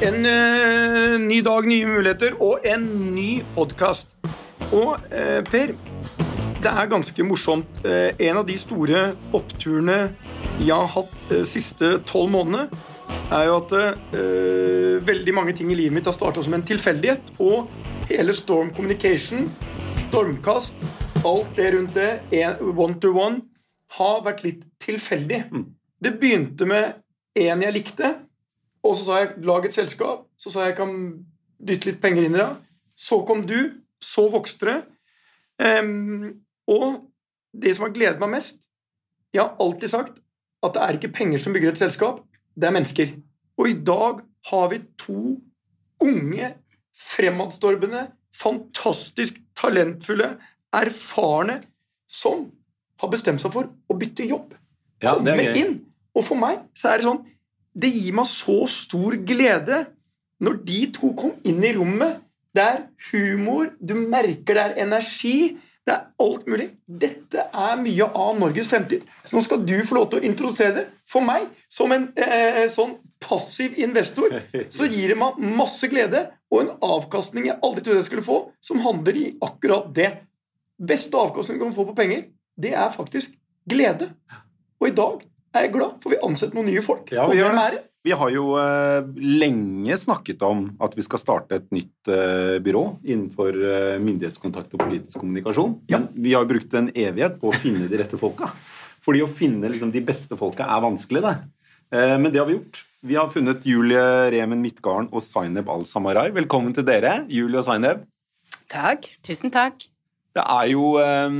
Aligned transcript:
En 0.00 0.24
eh, 0.24 1.18
ny 1.20 1.42
dag, 1.44 1.66
nye 1.68 1.84
muligheter 1.84 2.38
og 2.40 2.62
en 2.64 2.84
ny 3.12 3.42
podkast. 3.52 4.14
Og 4.72 4.94
eh, 5.12 5.42
Per, 5.44 5.74
det 6.64 6.70
er 6.72 6.88
ganske 6.88 7.26
morsomt. 7.28 7.82
Eh, 7.84 8.16
en 8.30 8.38
av 8.40 8.46
de 8.48 8.56
store 8.56 9.10
oppturene 9.36 9.98
jeg 10.56 10.72
har 10.72 10.88
hatt 10.94 11.12
eh, 11.28 11.42
siste 11.44 11.98
tolv 12.08 12.32
månedene, 12.32 12.80
er 13.28 13.44
jo 13.50 13.58
at 13.58 13.74
eh, 13.76 14.96
veldig 15.04 15.36
mange 15.36 15.52
ting 15.58 15.68
i 15.68 15.76
livet 15.76 15.98
mitt 15.98 16.08
har 16.08 16.16
starta 16.16 16.46
som 16.46 16.56
en 16.56 16.64
tilfeldighet. 16.64 17.34
Og 17.44 17.68
hele 18.08 18.32
Storm 18.32 18.72
Communication, 18.72 19.50
Stormkast, 20.06 20.80
alt 21.28 21.52
det 21.60 21.74
rundt 21.76 22.00
det, 22.00 22.08
one 22.72 22.96
to 23.04 23.12
one, 23.20 23.44
har 24.00 24.24
vært 24.24 24.46
litt 24.48 24.64
tilfeldig. 24.80 25.44
Det 26.00 26.16
begynte 26.16 26.72
med 26.72 27.02
en 27.36 27.68
jeg 27.68 27.76
likte. 27.76 28.14
Og 28.84 28.96
så 28.96 29.04
sa 29.04 29.18
jeg 29.18 29.34
'lag 29.44 29.64
et 29.64 29.76
selskap'. 29.76 30.26
Så 30.38 30.50
sa 30.50 30.60
jeg 30.60 30.68
'jeg 30.68 30.76
kan 30.76 31.24
dytte 31.68 31.86
litt 31.86 32.00
penger 32.00 32.24
inn 32.24 32.34
i 32.34 32.38
det'. 32.38 32.56
Så 32.96 33.24
kom 33.26 33.46
du. 33.46 33.72
Så 34.00 34.30
vokste 34.30 34.66
det. 34.66 34.82
Um, 35.82 36.40
og 36.66 37.10
det 37.62 37.76
som 37.76 37.82
har 37.84 37.92
gledet 37.92 38.20
meg 38.20 38.30
mest 38.30 38.62
Jeg 39.34 39.42
har 39.42 39.56
alltid 39.60 39.88
sagt 39.88 40.20
at 40.62 40.74
det 40.74 40.82
er 40.82 40.92
ikke 40.92 41.12
penger 41.12 41.38
som 41.38 41.52
bygger 41.52 41.70
et 41.70 41.78
selskap, 41.78 42.20
det 42.56 42.64
er 42.64 42.70
mennesker. 42.70 43.06
Og 43.58 43.68
i 43.68 43.84
dag 43.84 44.20
har 44.50 44.68
vi 44.68 44.80
to 44.98 45.40
unge, 46.00 46.54
fremadstormende, 46.96 48.10
fantastisk 48.34 49.40
talentfulle, 49.56 50.36
erfarne 50.72 51.62
som 52.08 52.50
har 53.00 53.12
bestemt 53.12 53.40
seg 53.40 53.54
for 53.54 53.70
å 53.88 53.96
bytte 53.96 54.26
jobb. 54.28 54.54
Ja, 55.02 55.14
Komme 55.16 55.54
inn. 55.56 55.78
Og 56.14 56.26
for 56.26 56.40
meg 56.40 56.64
så 56.76 56.92
er 56.92 57.00
det 57.00 57.08
sånn 57.08 57.22
Det 57.74 57.90
gir 57.92 58.14
meg 58.16 58.28
så 58.30 58.64
stor 58.70 59.16
glede 59.26 59.84
når 60.40 60.60
de 60.66 60.84
to 60.96 61.12
kom 61.18 61.34
inn 61.46 61.62
i 61.64 61.74
rommet. 61.76 62.20
Det 62.56 62.62
er 62.64 62.80
humor, 63.10 63.70
du 63.78 63.94
merker 63.94 64.56
det 64.56 64.62
er 64.62 64.78
energi. 64.86 65.58
Det 65.86 65.94
er 65.94 66.08
alt 66.22 66.48
mulig. 66.50 66.66
Dette 66.86 67.46
er 67.56 67.78
mye 67.80 68.06
av 68.06 68.38
Norges 68.38 68.68
fremtid. 68.70 69.06
Så 69.24 69.36
nå 69.36 69.44
skal 69.46 69.62
du 69.66 69.76
få 69.86 69.96
lov 69.96 70.10
til 70.10 70.20
å 70.20 70.26
introdusere 70.28 70.74
det. 70.76 70.84
For 71.08 71.24
meg, 71.24 71.46
som 71.72 71.92
en 71.94 72.10
eh, 72.20 72.66
sånn 72.72 72.96
passiv 73.22 73.78
investor, 73.80 74.34
så 74.72 74.88
gir 74.90 75.12
det 75.12 75.18
meg 75.20 75.40
masse 75.56 75.88
glede 75.90 76.26
og 76.50 76.64
en 76.64 76.72
avkastning 76.82 77.48
jeg 77.48 77.58
aldri 77.62 77.84
trodde 77.84 78.00
jeg 78.00 78.08
skulle 78.08 78.26
få, 78.26 78.38
som 78.64 78.82
handler 78.84 79.18
i 79.18 79.26
akkurat 79.44 79.88
det. 79.94 80.10
Beste 80.80 81.18
avkastning 81.18 81.60
du 81.60 81.66
kan 81.66 81.76
få 81.76 81.86
på 81.90 81.96
penger, 81.98 82.24
det 82.60 82.72
er 82.74 82.94
faktisk 82.94 83.36
glede. 83.68 84.10
Og 84.80 84.88
i 84.88 84.96
dag 84.96 85.20
er 85.58 85.66
jeg 85.66 85.74
glad, 85.74 85.96
for 86.02 86.14
vi 86.14 86.20
ansetter 86.26 86.58
noen 86.58 86.68
nye 86.70 86.82
folk. 86.84 87.10
Ja, 87.14 87.26
vi 87.30 87.40
gjør 87.40 87.56
det. 87.56 87.64
er? 87.66 87.78
Vi 88.06 88.14
har 88.16 88.30
jo 88.32 88.44
uh, 88.56 89.04
lenge 89.20 89.96
snakket 90.00 90.40
om 90.46 90.62
at 90.80 90.94
vi 90.96 91.04
skal 91.04 91.20
starte 91.20 91.58
et 91.58 91.66
nytt 91.74 92.08
uh, 92.08 92.56
byrå 92.64 92.84
innenfor 93.04 93.58
uh, 93.60 93.96
myndighetskontakt 94.00 94.72
og 94.78 94.84
politisk 94.86 95.20
kommunikasjon. 95.20 95.74
Men 95.92 96.06
vi 96.16 96.32
har 96.32 96.48
brukt 96.48 96.76
en 96.78 96.88
evighet 96.94 97.36
på 97.42 97.50
å 97.50 97.58
finne 97.60 97.90
de 97.90 98.00
rette 98.00 98.20
folka. 98.20 98.48
Fordi 99.04 99.24
å 99.24 99.28
finne 99.28 99.68
liksom, 99.72 99.92
de 99.92 100.02
beste 100.04 100.38
folka 100.38 100.66
er 100.68 100.84
vanskelig, 100.84 101.24
det. 101.24 101.36
Eh, 101.90 102.16
men 102.20 102.30
det 102.32 102.38
har 102.38 102.46
vi 102.46 102.58
gjort. 102.58 102.84
Vi 103.00 103.16
har 103.16 103.30
funnet 103.32 103.64
Julie 103.66 104.30
Remen 104.34 104.60
Midtgarden 104.62 105.08
og 105.10 105.24
Zaineb 105.24 105.70
Al-Samarai. 105.72 106.28
Velkommen 106.36 106.74
til 106.76 106.86
dere, 106.86 107.24
Julie 107.32 107.58
og 107.58 107.66
Zaineb. 107.66 108.04
Takk. 108.70 109.08
Tusen 109.26 109.50
takk. 109.54 109.88
Det 110.30 110.42
er, 110.44 110.66
jo, 110.70 110.92
eh, 111.02 111.32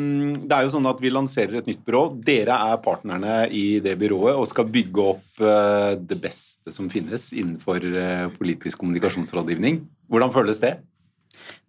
det 0.43 0.57
er 0.57 0.65
jo 0.67 0.73
sånn 0.73 0.89
at 0.91 0.99
vi 0.99 1.13
lanserer 1.15 1.61
et 1.61 1.69
nytt 1.71 1.85
byrå. 1.87 2.03
Dere 2.27 2.57
er 2.73 2.81
partnerne 2.83 3.45
i 3.55 3.79
det 3.85 3.95
byrået 4.01 4.35
og 4.35 4.49
skal 4.51 4.67
bygge 4.67 5.05
opp 5.13 5.45
eh, 5.47 5.93
det 5.95 6.19
beste 6.19 6.75
som 6.75 6.91
finnes 6.91 7.29
innenfor 7.31 7.87
eh, 7.87 8.27
politisk 8.35 8.83
kommunikasjonsrådgivning. 8.83 9.79
Hvordan 10.11 10.35
føles 10.35 10.59
det? 10.63 10.75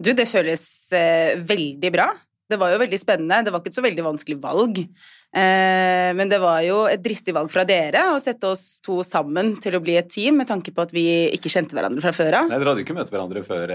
Du, 0.02 0.16
det 0.18 0.26
føles 0.32 0.66
eh, 0.98 1.38
veldig 1.46 1.94
bra. 1.94 2.10
Det 2.50 2.58
var 2.60 2.74
jo 2.74 2.82
veldig 2.82 3.00
spennende. 3.00 3.44
Det 3.46 3.54
var 3.54 3.62
ikke 3.62 3.72
et 3.72 3.78
så 3.78 3.86
veldig 3.86 4.08
vanskelig 4.10 4.42
valg. 4.42 4.82
Men 5.32 6.28
det 6.28 6.42
var 6.44 6.58
jo 6.66 6.82
et 6.92 7.00
dristig 7.00 7.32
valg 7.32 7.48
fra 7.48 7.64
dere 7.64 8.02
å 8.12 8.18
sette 8.20 8.50
oss 8.50 8.82
to 8.84 8.98
sammen 9.08 9.54
til 9.64 9.78
å 9.78 9.80
bli 9.80 9.96
et 9.96 10.10
team, 10.12 10.42
med 10.42 10.50
tanke 10.50 10.74
på 10.76 10.84
at 10.84 10.92
vi 10.92 11.06
ikke 11.32 11.48
kjente 11.54 11.78
hverandre 11.78 12.04
fra 12.04 12.12
før 12.12 12.42
av. 12.42 12.52
Dere 12.52 12.74
hadde 12.74 12.84
jo 12.84 12.90
ikke 12.90 12.98
møtt 12.98 13.14
hverandre 13.14 13.46
før 13.48 13.72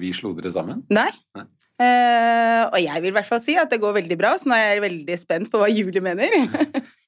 vi 0.00 0.14
slo 0.16 0.32
dere 0.38 0.54
sammen. 0.54 0.80
Nei. 0.88 1.10
Nei. 1.36 1.44
Eh, 1.80 2.62
og 2.68 2.78
jeg 2.82 3.00
vil 3.00 3.08
i 3.08 3.16
hvert 3.16 3.28
fall 3.28 3.40
si 3.40 3.54
at 3.56 3.70
det 3.72 3.80
går 3.80 3.94
veldig 3.96 4.16
bra, 4.20 4.34
så 4.36 4.50
nå 4.50 4.56
er 4.56 4.74
jeg 4.74 4.84
veldig 4.84 5.18
spent 5.20 5.52
på 5.52 5.60
hva 5.62 5.68
Julie 5.72 6.04
mener. 6.04 6.34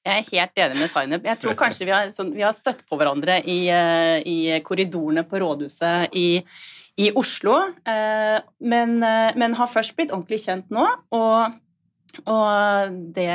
Jeg 0.03 0.19
er 0.19 0.25
helt 0.33 0.56
enig 0.59 0.81
med 0.81 0.91
Zainab. 0.91 1.27
Jeg 1.28 1.38
tror 1.38 1.55
kanskje 1.55 1.87
vi 1.87 1.93
har, 1.94 2.09
sånn, 2.10 2.33
vi 2.34 2.43
har 2.43 2.50
støtt 2.50 2.81
på 2.91 2.97
hverandre 2.99 3.37
i, 3.47 3.69
eh, 3.71 4.16
i 4.27 4.56
korridorene 4.66 5.22
på 5.22 5.38
rådhuset 5.38 6.16
i, 6.19 6.41
i 6.99 7.12
Oslo, 7.15 7.55
eh, 7.87 8.41
men, 8.66 8.97
men 9.38 9.55
har 9.60 9.71
først 9.71 9.94
blitt 9.94 10.10
ordentlig 10.10 10.41
kjent 10.43 10.75
nå. 10.75 10.89
og 11.15 11.54
og 12.28 12.96
det, 13.16 13.26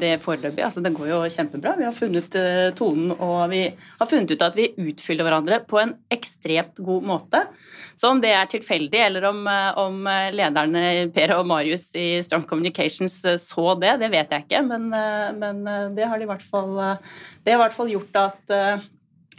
det 0.00 0.16
foreløpig, 0.22 0.62
altså 0.66 0.82
det 0.82 0.90
går 0.96 1.10
jo 1.12 1.18
kjempebra. 1.30 1.76
Vi 1.78 1.84
har 1.86 1.94
funnet 1.94 2.34
eh, 2.40 2.70
tonen, 2.78 3.12
og 3.14 3.44
vi 3.52 3.60
har 4.00 4.08
funnet 4.10 4.32
ut 4.34 4.42
at 4.42 4.56
vi 4.58 4.70
utfyller 4.82 5.28
hverandre 5.28 5.60
på 5.70 5.78
en 5.82 5.92
ekstremt 6.12 6.80
god 6.82 7.06
måte. 7.06 7.44
Så 7.96 8.10
om 8.10 8.18
det 8.20 8.32
er 8.34 8.50
tilfeldig, 8.50 8.98
eller 9.06 9.28
om, 9.30 9.44
eh, 9.46 9.70
om 9.78 10.02
lederne 10.34 10.82
Per 11.14 11.36
og 11.38 11.46
Marius 11.46 11.92
i 11.96 12.08
Storm 12.26 12.42
Communications 12.50 13.20
eh, 13.24 13.38
så 13.40 13.76
det, 13.78 13.94
det 14.02 14.10
vet 14.12 14.34
jeg 14.34 14.48
ikke, 14.48 14.64
men, 14.72 14.90
eh, 14.92 15.30
men 15.38 15.62
eh, 15.70 15.86
det 15.96 16.10
har 16.10 16.18
de 16.18 16.26
i 16.26 16.32
hvert 16.34 16.44
fall, 16.50 16.74
eh, 16.82 17.16
det 17.46 17.54
har 17.54 17.60
i 17.60 17.64
hvert 17.66 17.78
fall 17.78 17.94
gjort 17.94 18.22
at 18.26 18.54
eh, 18.58 18.84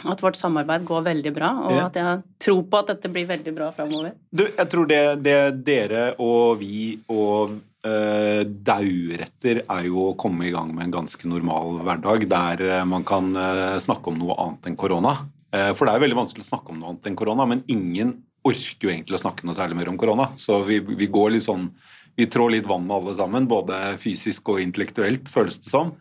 at 0.05 0.19
vårt 0.21 0.37
samarbeid 0.37 0.83
går 0.85 1.01
veldig 1.07 1.31
bra, 1.33 1.47
og 1.65 1.71
Ja. 1.73 1.85
at 1.87 1.95
jeg 1.97 2.19
tror 2.45 2.59
på 2.69 2.77
at 2.83 2.91
dette 2.91 3.09
blir 3.09 3.25
veldig 3.25 3.53
bra 3.55 3.71
framover. 3.73 4.11
Du, 4.29 4.43
jeg 4.45 4.69
tror 4.69 4.85
det, 4.85 4.99
det 5.25 5.37
dere 5.65 6.03
og 6.21 6.59
vi 6.59 6.99
og 7.09 7.55
uh, 7.85 8.43
dauretter 8.45 9.61
er 9.63 9.88
jo 9.88 10.09
å 10.09 10.15
komme 10.19 10.47
i 10.47 10.53
gang 10.53 10.71
med 10.73 10.88
en 10.88 10.95
ganske 10.99 11.29
normal 11.29 11.81
hverdag 11.85 12.27
der 12.31 12.63
eh, 12.65 12.85
man 12.88 13.05
kan 13.07 13.29
uh, 13.38 13.77
snakke 13.83 14.11
om 14.11 14.21
noe 14.21 14.38
annet 14.43 14.71
enn 14.71 14.79
korona. 14.79 15.17
Uh, 15.53 15.71
for 15.77 15.87
det 15.87 15.95
er 15.95 16.05
veldig 16.05 16.19
vanskelig 16.21 16.45
å 16.47 16.49
snakke 16.51 16.73
om 16.73 16.81
noe 16.81 16.93
annet 16.93 17.09
enn 17.09 17.19
korona, 17.19 17.47
men 17.49 17.63
ingen 17.71 18.16
orker 18.47 18.87
jo 18.87 18.93
egentlig 18.93 19.17
å 19.17 19.23
snakke 19.25 19.47
noe 19.47 19.57
særlig 19.57 19.77
mer 19.79 19.91
om 19.91 19.99
korona. 19.99 20.31
Så 20.39 20.61
vi, 20.67 20.79
vi 20.79 21.09
går 21.11 21.35
litt 21.35 21.47
sånn 21.47 21.71
Vi 22.17 22.25
trår 22.25 22.49
litt 22.49 22.66
vann 22.66 22.87
alle 22.89 23.13
sammen, 23.13 23.45
både 23.45 23.97
fysisk 24.01 24.49
og 24.49 24.61
intellektuelt, 24.63 25.27
føles 25.29 25.59
det 25.61 25.69
som. 25.69 25.91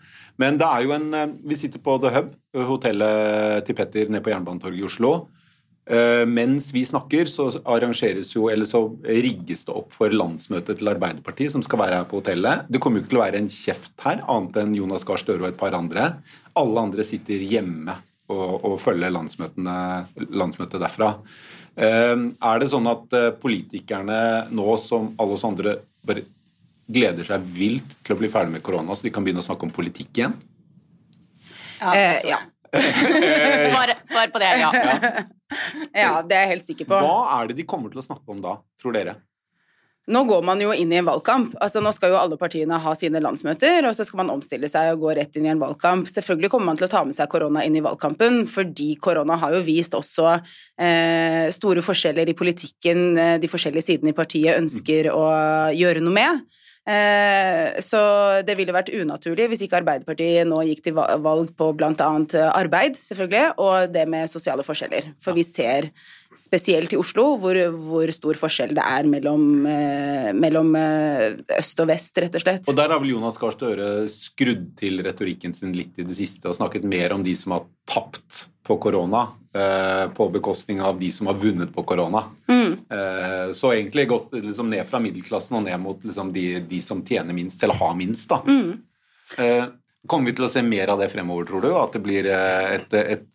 Men 0.40 0.56
det 0.56 0.64
er 0.64 0.86
jo 0.86 0.94
en 0.96 1.34
Vi 1.44 1.58
sitter 1.60 1.82
på 1.82 1.98
The 2.00 2.12
Hub, 2.14 2.30
hotellet 2.70 3.66
til 3.66 3.76
Petter 3.76 4.08
nede 4.08 4.24
på 4.24 4.32
Jernbanetorget 4.32 4.80
i 4.80 4.86
Oslo. 4.88 5.10
Eh, 5.86 6.24
mens 6.26 6.72
vi 6.74 6.82
snakker, 6.84 7.28
så 7.30 7.46
arrangeres 7.62 8.32
jo, 8.34 8.48
eller 8.50 8.66
så 8.66 8.80
rigges 9.06 9.62
det 9.68 9.74
opp 9.76 9.92
for 9.94 10.10
landsmøtet 10.10 10.80
til 10.80 10.90
Arbeiderpartiet, 10.90 11.52
som 11.54 11.62
skal 11.62 11.78
være 11.84 12.00
her 12.00 12.08
på 12.10 12.18
hotellet. 12.18 12.66
Det 12.66 12.80
kommer 12.82 12.98
jo 12.98 13.04
ikke 13.04 13.12
til 13.12 13.20
å 13.20 13.22
være 13.22 13.42
en 13.42 13.52
kjeft 13.52 13.94
her, 14.02 14.24
annet 14.26 14.58
enn 14.64 14.74
Jonas 14.74 15.06
Gahr 15.06 15.22
Støre 15.22 15.44
og 15.44 15.52
et 15.52 15.60
par 15.60 15.76
andre. 15.78 16.08
Alle 16.58 16.86
andre 16.88 17.06
sitter 17.06 17.44
hjemme 17.46 17.94
og, 18.34 18.64
og 18.66 18.80
følger 18.82 19.14
landsmøtet 19.14 20.80
derfra. 20.82 21.12
Eh, 21.78 22.16
Er 22.18 22.58
det 22.62 22.70
sånn 22.72 22.90
at 22.90 23.14
eh, 23.14 23.30
politikerne 23.38 24.18
nå, 24.50 24.66
som 24.82 25.12
alle 25.22 25.38
oss 25.38 25.46
andre, 25.46 25.78
bare 26.08 26.26
gleder 26.86 27.26
seg 27.26 27.46
vilt 27.54 27.96
til 28.02 28.14
å 28.16 28.18
bli 28.18 28.30
ferdig 28.30 28.58
med 28.58 28.66
korona, 28.66 28.94
så 28.94 29.06
de 29.06 29.14
kan 29.14 29.22
begynne 29.26 29.42
å 29.42 29.46
snakke 29.46 29.66
om 29.66 29.74
politikk 29.74 30.18
igjen? 30.18 30.34
Eh, 31.94 32.26
ja. 32.26 32.42
Svar, 32.74 33.94
svar 34.10 34.30
på 34.34 34.42
det 34.42 34.54
ja. 34.58 34.70
ja. 34.74 35.26
ja, 35.94 36.20
det 36.26 36.36
er 36.36 36.44
jeg 36.46 36.52
helt 36.56 36.68
sikker 36.72 36.90
på. 36.90 37.00
Hva 37.06 37.38
er 37.38 37.50
det 37.50 37.60
de 37.60 37.66
kommer 37.68 37.92
til 37.92 38.02
å 38.02 38.06
snakke 38.06 38.30
om 38.32 38.42
da, 38.44 38.58
tror 38.80 38.96
dere? 38.96 39.18
Nå 40.06 40.20
går 40.22 40.42
man 40.46 40.60
jo 40.62 40.70
inn 40.70 40.92
i 40.92 41.00
en 41.00 41.06
valgkamp. 41.08 41.56
Altså, 41.58 41.80
nå 41.82 41.90
skal 41.94 42.12
jo 42.12 42.18
alle 42.20 42.36
partiene 42.38 42.78
ha 42.78 42.92
sine 42.94 43.18
landsmøter, 43.22 43.88
og 43.88 43.94
så 43.98 44.04
skal 44.06 44.20
man 44.20 44.30
omstille 44.36 44.68
seg 44.70 44.92
og 44.92 45.02
gå 45.02 45.16
rett 45.18 45.38
inn 45.38 45.48
i 45.48 45.50
en 45.50 45.62
valgkamp. 45.62 46.06
Selvfølgelig 46.06 46.52
kommer 46.52 46.70
man 46.70 46.78
til 46.78 46.86
å 46.86 46.92
ta 46.92 47.02
med 47.08 47.16
seg 47.16 47.26
korona 47.32 47.64
inn 47.66 47.74
i 47.74 47.82
valgkampen, 47.82 48.44
fordi 48.50 48.92
korona 49.02 49.34
har 49.42 49.56
jo 49.56 49.64
vist 49.66 49.96
også 49.98 50.28
eh, 50.36 51.48
store 51.54 51.82
forskjeller 51.82 52.30
i 52.30 52.36
politikken 52.38 53.02
eh, 53.18 53.34
de 53.42 53.50
forskjellige 53.50 53.88
sidene 53.88 54.14
i 54.14 54.16
partiet 54.16 54.60
ønsker 54.60 55.10
å 55.10 55.26
gjøre 55.74 56.04
noe 56.06 56.14
med. 56.14 56.62
Eh, 56.86 57.80
så 57.82 58.00
det 58.46 58.54
ville 58.58 58.74
vært 58.74 58.92
unaturlig 58.94 59.48
hvis 59.50 59.64
ikke 59.66 59.80
Arbeiderpartiet 59.80 60.46
nå 60.46 60.60
gikk 60.68 60.84
til 60.86 60.94
valg 60.94 61.50
på 61.58 61.72
bl.a. 61.74 62.10
arbeid, 62.52 62.98
selvfølgelig, 63.00 63.56
og 63.58 63.90
det 63.94 64.06
med 64.10 64.30
sosiale 64.30 64.66
forskjeller. 64.66 65.10
For 65.22 65.34
vi 65.34 65.42
ser 65.46 65.90
spesielt 66.38 66.92
i 66.94 67.00
Oslo 67.00 67.32
hvor, 67.40 67.58
hvor 67.74 68.12
stor 68.14 68.38
forskjell 68.38 68.76
det 68.76 68.84
er 68.84 69.08
mellom, 69.10 69.66
eh, 69.66 70.30
mellom, 70.36 70.70
øst 71.58 71.82
og 71.82 71.90
vest, 71.90 72.22
rett 72.22 72.38
og 72.38 72.44
slett. 72.44 72.68
Og 72.70 72.78
der 72.78 72.94
har 72.94 73.02
vel 73.02 73.14
Jonas 73.16 73.40
Gahr 73.40 73.56
Støre 73.56 73.88
skrudd 74.12 74.68
til 74.78 75.02
retorikken 75.06 75.56
sin 75.56 75.74
litt 75.76 75.98
i 75.98 76.06
det 76.06 76.16
siste 76.18 76.50
og 76.50 76.58
snakket 76.58 76.86
mer 76.86 77.16
om 77.16 77.26
de 77.26 77.34
som 77.38 77.56
har 77.56 77.66
tapt 77.88 78.46
på 78.66 78.78
korona, 78.82 79.28
på 80.12 80.24
bekostning 80.34 80.80
av 80.82 80.98
de 80.98 81.06
som 81.14 81.28
har 81.30 81.36
vunnet 81.38 81.70
på 81.72 81.84
korona. 81.86 82.24
Mm. 82.50 82.72
Så 83.54 83.70
egentlig 83.70 84.08
gått 84.10 84.34
liksom 84.34 84.66
ned 84.68 84.82
fra 84.88 84.98
middelklassen 85.00 85.54
og 85.56 85.62
ned 85.68 85.78
mot 85.80 86.02
liksom 86.02 86.32
de, 86.34 86.58
de 86.66 86.76
de 86.76 86.82
som 86.84 87.02
tjener 87.04 87.36
minst, 87.36 87.62
eller 87.62 87.78
har 87.80 87.94
minst. 87.96 88.28
da. 88.28 88.42
Mm. 88.46 89.72
Kommer 90.10 90.30
vi 90.30 90.36
til 90.38 90.46
å 90.46 90.50
se 90.52 90.62
mer 90.64 90.92
av 90.92 91.02
det 91.02 91.10
fremover, 91.12 91.48
tror 91.48 91.64
du? 91.64 91.70
At 91.78 91.96
det 91.96 92.02
blir 92.04 92.28
eh, 92.30 92.76
et, 92.78 92.96
et, 93.16 93.26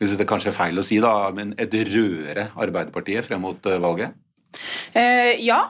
hvis 0.00 0.16
det 0.18 0.28
kanskje 0.28 0.52
er 0.52 0.56
feil 0.56 0.80
å 0.80 0.86
si, 0.86 1.00
da, 1.02 1.14
men 1.36 1.54
et 1.60 1.74
rødere 1.90 2.50
Arbeiderpartiet 2.54 3.26
frem 3.26 3.42
mot 3.44 3.70
eh, 3.70 3.80
valget? 3.82 4.16
Eh, 4.98 5.36
ja, 5.44 5.62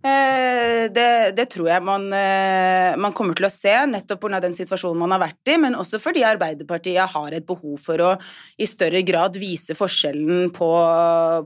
Eh, 0.00 0.86
det, 0.88 1.36
det, 1.36 1.44
tror 1.52 1.66
jeg 1.68 1.84
man, 1.84 2.06
eh, 2.16 2.94
man, 2.96 3.12
kommer 3.12 3.36
til 3.36 3.44
å 3.44 3.52
se, 3.52 3.72
nettopp 3.84 4.22
pga. 4.22 4.38
den 4.40 4.56
situasjonen 4.56 5.02
man 5.02 5.12
har 5.12 5.20
vært 5.26 5.50
i, 5.52 5.58
men 5.60 5.76
også 5.76 6.00
fordi 6.00 6.22
Arbeiderpartiet 6.24 7.12
har 7.12 7.36
et 7.36 7.44
behov 7.44 7.76
for 7.82 8.00
å 8.00 8.14
i 8.56 8.68
større 8.68 9.02
grad 9.04 9.36
vise 9.36 9.76
forskjellen 9.76 10.54
på, 10.56 10.70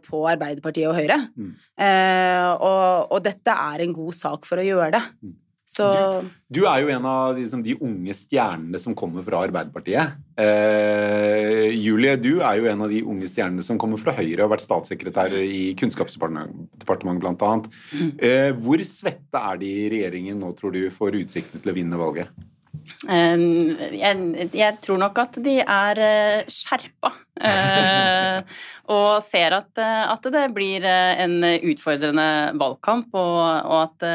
på 0.07 0.23
Arbeiderpartiet 0.31 0.87
og 0.87 0.95
Høyre. 1.01 1.19
Mm. 1.35 1.51
Eh, 1.83 2.51
og, 2.55 3.11
og, 3.11 3.19
dette 3.27 3.59
er 3.75 3.83
en 3.83 3.97
god 3.97 4.15
sak 4.15 4.47
for 4.47 4.63
å 4.63 4.69
gjøre 4.69 4.93
det. 5.01 5.03
Mm. 5.25 5.35
Så... 5.65 5.87
Du, 6.21 6.29
du, 6.61 6.61
er 6.69 6.83
jo 6.85 6.91
en 6.93 7.07
av 7.09 7.39
liksom, 7.39 7.63
de 7.65 7.73
unge 7.81 8.15
stjernene 8.17 8.79
som 8.81 8.93
kommer 8.97 9.25
fra 9.25 9.41
Arbeiderpartiet. 9.47 10.19
Eh, 10.37 11.73
Julie, 11.73 12.19
du 12.21 12.35
er 12.45 12.61
jo 12.61 12.69
en 12.69 12.85
av 12.85 12.93
de 12.93 13.01
unge 13.01 13.31
stjernene 13.33 13.65
som 13.65 13.81
kommer 13.81 14.01
fra 14.01 14.13
Høyre 14.19 14.43
og 14.43 14.47
har 14.47 14.55
vært 14.59 14.67
statssekretær 14.67 15.37
i 15.41 15.73
Kunnskapsdepartementet 15.81 17.25
bl.a. 17.25 17.55
Mm. 17.97 18.11
Eh, 18.19 18.51
hvor 18.61 18.85
svette 18.89 19.41
er 19.41 19.63
de 19.63 19.73
i 19.73 19.87
regjeringen 19.97 20.43
nå, 20.45 20.53
tror 20.59 20.77
du, 20.77 20.83
for 20.93 21.17
utsiktene 21.17 21.65
til 21.65 21.73
å 21.73 21.79
vinne 21.81 22.01
valget? 22.01 22.45
Jeg, 23.05 24.49
jeg, 24.53 24.77
tror 24.85 24.99
nok 25.01 25.19
at 25.23 25.39
de 25.45 25.55
er 25.63 26.01
eh, 26.05 26.51
skjerpa 26.51 27.11
eh, 27.41 28.59
og 28.93 29.23
ser 29.25 29.55
at, 29.57 29.71
eh, 29.81 30.05
at, 30.13 30.29
det 30.35 30.45
blir 30.57 30.85
en 30.85 31.37
utfordrende 31.71 32.27
valgkamp, 32.61 33.13
og, 33.15 33.41
og 33.69 33.77
at, 33.83 34.07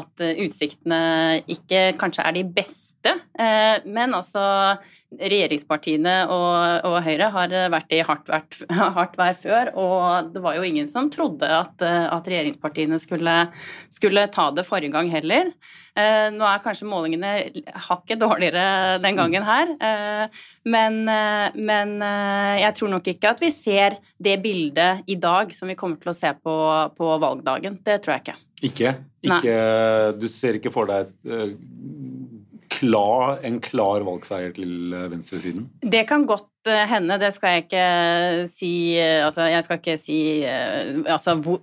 at, 0.00 0.24
utsiktene 0.44 1.00
ikke 1.50 1.94
kanskje 2.00 2.26
er 2.26 2.36
de 2.36 2.42
beste. 2.56 3.14
Men 3.84 4.14
altså 4.16 4.42
regjeringspartiene 5.14 6.14
og, 6.32 6.86
og 6.88 6.98
Høyre 7.06 7.30
har 7.34 7.54
vært 7.72 7.94
i 7.94 8.02
hardt, 8.06 8.28
vært, 8.30 8.58
hardt, 8.98 9.16
vær 9.20 9.38
før, 9.38 9.72
og 9.78 10.34
det 10.34 10.42
var 10.44 10.58
jo 10.58 10.66
ingen 10.66 10.90
som 10.90 11.10
trodde 11.12 11.48
at, 11.48 11.82
at 11.84 12.30
regjeringspartiene 12.30 13.00
skulle, 13.02 13.38
skulle 13.94 14.28
ta 14.34 14.50
det 14.54 14.66
forrige 14.68 14.94
gang 14.94 15.10
heller. 15.12 15.54
Eh, 15.94 16.28
nå 16.34 16.42
er 16.42 16.62
kanskje 16.62 16.88
målingene 16.90 17.32
hakket 17.86 18.18
dårligere 18.18 18.98
den 18.98 19.14
gangen 19.14 19.44
her, 19.46 19.68
eh, 19.78 20.40
men, 20.64 21.02
eh, 21.10 21.56
men, 21.56 21.96
jeg 22.60 22.72
tror 22.78 22.92
nok 22.94 23.10
ikke 23.14 23.34
at 23.34 23.42
vi 23.42 23.50
ser 23.52 23.98
det 24.22 24.38
bildet 24.44 25.04
i 25.10 25.18
dag 25.20 25.52
som 25.54 25.68
vi 25.70 25.76
kommer 25.78 26.00
til 26.00 26.12
å 26.12 26.16
se 26.16 26.32
på, 26.38 26.56
på 26.96 27.12
valgdagen. 27.22 27.78
Det 27.84 28.00
tror 28.04 28.16
jeg 28.16 28.24
ikke. 28.24 28.38
Ikke? 28.64 28.94
ikke 29.28 29.58
du 30.16 30.28
ser 30.32 30.56
ikke 30.56 30.72
for 30.72 30.88
deg 30.88 31.10
et 31.10 31.54
klar, 32.74 33.38
en 33.44 33.60
klar 33.62 34.04
valgseier 34.06 34.54
til 34.56 34.94
venstresiden? 35.12 35.68
Det 35.84 36.06
kan 36.08 36.24
godt 36.28 36.48
Eh, 36.48 36.53
henne, 36.72 37.18
det 37.20 37.30
skal 37.34 37.52
jeg 37.52 37.64
ikke 37.66 37.84
si 38.50 38.72
eh, 38.96 39.20
Altså, 39.24 39.44
jeg 39.52 39.64
skal 39.66 39.80
ikke 39.80 39.96
si 40.00 40.18
eh, 40.48 40.96
altså, 41.10 41.34
hvor, 41.36 41.60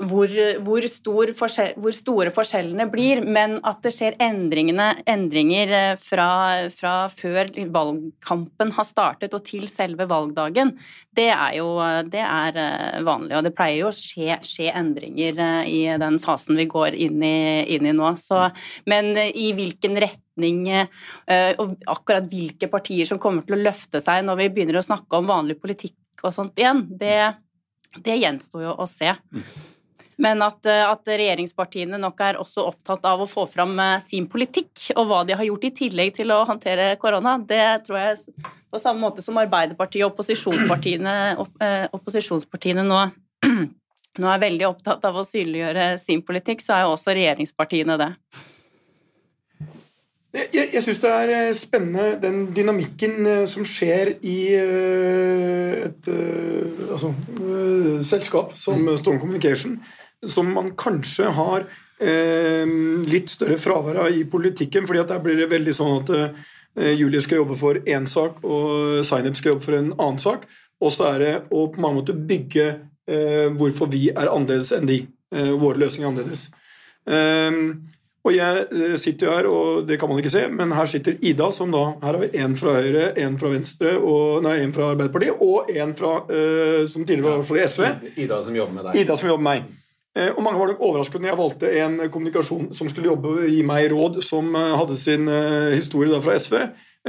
hvor, 0.66 0.88
stor 0.92 1.32
hvor, 1.38 1.96
store 1.96 2.34
forskjellene 2.34 2.88
blir, 2.92 3.24
men 3.26 3.58
at 3.68 3.82
det 3.86 3.94
skjer 3.96 4.18
endringer 4.22 5.98
fra, 6.02 6.30
fra, 6.74 6.94
før 7.10 7.50
valgkampen 7.74 8.74
har 8.78 8.88
startet 8.88 9.34
og 9.38 9.44
til 9.48 9.68
selve 9.72 10.08
valgdagen, 10.10 10.74
det 11.18 11.30
er 11.34 11.58
jo 11.58 11.74
det 12.12 12.24
er 12.24 12.58
vanlig. 13.06 13.36
Og 13.38 13.46
det 13.46 13.54
pleier 13.58 13.82
jo 13.82 13.90
å 13.90 13.96
skje, 13.96 14.38
skje 14.46 14.72
endringer 14.78 15.40
i 15.68 15.84
den 16.02 16.20
fasen 16.24 16.60
vi 16.60 16.68
går 16.72 16.96
inn 16.96 17.22
i, 17.26 17.38
inn 17.76 17.88
i 17.90 17.96
nå. 17.96 18.14
Så, 18.22 18.46
men 18.90 19.14
i 19.18 19.52
hvilken 19.58 19.98
retning 20.02 20.64
og 20.72 21.76
akkurat 21.92 22.26
hvilke 22.32 22.70
partier 22.72 23.08
som 23.10 23.20
kommer 23.22 23.46
til 23.46 23.58
å 23.58 23.64
løfte 23.66 24.02
seg 24.04 24.24
når 24.26 24.40
vi 24.40 24.50
begynner 24.56 24.80
å 24.80 24.86
snakke 24.86 24.91
om 25.18 25.30
vanlig 25.30 25.60
politikk 25.62 26.26
og 26.26 26.34
sånt 26.36 26.60
igjen, 26.60 26.86
det, 27.00 27.34
det 28.04 28.18
gjenstår 28.22 28.66
jo 28.68 28.74
å 28.78 28.88
se. 28.90 29.14
Men 30.22 30.44
at, 30.46 30.68
at, 30.68 31.08
regjeringspartiene 31.08 31.98
nok 31.98 32.20
er 32.22 32.38
også 32.38 32.68
opptatt 32.70 33.08
av 33.10 33.24
å 33.24 33.30
få 33.30 33.48
fram 33.50 33.74
eh, 33.82 33.98
sin 34.04 34.28
politikk 34.30 34.92
og 34.94 35.08
hva 35.10 35.24
de 35.26 35.34
har 35.38 35.48
gjort 35.48 35.66
i 35.66 35.74
tillegg 35.80 36.14
til 36.20 36.34
å 36.36 36.44
håndtere 36.46 36.94
korona, 37.02 37.40
det 37.40 37.64
tror 37.88 37.98
jeg 37.98 38.20
på 38.72 38.80
samme 38.80 39.02
måte 39.02 39.24
som 39.26 39.40
Arbeiderpartiet 39.42 40.06
og 40.06 40.14
opposisjonspartiene, 40.14 41.16
opp, 41.42 41.56
eh, 41.64 41.88
opposisjonspartiene 41.98 42.86
nå, 42.86 43.02
nå, 44.22 44.30
er 44.30 44.46
veldig 44.46 44.70
opptatt 44.70 45.10
av 45.10 45.18
å 45.18 45.26
synliggjøre 45.28 45.96
sin 46.02 46.22
politikk, 46.28 46.62
så 46.64 46.78
er 46.78 46.86
jo 46.86 46.94
også 46.94 47.18
regjeringspartiene 47.18 47.98
det. 48.00 48.12
Jeg, 50.32 50.70
jeg 50.72 50.80
syns 50.86 51.02
det 51.04 51.10
er 51.12 51.30
eh, 51.36 51.50
spennende 51.60 52.14
den 52.22 52.46
dynamikken 52.56 53.26
eh, 53.28 53.42
som 53.52 53.66
skjer 53.68 54.14
i 54.24 54.38
eh, 54.56 55.74
et 55.90 56.08
altså, 56.88 57.12
selskap 58.08 58.56
som 58.56 58.80
mm. 58.80 58.94
Storm 59.02 59.20
Communication, 59.20 59.76
som 60.24 60.54
man 60.56 60.72
kanskje 60.80 61.34
har 61.36 61.68
litt 62.02 63.30
større 63.30 63.60
fravær 63.62 64.00
av 64.02 64.16
i 64.18 64.24
politikken. 64.26 64.88
fordi 64.90 65.04
at 65.04 65.12
der 65.12 65.20
blir 65.22 65.36
det 65.38 65.52
veldig 65.52 65.74
sånn 65.78 66.00
at 66.00 66.10
Julie 66.98 67.22
skal 67.22 67.44
jobbe 67.44 67.58
for 67.60 67.78
én 67.78 68.08
sak, 68.10 68.40
og 68.42 69.04
Zainab 69.06 69.38
skal 69.38 69.52
jobbe 69.52 69.66
for 69.68 69.78
en 69.78 69.92
annen 69.92 70.18
sak. 70.18 70.48
Og 70.82 70.90
så 70.96 71.12
er 71.12 71.20
det 71.22 71.36
å 71.54 71.68
på 71.70 71.84
mange 71.84 72.00
måter 72.00 72.18
bygge 72.18 72.66
hvorfor 73.54 73.92
vi 73.94 74.08
er 74.10 74.34
annerledes 74.34 74.74
enn 74.74 74.90
de. 74.90 75.04
våre 75.30 75.84
løsninger 75.84 76.08
er 76.08 76.12
annerledes. 76.16 76.48
Og 78.22 78.36
jeg 78.36 78.66
eh, 78.70 78.96
sitter 79.02 79.28
jo 79.28 79.34
her, 79.34 79.48
og 79.50 79.88
det 79.90 79.98
kan 80.00 80.10
man 80.10 80.20
ikke 80.22 80.34
se, 80.34 80.44
men 80.54 80.74
her 80.78 80.90
sitter 80.90 81.18
Ida, 81.26 81.48
som 81.56 81.74
da 81.74 81.84
Her 82.04 82.14
har 82.14 82.22
vi 82.22 82.30
én 82.38 82.54
fra 82.60 82.76
Høyre, 82.78 83.08
én 83.18 83.38
fra 83.42 83.50
Venstre, 83.50 83.96
og, 83.98 84.44
nei, 84.46 84.60
en 84.62 84.74
fra 84.76 84.92
Arbeiderpartiet, 84.94 85.42
og 85.42 85.72
en 85.74 85.96
fra 85.98 86.20
uh, 86.30 86.82
som 86.90 87.06
tidligere 87.06 87.42
var 87.42 87.58
i 87.58 87.66
SV. 87.66 87.88
Ida 88.22 88.42
som 88.46 88.58
jobber 88.58 88.78
med 88.78 88.90
deg. 88.90 89.02
Ida 89.02 89.18
som 89.18 89.32
jobber 89.32 89.46
med 89.48 89.50
meg. 89.50 89.80
Uh, 90.12 90.30
og 90.36 90.42
mange 90.46 90.62
var 90.62 90.70
nok 90.70 90.86
overrasket 90.86 91.24
når 91.24 91.32
jeg 91.32 91.42
valgte 91.42 91.74
en 91.82 92.00
kommunikasjon 92.14 92.72
som 92.78 92.92
skulle 92.92 93.10
jobbe 93.10 93.50
gi 93.50 93.62
meg 93.66 93.90
råd, 93.94 94.22
som 94.26 94.54
hadde 94.54 95.00
sin 95.02 95.30
historie 95.74 96.14
da 96.14 96.22
fra 96.22 96.38
SV, 96.38 96.60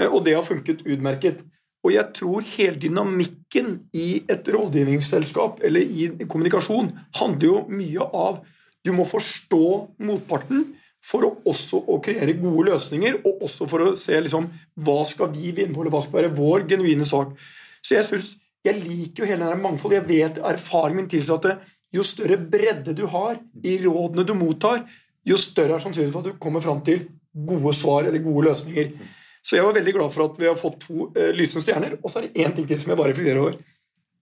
og 0.08 0.20
det 0.24 0.38
har 0.38 0.46
funket 0.46 0.86
utmerket. 0.88 1.42
Og 1.82 1.92
jeg 1.92 2.08
tror 2.16 2.44
hele 2.54 2.78
dynamikken 2.80 3.72
i 3.98 4.22
et 4.30 4.48
rådgivningsselskap 4.54 5.60
eller 5.66 5.82
i 5.82 6.12
kommunikasjon 6.22 6.92
handler 7.18 7.48
jo 7.48 7.64
mye 7.68 8.06
av 8.06 8.38
du 8.86 8.94
må 8.94 9.04
forstå 9.06 9.66
motparten 10.06 10.70
for 11.02 11.26
å 11.26 11.32
også 11.50 11.80
å 11.90 11.98
kreere 12.04 12.36
gode 12.38 12.68
løsninger, 12.70 13.20
og 13.26 13.42
også 13.48 13.66
for 13.70 13.88
å 13.88 13.94
se 13.98 14.20
liksom, 14.22 14.46
hva 14.86 15.00
skal 15.08 15.32
vi 15.34 15.50
vinne 15.50 15.74
på, 15.74 15.82
eller 15.82 15.94
hva 15.94 16.02
skal 16.04 16.20
være 16.20 16.34
vår 16.36 16.66
genuine 16.70 17.06
sak. 17.08 17.34
Så 17.82 17.96
jeg 17.96 18.06
synes, 18.06 18.36
jeg 18.62 18.78
liker 18.78 19.24
jo 19.24 19.30
hele 19.30 19.42
denne 19.42 19.58
mangfoldet. 19.58 19.98
Jeg 19.98 20.10
vet 20.12 20.38
erfaringen 20.52 21.02
min 21.02 21.10
tilsier 21.10 21.40
at 21.40 21.64
jo 21.92 22.04
større 22.06 22.38
bredde 22.38 22.94
du 22.96 23.02
har 23.10 23.40
i 23.66 23.74
rådene 23.82 24.24
du 24.28 24.36
mottar, 24.38 24.84
jo 25.26 25.38
større 25.38 25.76
er 25.76 25.82
sannsynligheten 25.82 26.14
for 26.14 26.22
at 26.22 26.30
du 26.30 26.40
kommer 26.42 26.62
fram 26.62 26.80
til 26.86 27.04
gode 27.32 27.74
svar 27.76 28.06
eller 28.06 28.22
gode 28.22 28.48
løsninger. 28.48 28.94
Så 29.42 29.58
jeg 29.58 29.66
var 29.66 29.74
veldig 29.74 29.94
glad 29.96 30.14
for 30.14 30.28
at 30.28 30.38
vi 30.38 30.46
har 30.46 30.58
fått 30.58 30.84
to 30.86 31.08
uh, 31.10 31.30
lysende 31.34 31.64
stjerner. 31.64 31.98
Og 31.98 32.10
så 32.10 32.20
er 32.20 32.28
det 32.28 32.46
én 32.46 32.54
ting 32.54 32.68
til 32.68 32.78
som 32.78 32.92
jeg 32.92 33.00
bare 33.00 33.10
reflekterer 33.10 33.42
over. 33.42 33.58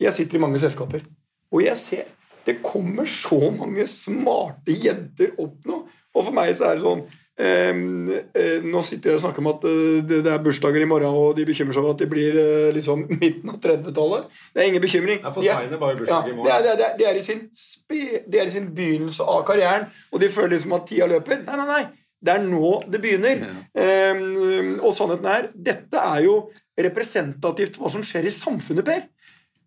Jeg 0.01 0.17
sitter 0.17 0.39
i 0.39 0.41
mange 0.41 0.61
selskaper, 0.63 1.05
og 1.53 1.61
jeg 1.61 1.77
ser 1.77 2.09
det 2.47 2.63
kommer 2.65 3.05
så 3.05 3.51
mange 3.53 3.85
smarte 3.85 4.73
jenter 4.73 5.35
opp 5.43 5.67
nå 5.69 5.83
og 6.17 6.27
for 6.27 6.35
meg 6.35 6.53
så 6.59 6.69
er 6.69 6.79
det 6.79 6.85
sånn 6.85 7.03
eh, 7.41 7.71
uh, 7.73 8.65
nå 8.67 8.83
sitter 8.85 9.13
jeg 9.13 9.19
og 9.21 9.23
snakker 9.25 9.43
om 9.45 9.51
at 9.53 9.67
uh, 9.69 10.01
det, 10.03 10.21
det, 10.27 10.33
er 10.33 10.43
bursdager 10.45 10.83
i 10.83 10.89
morgen, 10.91 11.15
og 11.15 11.37
de 11.39 11.47
bekymrer 11.49 11.77
seg 11.77 11.85
over 11.85 11.95
at 11.95 12.03
de 12.03 12.09
blir 12.11 12.37
eh, 12.41 12.73
liksom 12.77 13.07
midten 13.23 13.53
av 13.53 13.61
30-tallet. 13.63 14.27
Det 14.55 14.63
er 14.63 14.73
ingen 14.73 14.85
bekymring. 14.85 15.23
De 15.23 15.47
er, 15.47 15.71
bare 15.77 15.99
bursdag 16.01 16.33
i 16.33 16.35
morgen. 16.37 16.51
Det 16.51 16.75
er, 16.75 16.83
det, 16.83 16.91
er, 16.91 17.15
er 17.15 17.23
i 17.23 17.25
sin 17.27 17.47
spe, 17.57 18.03
det 18.27 18.43
er 18.43 18.51
i 18.51 18.57
sin 18.57 18.69
begynnelse 18.77 19.25
av 19.25 19.47
karrieren, 19.49 19.89
og 20.11 20.23
de 20.23 20.33
føler 20.33 20.57
liksom 20.57 20.77
at 20.77 20.89
tida 20.91 21.09
løper. 21.11 21.45
Nei, 21.47 21.63
nei, 21.63 21.69
nei. 21.71 21.85
Det 22.21 22.35
er 22.35 22.43
nå 22.45 22.75
det 22.91 23.01
begynner. 23.01 23.47
Ja. 23.47 24.11
Um, 24.13 24.75
og 24.85 24.93
sannheten 24.93 25.31
er 25.31 25.49
dette 25.55 26.03
er 26.03 26.27
jo 26.27 26.35
representativt 26.81 27.77
for 27.77 27.87
hva 27.87 27.95
som 27.95 28.05
skjer 28.05 28.29
i 28.29 28.35
samfunnet, 28.35 28.85
Per. 28.85 29.07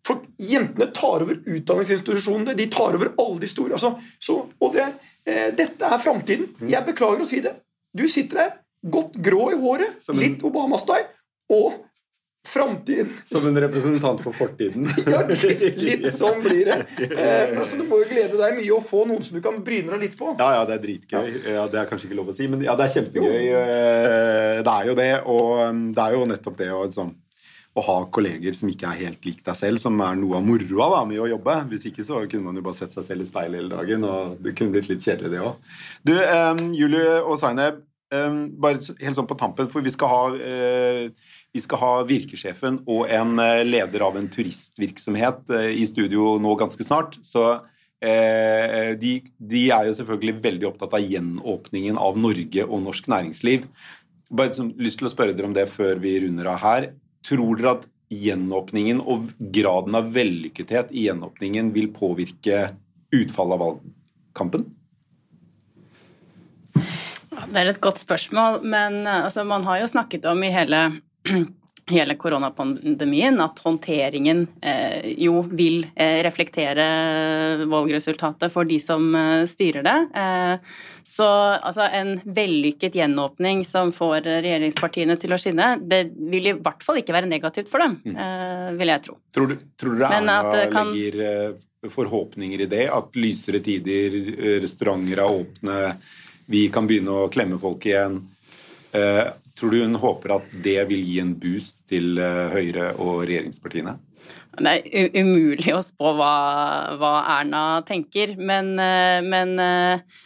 For 0.04 0.20
jentene 0.38 0.90
tar 0.92 1.24
over 1.24 1.40
utdanningsinstitusjonene. 1.40 2.56
De 2.60 2.68
tar 2.72 2.98
over 2.98 3.14
alle 3.16 3.40
de 3.42 3.50
store. 3.50 3.78
Altså, 3.78 3.94
så, 4.22 4.42
og 4.60 4.76
det 4.76 4.84
er 4.84 4.92
eh, 4.92 5.10
dette 5.26 5.88
er 5.88 6.02
framtiden. 6.04 6.50
Jeg 6.68 6.86
beklager 6.90 7.24
å 7.24 7.28
si 7.30 7.40
det. 7.46 7.56
Du 7.96 8.06
sitter 8.12 8.42
der, 8.42 8.54
godt 8.92 9.14
grå 9.24 9.52
i 9.54 9.58
håret, 9.62 10.00
en- 10.10 10.20
litt 10.20 10.42
Obama-style, 10.44 11.06
og 11.54 11.82
framtiden 12.44 13.08
Som 13.26 13.46
en 13.48 13.56
representant 13.64 14.20
for 14.20 14.36
fortiden. 14.36 14.84
ja, 15.08 15.22
litt 15.80 16.10
sånn 16.20 16.42
blir 16.44 16.68
det. 16.68 16.76
Eh, 17.08 17.54
altså, 17.56 17.78
du 17.80 17.86
må 17.88 18.02
jo 18.02 18.10
glede 18.10 18.36
deg 18.42 18.58
mye 18.58 18.74
å 18.76 18.82
få 18.84 19.06
noen 19.08 19.24
som 19.24 19.38
du 19.38 19.42
kan 19.46 19.62
bryne 19.64 19.94
deg 19.94 20.04
litt 20.10 20.18
på. 20.20 20.34
Ja, 20.42 20.50
ja, 20.58 20.66
det 20.68 20.76
er 20.76 20.84
dritgøy. 20.84 21.30
Ja, 21.54 21.64
det 21.72 21.80
er 21.80 21.88
kanskje 21.88 22.10
ikke 22.10 22.20
lov 22.20 22.34
å 22.34 22.36
si, 22.36 22.50
men 22.52 22.66
ja, 22.66 22.76
det 22.76 22.90
er 22.90 22.96
kjempegøy. 22.98 23.38
Jo. 23.48 23.62
Det 24.68 24.74
er 24.76 24.90
jo 24.92 24.98
det, 25.00 25.12
og 25.24 25.64
um, 25.70 25.84
det 25.96 26.04
er 26.10 26.18
jo 26.18 26.26
nettopp 26.34 26.60
det 26.60 26.70
og 26.76 26.92
sånn, 26.98 27.14
å 27.74 27.84
ha 27.88 27.96
kolleger 28.14 28.54
som 28.54 28.70
ikke 28.70 28.90
er 28.90 29.08
helt 29.08 29.24
lik 29.26 29.40
deg 29.46 29.58
selv, 29.58 29.82
som 29.82 29.98
er 30.06 30.18
noe 30.20 30.38
av 30.38 30.46
moroa 30.46 31.02
med 31.10 31.24
å 31.24 31.30
jobbe. 31.32 31.56
Hvis 31.72 31.88
ikke 31.90 32.06
så 32.06 32.22
kunne 32.30 32.50
man 32.50 32.60
jo 32.60 32.66
bare 32.66 32.78
sett 32.78 32.94
seg 32.94 33.08
selv 33.08 33.26
i 33.26 33.30
speilet 33.30 33.64
hele 33.64 33.74
dagen, 33.74 34.06
og 34.06 34.36
det 34.46 34.54
kunne 34.58 34.76
blitt 34.76 34.92
litt 34.92 35.06
kjedelig, 35.06 35.34
det 35.34 35.42
òg. 35.42 35.74
Du, 36.06 36.14
um, 36.14 36.68
Julie 36.78 37.18
og 37.24 37.40
Zaineb, 37.42 37.82
um, 38.14 38.44
bare 38.62 38.84
helt 39.02 39.18
sånn 39.18 39.30
på 39.30 39.40
tampen, 39.40 39.72
for 39.74 39.86
vi 39.86 39.94
skal 39.96 40.14
ha 40.14 40.22
uh, 40.38 41.32
vi 41.54 41.62
skal 41.62 41.82
ha 41.84 41.92
virkesjefen 42.10 42.82
og 42.90 43.06
en 43.14 43.38
eh, 43.42 43.62
leder 43.66 44.04
av 44.08 44.18
en 44.18 44.30
turistvirksomhet 44.32 45.54
eh, 45.54 45.70
i 45.78 45.86
studio 45.86 46.34
nå 46.42 46.56
ganske 46.58 46.86
snart. 46.86 47.20
Så 47.22 47.44
eh, 48.02 48.94
de, 49.00 49.20
de 49.38 49.68
er 49.70 49.90
jo 49.90 49.98
selvfølgelig 50.00 50.40
veldig 50.48 50.70
opptatt 50.72 50.98
av 50.98 51.06
gjenåpningen 51.06 52.00
av 52.02 52.18
Norge 52.18 52.66
og 52.66 52.82
norsk 52.88 53.12
næringsliv. 53.14 53.68
Bare 54.34 54.66
lyst 54.82 55.02
til 55.02 55.10
å 55.10 55.14
spørre 55.14 55.38
dere 55.38 55.52
om 55.52 55.54
det 55.54 55.68
før 55.70 56.02
vi 56.02 56.16
runder 56.26 56.50
av 56.56 56.62
her. 56.64 56.90
Tror 57.24 57.58
dere 57.60 57.76
at 57.78 57.90
gjenåpningen 58.14 59.02
og 59.02 59.32
graden 59.54 59.98
av 59.98 60.12
vellykkethet 60.14 60.92
i 60.94 61.08
gjenåpningen 61.08 61.72
vil 61.76 61.90
påvirke 61.96 62.68
utfallet 63.14 63.58
av 63.58 63.64
valgkampen? 63.64 64.68
Det 67.44 67.60
er 67.60 67.72
et 67.72 67.82
godt 67.84 68.02
spørsmål, 68.02 68.62
men 68.66 69.04
altså, 69.08 69.44
man 69.48 69.66
har 69.68 69.82
jo 69.82 69.90
snakket 69.92 70.26
om 70.30 70.44
i 70.46 70.52
hele, 70.54 70.86
hele 71.92 72.16
koronapandemien 72.16 73.36
at 73.44 73.60
håndteringen 73.60 74.46
eh, 74.64 75.10
jo 75.20 75.42
vil 75.52 75.82
eh, 75.96 76.22
reflektere 76.24 76.86
valgresultatet 77.68 78.52
for 78.54 78.68
de 78.70 78.78
som 78.80 79.10
eh, 79.16 79.44
styrer 79.50 79.84
det. 79.84 79.96
Eh, 80.16 80.72
så 81.04 81.28
altså, 81.60 81.90
en 81.92 82.16
vellykket 82.24 82.96
gjenåpning 82.96 83.66
som 83.68 83.92
får 83.96 84.22
regjeringspartiene 84.30 85.18
til 85.20 85.36
å 85.36 85.40
skinne, 85.42 85.74
det 85.84 86.06
vil 86.16 86.54
i 86.54 86.56
hvert 86.56 86.84
fall 86.88 87.02
ikke 87.02 87.16
være 87.18 87.28
negativt 87.32 87.68
for 87.72 87.84
dem, 87.84 88.00
eh, 88.16 88.72
vil 88.80 88.94
jeg 88.96 89.06
tro. 89.10 89.18
Tror, 89.36 89.52
du, 89.52 89.58
tror 89.80 90.00
du 90.00 90.08
Erna 90.08 90.40
det 90.54 90.66
kan- 90.72 90.94
legger 90.96 91.22
eh, 91.28 91.90
forhåpninger 91.92 92.64
i 92.64 92.72
det? 92.72 92.86
At 92.96 93.20
lysere 93.20 93.60
tider, 93.60 94.16
eh, 94.38 94.60
restauranter 94.64 95.20
er 95.20 95.28
åpne, 95.42 95.80
vi 96.48 96.70
kan 96.72 96.88
begynne 96.88 97.12
å 97.26 97.30
klemme 97.32 97.60
folk 97.60 97.84
igjen? 97.92 98.22
Tror 99.60 99.74
du 99.74 99.84
hun 99.84 100.00
håper 100.02 100.38
at 100.40 100.58
det 100.66 100.80
vil 100.90 101.04
gi 101.06 101.20
en 101.22 101.36
boost 101.38 101.84
til 101.90 102.18
eh, 102.22 102.50
Høyre 102.54 102.94
og 102.98 103.24
regjeringspartiene? 103.28 103.96
Det 104.54 104.74
er 104.94 105.16
umulig 105.18 105.74
å 105.74 105.82
spå 105.82 106.14
hva, 106.18 106.36
hva 106.98 107.16
Erna 107.40 107.64
tenker, 107.86 108.36
men, 108.38 108.74
eh, 108.82 109.20
men 109.26 109.54
eh, 109.62 110.22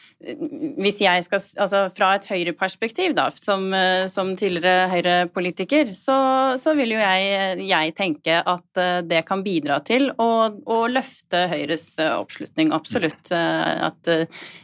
hvis 0.80 1.02
jeg 1.04 1.26
skal, 1.28 1.44
altså 1.62 1.82
Fra 1.94 2.14
et 2.18 2.26
Høyre-perspektiv, 2.26 3.14
da, 3.20 3.28
som, 3.36 3.68
som 4.10 4.32
tidligere 4.40 4.88
Høyre-politiker, 4.90 5.92
så, 5.94 6.16
så 6.58 6.74
vil 6.80 6.96
jo 6.96 7.04
jeg, 7.04 7.68
jeg 7.68 7.94
tenke 8.00 8.40
at 8.42 8.82
det 9.06 9.22
kan 9.28 9.44
bidra 9.46 9.78
til 9.86 10.10
å, 10.18 10.32
å 10.50 10.80
løfte 10.90 11.44
Høyres 11.52 11.92
oppslutning, 12.08 12.74
absolutt. 12.74 13.30
At, 13.30 14.10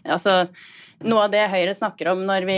altså, 0.02 0.40
noe 1.04 1.26
av 1.26 1.32
det 1.34 1.44
Høyre 1.52 1.74
snakker 1.76 2.12
om 2.14 2.24
når 2.28 2.46
vi, 2.48 2.58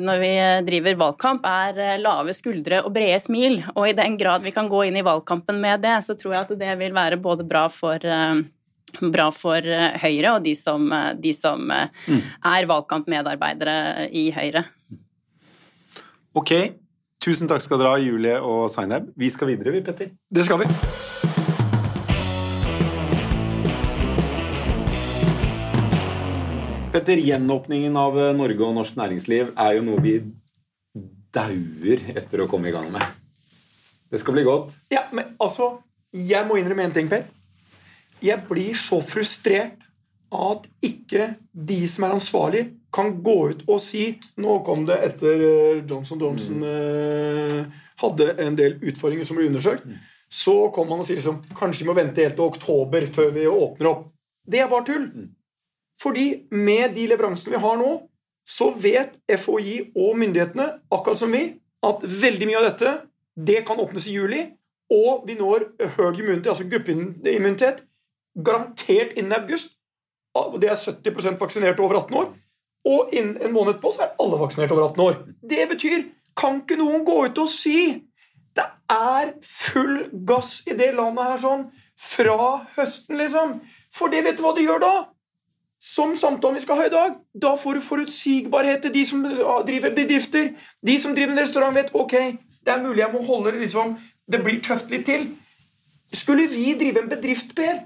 når 0.00 0.20
vi 0.22 0.32
driver 0.66 0.98
valgkamp, 1.04 1.46
er 1.46 1.80
eh, 1.82 2.00
lave 2.02 2.34
skuldre 2.36 2.82
og 2.84 2.92
brede 2.94 3.20
smil. 3.22 3.60
Og 3.74 3.90
i 3.90 3.96
den 3.96 4.18
grad 4.20 4.44
vi 4.44 4.54
kan 4.54 4.70
gå 4.70 4.86
inn 4.88 4.98
i 4.98 5.04
valgkampen 5.06 5.60
med 5.62 5.84
det, 5.84 5.96
så 6.06 6.16
tror 6.18 6.36
jeg 6.36 6.46
at 6.46 6.54
det 6.64 6.74
vil 6.80 6.94
være 6.96 7.20
både 7.22 7.46
bra 7.48 7.68
for 7.72 7.98
eh, 8.00 8.44
Bra 8.94 9.24
for 9.34 9.58
eh, 9.58 9.96
Høyre 9.98 10.36
og 10.36 10.44
de 10.44 10.52
som, 10.54 10.84
de 11.18 11.32
som 11.34 11.64
mm. 11.66 12.20
er 12.46 12.66
valgkampmedarbeidere 12.70 14.04
i 14.14 14.28
Høyre. 14.36 14.62
Ok, 16.38 16.52
tusen 17.18 17.50
takk 17.50 17.64
skal 17.64 17.82
dere 17.82 17.96
ha, 17.96 17.98
Julie 17.98 18.36
og 18.38 18.68
Zaineb. 18.70 19.10
Vi 19.18 19.32
skal 19.34 19.50
videre, 19.50 19.74
vi, 19.74 19.82
Petter. 19.82 20.14
Det 20.30 20.46
skal 20.46 20.62
vi. 20.62 20.70
Petter, 26.94 27.16
gjenåpningen 27.16 27.96
av 27.98 28.14
eh, 28.22 28.28
Norge 28.38 28.62
og 28.62 28.76
norsk 28.76 28.94
næringsliv 28.94 29.48
er 29.58 29.72
jo 29.74 29.80
noe 29.82 30.02
vi 30.04 30.12
dauer 31.34 32.04
etter 32.14 32.44
å 32.44 32.46
komme 32.46 32.70
i 32.70 32.74
gang 32.74 32.86
med. 32.94 33.02
Det 34.14 34.20
skal 34.22 34.36
bli 34.36 34.44
godt. 34.46 34.76
Ja, 34.94 35.02
men 35.10 35.32
altså, 35.42 35.72
jeg 36.14 36.46
må 36.46 36.60
innrømme 36.60 36.86
en 36.86 36.94
ting, 36.94 37.10
Per. 37.10 37.26
Jeg 38.22 38.46
blir 38.46 38.78
så 38.78 39.00
frustrert 39.02 39.82
at 40.30 40.70
ikke 40.86 41.32
de 41.50 41.82
som 41.90 42.06
er 42.06 42.14
ansvarlig, 42.14 42.64
kan 42.94 43.10
gå 43.26 43.38
ut 43.50 43.64
og 43.66 43.80
si 43.82 44.12
Nå 44.38 44.60
kom 44.62 44.86
det 44.86 45.00
etter 45.02 45.42
eh, 45.50 45.82
Johnson 45.82 46.22
Johnson 46.22 46.62
mm. 46.62 47.78
hadde 48.04 48.32
en 48.38 48.54
del 48.62 48.78
utfordringer 48.78 49.26
som 49.26 49.40
ble 49.40 49.50
undersøkt. 49.50 49.90
Så 50.30 50.60
kom 50.70 50.94
han 50.94 51.02
og 51.02 51.08
sier 51.08 51.18
liksom 51.18 51.42
Kanskje 51.58 51.82
vi 51.82 51.90
må 51.90 51.98
vente 51.98 52.22
helt 52.22 52.38
til 52.38 52.52
oktober 52.52 53.10
før 53.10 53.34
vi 53.34 53.50
åpner 53.50 53.96
opp. 53.96 54.12
Det 54.46 54.62
er 54.62 54.70
bare 54.70 54.94
tull. 54.94 55.08
Fordi 56.02 56.46
med 56.50 56.94
de 56.96 57.06
leveransene 57.10 57.54
vi 57.54 57.62
har 57.62 57.78
nå, 57.80 57.92
så 58.44 58.70
vet 58.76 59.16
FHI 59.30 59.94
og 59.96 60.18
myndighetene, 60.20 60.66
akkurat 60.92 61.18
som 61.18 61.32
vi, 61.32 61.46
at 61.84 62.04
veldig 62.04 62.48
mye 62.48 62.60
av 62.60 62.68
dette 62.68 62.94
det 63.34 63.64
kan 63.66 63.80
åpnes 63.80 64.06
i 64.06 64.14
juli, 64.14 64.42
og 64.92 65.24
vi 65.26 65.34
når 65.38 65.64
høy 65.96 66.20
immunitet, 66.20 66.52
altså 66.52 66.68
gruppeimmunitet, 66.70 67.82
garantert 68.44 69.16
innen 69.18 69.32
august. 69.32 69.78
Og 70.34 70.60
Det 70.60 70.70
er 70.70 70.76
70% 70.76 71.38
vaksinerte 71.38 71.82
over 71.82 71.96
18 72.02 72.16
år. 72.16 72.32
Og 72.84 73.08
innen 73.12 73.38
en 73.42 73.52
måned 73.52 73.80
på 73.80 73.90
så 73.94 74.02
er 74.04 74.16
alle 74.20 74.38
vaksinert 74.38 74.72
over 74.72 74.88
18 74.88 75.00
år. 75.00 75.14
Det 75.50 75.68
betyr 75.68 76.02
Kan 76.36 76.56
ikke 76.60 76.76
noen 76.76 77.04
gå 77.06 77.14
ut 77.28 77.38
og 77.38 77.46
si 77.48 78.02
det 78.58 78.64
er 78.90 79.28
full 79.46 80.08
gass 80.26 80.64
i 80.66 80.74
det 80.74 80.88
landet 80.96 81.28
her 81.28 81.38
sånn 81.38 81.62
fra 81.94 82.66
høsten, 82.74 83.20
liksom? 83.20 83.60
For 83.94 84.10
det 84.10 84.24
vet 84.26 84.38
du 84.38 84.42
hva 84.42 84.50
de 84.56 84.64
gjør 84.66 84.82
da? 84.82 84.92
Som 85.84 86.16
samtalen 86.16 86.56
vi 86.56 86.64
skal 86.64 86.80
ha 86.80 86.88
i 86.88 86.92
dag. 86.92 87.16
Da 87.36 87.54
får 87.60 87.76
du 87.76 87.84
forutsigbarhet 87.84 88.86
til 88.86 88.92
de 88.94 89.04
som 89.04 89.24
driver 89.68 89.92
bedrifter. 89.92 90.54
De 90.80 90.98
som 91.00 91.12
driver 91.12 91.34
en 91.34 91.42
restaurant, 91.44 91.76
vet 91.76 91.92
ok, 91.92 92.14
det 92.64 92.72
er 92.72 92.84
mulig 92.84 93.04
jeg 93.04 93.12
må 93.12 93.24
holde 93.26 93.52
det 93.52 93.66
liksom 93.66 93.98
Det 94.24 94.40
blir 94.40 94.62
tøft 94.64 94.88
litt 94.88 95.04
til. 95.04 95.26
Skulle 96.14 96.46
vi 96.48 96.72
drive 96.80 97.02
en 97.02 97.10
bedrift, 97.10 97.52
Per, 97.54 97.82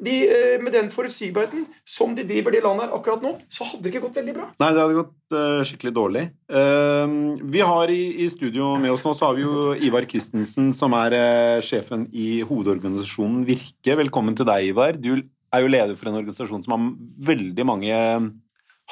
de, 0.00 0.14
eh, 0.30 0.62
med 0.62 0.72
den 0.72 0.88
forutsigbarheten 0.88 1.66
som 1.84 2.14
de 2.16 2.24
driver 2.24 2.54
det 2.54 2.62
landet 2.64 2.86
her 2.86 2.94
akkurat 2.96 3.22
nå, 3.22 3.34
så 3.50 3.66
hadde 3.68 3.82
det 3.82 3.92
ikke 3.92 4.06
gått 4.06 4.16
veldig 4.16 4.34
bra. 4.38 4.46
Nei, 4.62 4.70
det 4.72 4.80
hadde 4.80 4.96
gått 5.02 5.36
uh, 5.36 5.62
skikkelig 5.66 5.92
dårlig. 5.92 6.22
Uh, 6.48 7.36
vi 7.42 7.60
har 7.60 7.92
i, 7.92 8.24
i 8.24 8.30
studio 8.32 8.76
med 8.80 8.94
oss 8.94 9.04
nå 9.04 9.12
så 9.18 9.28
har 9.28 9.36
vi 9.36 9.44
jo 9.44 9.74
Ivar 9.74 10.08
Christensen, 10.08 10.70
som 10.72 10.96
er 10.96 11.18
uh, 11.18 11.60
sjefen 11.60 12.06
i 12.14 12.38
hovedorganisasjonen 12.48 13.42
Virke. 13.50 13.98
Velkommen 13.98 14.38
til 14.38 14.48
deg, 14.48 14.70
Ivar. 14.70 14.96
Du 14.96 15.18
er 15.54 15.64
jo 15.64 15.70
leder 15.72 15.96
for 15.96 16.10
en 16.10 16.18
organisasjon 16.20 16.64
som 16.64 16.74
har 16.74 16.86
veldig 17.30 17.64
mange 17.68 17.98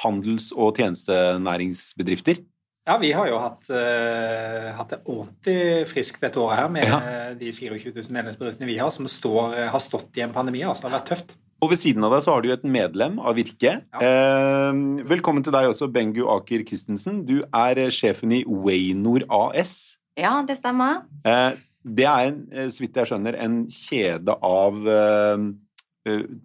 handels- 0.03 0.51
og 0.55 0.77
tjenestenæringsbedrifter. 0.77 2.43
Ja, 2.87 2.95
vi 3.01 3.09
har 3.11 3.27
jo 3.27 3.39
hatt, 3.43 3.65
uh, 3.67 4.69
hatt 4.77 4.93
det 4.93 5.01
ordentlig 5.11 5.87
friskt 5.89 6.21
dette 6.23 6.39
året 6.39 6.61
her 6.61 6.69
med 6.71 6.85
Ja. 6.87 6.99
de 7.35 7.51
24 7.51 7.91
000 7.91 8.13
medlemsbedriftene 8.15 8.69
vi 8.69 8.77
har, 8.79 8.89
som 8.89 9.09
står, 9.11 9.67
har 9.73 9.79
stått 9.83 10.15
i 10.15 10.21
en 10.23 10.31
pandemi. 10.31 10.61
altså 10.63 10.83
Det 10.87 10.91
har 10.91 10.99
vært 11.01 11.09
tøft. 11.11 11.35
Og 11.59 11.71
ved 11.71 11.79
siden 11.81 12.03
av 12.05 12.11
deg 12.13 12.21
så 12.21 12.33
har 12.35 12.41
du 12.41 12.49
jo 12.49 12.53
et 12.53 12.63
medlem 12.63 13.19
av 13.19 13.35
Virke. 13.35 13.81
Eh, 13.99 14.73
velkommen 15.09 15.43
til 15.43 15.51
deg 15.55 15.65
også, 15.71 15.87
Bengu 15.91 16.27
Aker 16.29 16.63
Christensen. 16.63 17.23
Du 17.25 17.39
er 17.49 17.79
eh, 17.81 17.89
sjefen 17.89 18.31
i 18.31 18.43
Waynor 18.45 19.25
AS. 19.27 19.97
Ja, 20.15 20.43
det 20.45 20.59
stemmer. 20.59 21.01
Eh, 21.25 21.57
det 21.83 22.05
er, 22.05 22.27
en, 22.29 22.43
eh, 22.53 22.69
så 22.69 22.83
vidt 22.85 22.95
jeg 23.01 23.09
skjønner, 23.09 23.35
en 23.41 23.65
kjede 23.73 24.35
av 24.45 24.87
eh, 24.87 25.33
eh, 25.33 25.47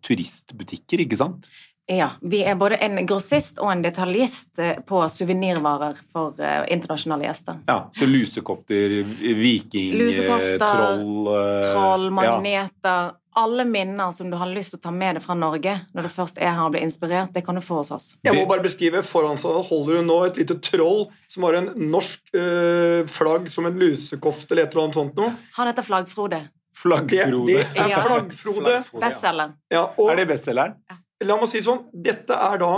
turistbutikker, 0.04 1.04
ikke 1.06 1.18
sant? 1.20 1.48
Ja, 1.86 2.10
Vi 2.20 2.44
er 2.46 2.54
både 2.54 2.76
en 2.78 3.00
grossist 3.06 3.58
og 3.58 3.72
en 3.72 3.80
detaljist 3.82 4.58
eh, 4.62 4.76
på 4.86 5.00
suvenirvarer 5.10 5.98
for 6.14 6.38
eh, 6.38 6.62
internasjonale 6.72 7.26
gjester. 7.26 7.58
Ja, 7.66 7.88
Så 7.92 8.06
lusekofter, 8.06 8.94
viking, 9.34 9.96
Lusekofter, 9.98 10.62
eh, 10.62 10.62
troll 10.62 11.10
magneter 11.26 11.72
Troll, 11.72 12.06
ja. 12.06 12.14
magneter 12.20 13.10
Alle 13.34 13.64
minner 13.64 14.12
som 14.14 14.30
du 14.30 14.36
har 14.36 14.46
lyst 14.52 14.76
til 14.76 14.78
å 14.78 14.84
ta 14.86 14.94
med 14.94 15.16
deg 15.18 15.24
fra 15.24 15.34
Norge 15.34 15.74
når 15.96 16.06
du 16.06 16.12
først 16.14 16.38
er 16.38 16.54
her 16.54 16.66
og 16.68 16.74
blir 16.76 16.86
inspirert, 16.86 17.34
det 17.34 17.42
kan 17.46 17.58
du 17.58 17.64
få 17.64 17.80
hos 17.80 17.90
oss. 17.96 18.08
Jeg 18.22 18.36
må 18.36 18.46
bare 18.46 18.62
beskrive 18.62 19.02
Foran 19.02 19.40
seg 19.40 19.58
holder 19.72 19.98
hun 20.02 20.10
nå 20.12 20.18
et 20.28 20.38
lite 20.38 20.60
troll 20.62 21.08
som 21.32 21.48
har 21.48 21.58
en 21.62 21.70
norsk 21.90 22.34
eh, 22.36 23.02
flagg 23.10 23.50
som 23.50 23.66
en 23.66 23.78
lusekofte 23.82 24.54
eller 24.54 24.68
et 24.68 24.76
eller 24.76 24.86
annet 24.86 25.00
sånt 25.02 25.18
noe. 25.18 25.34
Han 25.58 25.72
heter 25.72 25.90
Flaggfrode. 25.90 26.44
Flaggfrode. 26.82 27.46
det 27.46 27.86
Ja. 27.90 28.02
Flaggfrode. 28.06 28.74
Bestselgeren. 29.00 29.54
ja. 29.70 29.84
Ja, 29.98 30.10
Er 30.10 30.16
det 30.20 30.28
bestselgeren? 30.28 30.74
la 31.22 31.36
meg 31.38 31.48
si 31.48 31.60
det 31.60 31.66
sånn, 31.68 31.84
dette 31.94 32.34
er 32.34 32.58
da 32.58 32.72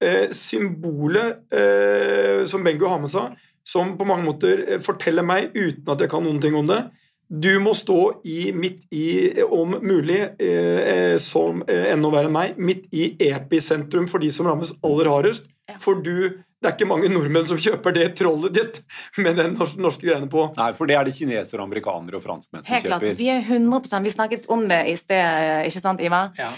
eh, 0.00 0.28
symbolet 0.30 1.40
eh, 1.52 2.44
som 2.46 2.62
Bengu 2.62 2.86
har 2.86 3.00
med 3.02 3.10
seg, 3.10 3.34
som 3.66 3.96
på 3.98 4.06
mange 4.06 4.22
måter 4.28 4.62
eh, 4.68 4.78
forteller 4.84 5.26
meg, 5.26 5.50
uten 5.56 5.90
at 5.92 6.04
jeg 6.04 6.10
kan 6.12 6.22
noen 6.24 6.38
ting 6.40 6.54
om 6.54 6.68
det 6.70 6.84
Du 7.28 7.58
må 7.60 7.74
stå 7.76 8.22
i, 8.24 8.52
midt 8.56 8.86
i, 8.94 9.42
om 9.44 9.74
mulig, 9.84 10.20
eh, 10.40 10.78
eh, 10.94 11.16
som 11.20 11.60
eh, 11.68 11.90
enda 11.92 12.08
verre 12.14 12.30
enn 12.30 12.32
meg, 12.38 12.54
midt 12.56 12.86
i 12.96 13.10
episentrum 13.28 14.06
for 14.08 14.22
de 14.22 14.30
som 14.32 14.46
rammes 14.48 14.70
aller 14.86 15.10
hardest. 15.12 15.50
For 15.82 16.00
du 16.00 16.38
det 16.58 16.66
er 16.66 16.74
ikke 16.74 16.88
mange 16.90 17.08
nordmenn 17.12 17.46
som 17.46 17.58
kjøper 17.62 17.94
det 17.94 18.06
trollet 18.18 18.54
ditt 18.56 18.80
med 19.22 19.36
den 19.38 19.54
norske, 19.54 19.78
norske 19.78 20.02
greiene 20.02 20.26
på. 20.30 20.48
Nei, 20.56 20.72
for 20.74 20.90
det 20.90 20.96
er 20.98 21.06
det 21.06 21.14
kinesere, 21.14 21.62
amerikanere 21.62 22.18
og 22.18 22.24
franskmenn 22.24 22.64
som 22.64 22.74
Helt 22.74 22.88
klart. 22.88 23.06
Vi 23.18 23.28
er 23.30 23.44
100% 23.46 24.08
Vi 24.08 24.14
snakket 24.16 24.48
om 24.50 24.66
det 24.70 24.80
i 24.90 24.96
sted, 24.98 25.68
ikke 25.70 25.82
sant, 25.84 26.02
Ivar? 26.02 26.32
Ja. 26.38 26.50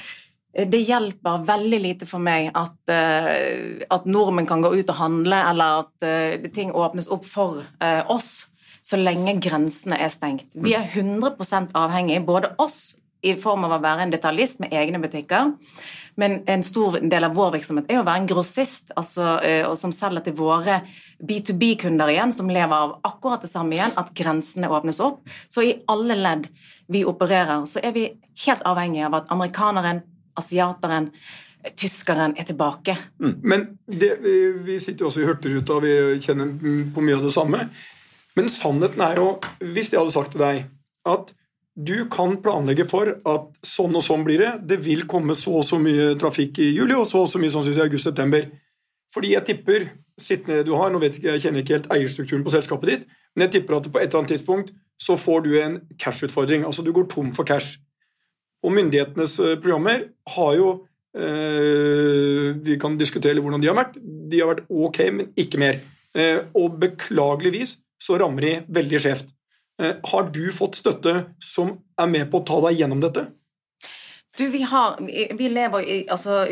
Det 0.51 0.81
hjelper 0.83 1.45
veldig 1.47 1.79
lite 1.85 2.09
for 2.11 2.23
meg 2.25 2.49
at, 2.59 2.79
eh, 2.91 3.85
at 3.87 4.09
nordmenn 4.09 4.49
kan 4.49 4.65
gå 4.65 4.73
ut 4.73 4.89
og 4.89 4.99
handle, 4.99 5.43
eller 5.53 5.85
at 5.85 6.07
eh, 6.09 6.49
ting 6.51 6.73
åpnes 6.73 7.11
opp 7.13 7.29
for 7.29 7.61
eh, 7.79 8.01
oss, 8.11 8.49
så 8.83 8.99
lenge 8.99 9.37
grensene 9.45 10.01
er 10.01 10.11
stengt. 10.11 10.49
Vi 10.57 10.73
er 10.75 10.89
100% 10.89 11.77
avhengig, 11.77 12.25
både 12.27 12.55
oss 12.59 12.97
i 13.23 13.35
form 13.41 13.67
av 13.67 13.77
å 13.77 13.83
være 13.83 14.07
en 14.07 14.13
detaljist 14.15 14.63
med 14.63 14.73
egne 14.73 15.01
butikker, 15.03 15.53
men 16.21 16.41
en 16.51 16.63
stor 16.67 16.99
del 17.01 17.25
av 17.25 17.37
vår 17.37 17.55
virksomhet 17.59 17.91
er 17.91 18.01
å 18.01 18.07
være 18.07 18.23
en 18.23 18.31
grossist, 18.31 18.91
altså, 18.99 19.39
eh, 19.45 19.69
som 19.79 19.93
selger 19.95 20.27
til 20.27 20.37
våre 20.39 20.81
B2B-kunder 21.23 22.11
igjen, 22.13 22.33
som 22.33 22.51
lever 22.51 22.75
av 22.77 22.97
akkurat 23.07 23.45
det 23.45 23.53
samme 23.53 23.77
igjen, 23.77 23.95
at 24.01 24.13
grensene 24.17 24.71
åpnes 24.73 25.01
opp. 25.05 25.23
Så 25.49 25.65
i 25.65 25.77
alle 25.89 26.17
ledd 26.19 26.49
vi 26.91 27.05
opererer, 27.07 27.63
så 27.67 27.83
er 27.85 27.95
vi 27.97 28.09
helt 28.47 28.67
avhengig 28.67 29.05
av 29.07 29.21
at 29.21 29.31
amerikaneren, 29.33 30.03
asiateren, 30.41 31.11
tyskeren 31.77 32.35
er 32.41 32.49
tilbake. 32.49 32.97
Men 33.19 33.67
det, 33.87 34.15
vi, 34.65 34.79
sitter 34.81 35.05
jo 35.05 35.11
også 35.11 35.23
i 35.23 35.29
Hurtigruta, 35.29 35.81
vi 35.85 35.95
kjenner 36.25 36.55
på 36.95 37.05
mye 37.05 37.19
av 37.19 37.27
det 37.27 37.35
samme. 37.37 37.67
Men 38.39 38.49
sannheten 38.53 39.03
er 39.05 39.21
jo, 39.21 39.35
hvis 39.61 39.93
jeg 39.93 40.01
hadde 40.01 40.15
sagt 40.15 40.35
til 40.35 40.45
deg 40.45 40.65
at 41.09 41.35
du 41.87 42.05
kan 42.13 42.37
planlegge 42.43 42.85
for 42.89 43.09
at 43.15 43.47
sånn 43.67 43.95
og 43.97 44.05
sånn 44.05 44.25
blir 44.27 44.43
det, 44.43 44.51
det 44.69 44.81
vil 44.85 45.07
komme 45.09 45.37
så 45.39 45.61
og 45.61 45.67
så 45.67 45.79
mye 45.81 46.13
trafikk 46.21 46.61
i 46.61 46.73
juli, 46.75 46.97
og 46.97 47.07
så 47.09 47.23
og 47.25 47.31
så 47.31 47.41
mye 47.41 47.53
sånn 47.53 47.65
synes 47.67 47.81
jeg, 47.81 47.89
august-september. 47.89 48.49
Fordi 49.15 49.33
jeg 49.33 49.47
tipper, 49.49 49.87
sittende 50.21 50.65
du 50.67 50.75
har, 50.77 50.93
nå 50.93 51.01
vet 51.03 51.17
ikke, 51.19 51.33
jeg 51.35 51.45
kjenner 51.47 51.65
ikke 51.65 51.79
helt 51.79 51.89
eierstrukturen 51.95 52.45
på 52.47 52.53
selskapet 52.55 52.93
ditt, 52.93 53.07
men 53.35 53.47
jeg 53.47 53.55
tipper 53.57 53.79
at 53.79 53.89
på 53.89 54.01
et 54.01 54.09
eller 54.09 54.23
annet 54.23 54.35
tidspunkt 54.35 54.75
så 55.01 55.17
får 55.17 55.47
du 55.47 55.55
en 55.61 55.79
cash-utfordring. 55.99 56.67
Altså 56.69 56.85
du 56.85 56.93
går 56.93 57.09
tom 57.11 57.33
for 57.37 57.49
cash. 57.49 57.79
Og 58.67 58.75
myndighetenes 58.77 59.39
eh, 59.41 59.57
programmer 59.57 60.11
har 60.35 60.51
jo 60.59 60.71
eh, 61.17 62.51
Vi 62.61 62.77
kan 62.81 62.99
diskutere 63.01 63.41
hvordan 63.41 63.63
de 63.63 63.71
har 63.71 63.79
vært. 63.79 63.97
De 64.01 64.43
har 64.43 64.51
vært 64.53 64.67
ok, 64.69 65.01
men 65.17 65.31
ikke 65.41 65.63
mer. 65.63 65.81
Eh, 66.13 66.43
og 66.59 66.77
beklageligvis 66.83 67.79
så 68.01 68.19
rammer 68.21 68.45
de 68.45 68.53
veldig 68.81 69.01
skjevt. 69.01 69.33
Eh, 69.81 69.97
har 70.13 70.31
du 70.35 70.45
fått 70.53 70.81
støtte 70.81 71.15
som 71.41 71.73
er 72.01 72.11
med 72.13 72.31
på 72.31 72.41
å 72.41 72.47
ta 72.47 72.61
deg 72.67 72.83
gjennom 72.83 73.01
dette? 73.01 73.31
Du, 74.37 74.47
vi 74.53 74.63
har 74.63 75.01
Vi 75.01 75.49
lever 75.49 75.83
i, 75.83 75.97
altså, 76.09 76.45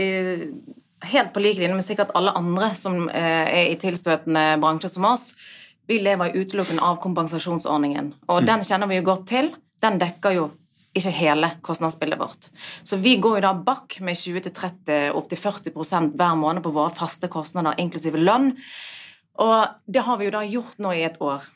helt 1.04 1.32
på 1.32 1.40
lik 1.40 1.58
linje 1.60 1.76
med 1.76 1.84
sikkert 1.84 2.14
alle 2.18 2.34
andre 2.36 2.72
som 2.74 3.08
eh, 3.08 3.46
er 3.46 3.72
i 3.72 3.78
tilstøtende 3.80 4.58
bransjer 4.62 4.92
som 4.92 5.06
oss. 5.08 5.32
Vi 5.88 6.00
lever 6.02 6.36
utelukkende 6.36 6.84
av 6.84 6.98
kompensasjonsordningen, 7.00 8.12
og 8.28 8.44
den 8.44 8.64
kjenner 8.66 8.90
vi 8.90 8.98
jo 8.98 9.06
godt 9.06 9.28
til. 9.30 9.52
Den 9.80 9.96
dekker 10.00 10.34
jo 10.36 10.48
ikke 10.98 11.12
hele 11.14 11.50
kostnadsbildet 11.64 12.20
vårt. 12.20 12.48
Så 12.84 12.98
vi 13.00 13.16
går 13.22 13.38
jo 13.38 13.44
da 13.46 13.54
bakk 13.54 13.98
med 14.04 14.18
20-30, 14.18 15.14
opptil 15.16 15.40
40% 15.40 16.16
hver 16.18 16.36
måned 16.36 16.64
på 16.64 16.74
våre 16.74 16.92
faste 16.96 17.30
kostnader, 17.32 17.78
inklusive 17.80 18.20
lønn. 18.20 18.50
Og 19.38 19.86
det 19.86 20.04
har 20.04 20.18
vi 20.18 20.28
jo 20.28 20.34
da 20.34 20.42
gjort 20.44 20.82
nå 20.82 20.92
i 20.96 21.04
et 21.06 21.20
år. 21.24 21.46